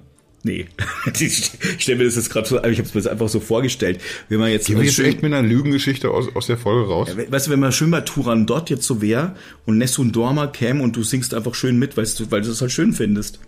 Nee. 0.45 0.67
ich 1.19 1.51
stelle 1.79 1.99
mir 1.99 2.03
das 2.03 2.15
jetzt 2.17 2.29
gerade 2.29 2.45
so, 2.47 2.57
ich 2.57 2.77
habe 2.77 2.81
es 2.87 2.93
mir 2.93 3.01
das 3.01 3.07
einfach 3.07 3.29
so 3.29 3.39
vorgestellt. 3.39 4.01
Wenn 4.27 4.39
man 4.39 4.51
jetzt, 4.51 4.67
Gehen 4.67 4.77
wir 4.77 4.83
jetzt 4.83 4.95
schön, 4.95 5.05
echt 5.05 5.21
mit 5.23 5.33
einer 5.33 5.47
Lügengeschichte 5.47 6.09
aus, 6.11 6.27
aus 6.35 6.47
der 6.47 6.57
Folge 6.57 6.89
raus? 6.89 7.09
Weißt 7.29 7.47
du, 7.47 7.51
wenn 7.51 7.61
man 7.61 7.71
schön 7.71 7.91
bei 7.91 8.01
Turandot 8.01 8.69
jetzt 8.69 8.83
so 8.85 9.01
wäre 9.01 9.35
und 9.65 9.77
Nessun 9.77 10.11
Dorma 10.11 10.47
käme 10.47 10.83
und 10.83 10.95
du 10.97 11.03
singst 11.03 11.33
einfach 11.33 11.55
schön 11.55 11.79
mit, 11.79 11.95
weißt 11.95 12.19
du, 12.19 12.31
weil 12.31 12.41
du 12.41 12.49
das 12.49 12.59
halt 12.59 12.71
schön 12.73 12.91
findest. 12.91 13.39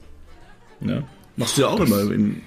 Ja. 0.80 1.04
Machst 1.36 1.58
du 1.58 1.64
ja 1.64 1.68
auch 1.68 1.80
immer 1.82 2.00
in, 2.12 2.42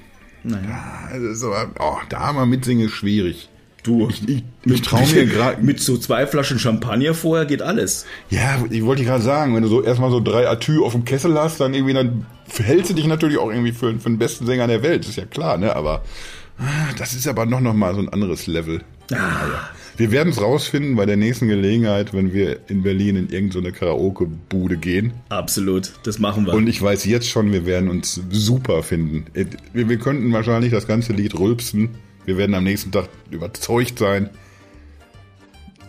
naja. 0.45 1.09
Also, 1.13 1.35
so, 1.35 1.55
oh, 1.79 1.97
da 2.09 2.33
mal 2.33 2.47
mitsingen 2.47 2.87
ist 2.87 2.93
schwierig. 2.95 3.51
Du, 3.83 4.09
Ich, 4.09 4.43
ich, 4.65 4.83
traue 4.83 5.07
mir 5.13 5.27
gerade. 5.27 5.63
mit 5.63 5.81
so 5.81 5.97
zwei 5.97 6.27
Flaschen 6.27 6.59
Champagner 6.59 7.15
vorher 7.15 7.47
geht 7.47 7.63
alles. 7.63 8.07
Ja, 8.31 8.65
ich 8.71 8.85
wollte 8.85 9.05
gerade 9.05 9.23
sagen, 9.23 9.55
wenn 9.55 9.63
du 9.63 9.69
so 9.69 9.83
erstmal 9.83 10.11
so 10.11 10.21
drei 10.21 10.49
Atü 10.49 10.83
auf 10.83 10.93
dem 10.93 11.05
Kessel 11.05 11.39
hast, 11.39 11.61
dann 11.61 11.75
irgendwie, 11.75 11.95
dann 11.95 12.27
hältst 12.57 12.91
du 12.91 12.95
dich 12.95 13.07
natürlich 13.07 13.39
auch 13.39 13.51
irgendwie 13.51 13.73
für, 13.73 13.95
für 13.99 14.11
den 14.11 14.19
besten 14.19 14.47
Sänger 14.47 14.67
der 14.67 14.83
Welt, 14.83 15.07
ist 15.07 15.17
ja 15.17 15.25
klar, 15.25 15.59
ne? 15.59 15.75
Aber 15.77 16.03
ah, 16.59 16.93
das 16.99 17.15
ist 17.15 17.27
aber 17.29 17.47
noch, 17.47 17.61
noch 17.61 17.75
mal 17.75 17.95
so 17.95 18.01
ein 18.01 18.09
anderes 18.09 18.47
Level. 18.47 18.83
Naja. 19.11 19.71
Wir 19.97 20.13
werden 20.13 20.29
es 20.29 20.41
rausfinden 20.41 20.95
bei 20.95 21.07
der 21.07 21.17
nächsten 21.17 21.49
Gelegenheit, 21.49 22.15
wenn 22.15 22.33
wir 22.33 22.61
in 22.69 22.83
Berlin 22.85 23.17
in 23.17 23.31
irgendeine 23.31 23.73
Karaoke-Bude 23.73 24.77
gehen. 24.77 25.13
Absolut, 25.29 25.91
das 26.05 26.21
machen 26.21 26.47
wir. 26.47 26.55
Und 26.55 26.69
ich 26.69 26.81
weiß 26.81 27.05
jetzt 27.05 27.29
schon, 27.29 27.53
wir 27.53 27.67
werden 27.67 27.89
uns 27.89 28.21
super 28.31 28.85
finden. 28.85 29.27
Wir, 29.73 29.89
wir 29.89 29.99
könnten 29.99 30.33
wahrscheinlich 30.33 30.71
das 30.71 30.87
ganze 30.87 31.15
Lied 31.15 31.37
rülpsen. 31.37 31.91
Wir 32.29 32.37
werden 32.37 32.55
am 32.55 32.65
nächsten 32.65 32.93
Tag 32.93 33.09
überzeugt 33.31 33.99
sein. 33.99 34.29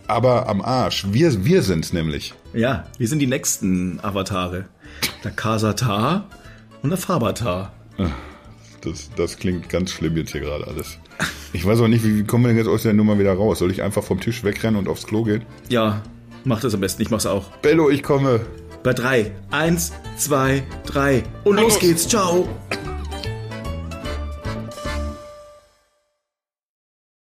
Aber 0.07 0.47
am 0.47 0.61
Arsch. 0.61 1.05
Wir, 1.11 1.43
wir 1.43 1.61
sind's 1.63 1.91
nämlich. 1.91 2.33
ja, 2.53 2.85
wir 2.97 3.09
sind 3.09 3.19
die 3.19 3.27
nächsten 3.27 3.99
Avatare. 3.99 4.69
Der 5.25 5.31
Kasatar 5.31 6.29
und 6.81 6.91
der 6.91 6.97
Fabatar. 6.97 7.73
Das, 8.79 9.09
das 9.17 9.35
klingt 9.35 9.67
ganz 9.67 9.91
schlimm 9.91 10.15
jetzt 10.15 10.31
hier 10.31 10.39
gerade 10.39 10.65
alles. 10.65 10.97
Ich 11.51 11.65
weiß 11.65 11.81
auch 11.81 11.89
nicht, 11.89 12.05
wie, 12.05 12.19
wie 12.19 12.23
kommen 12.23 12.45
wir 12.45 12.47
denn 12.47 12.57
jetzt 12.57 12.69
aus 12.69 12.83
der 12.83 12.93
Nummer 12.93 13.19
wieder 13.19 13.33
raus? 13.33 13.59
Soll 13.59 13.71
ich 13.71 13.83
einfach 13.83 14.05
vom 14.05 14.21
Tisch 14.21 14.45
wegrennen 14.45 14.77
und 14.79 14.87
aufs 14.87 15.05
Klo 15.05 15.23
gehen? 15.23 15.43
Ja, 15.67 16.01
Mach 16.45 16.61
das 16.61 16.73
am 16.73 16.79
besten, 16.79 17.01
ich 17.01 17.09
mach's 17.11 17.25
auch. 17.25 17.49
Bello, 17.57 17.89
ich 17.89 18.01
komme. 18.01 18.39
Bei 18.81 18.93
drei. 18.93 19.33
Eins, 19.51 19.91
zwei, 20.15 20.63
drei. 20.85 21.23
Und 21.43 21.57
los 21.59 21.79
geht's. 21.79 22.07
Ciao. 22.07 22.47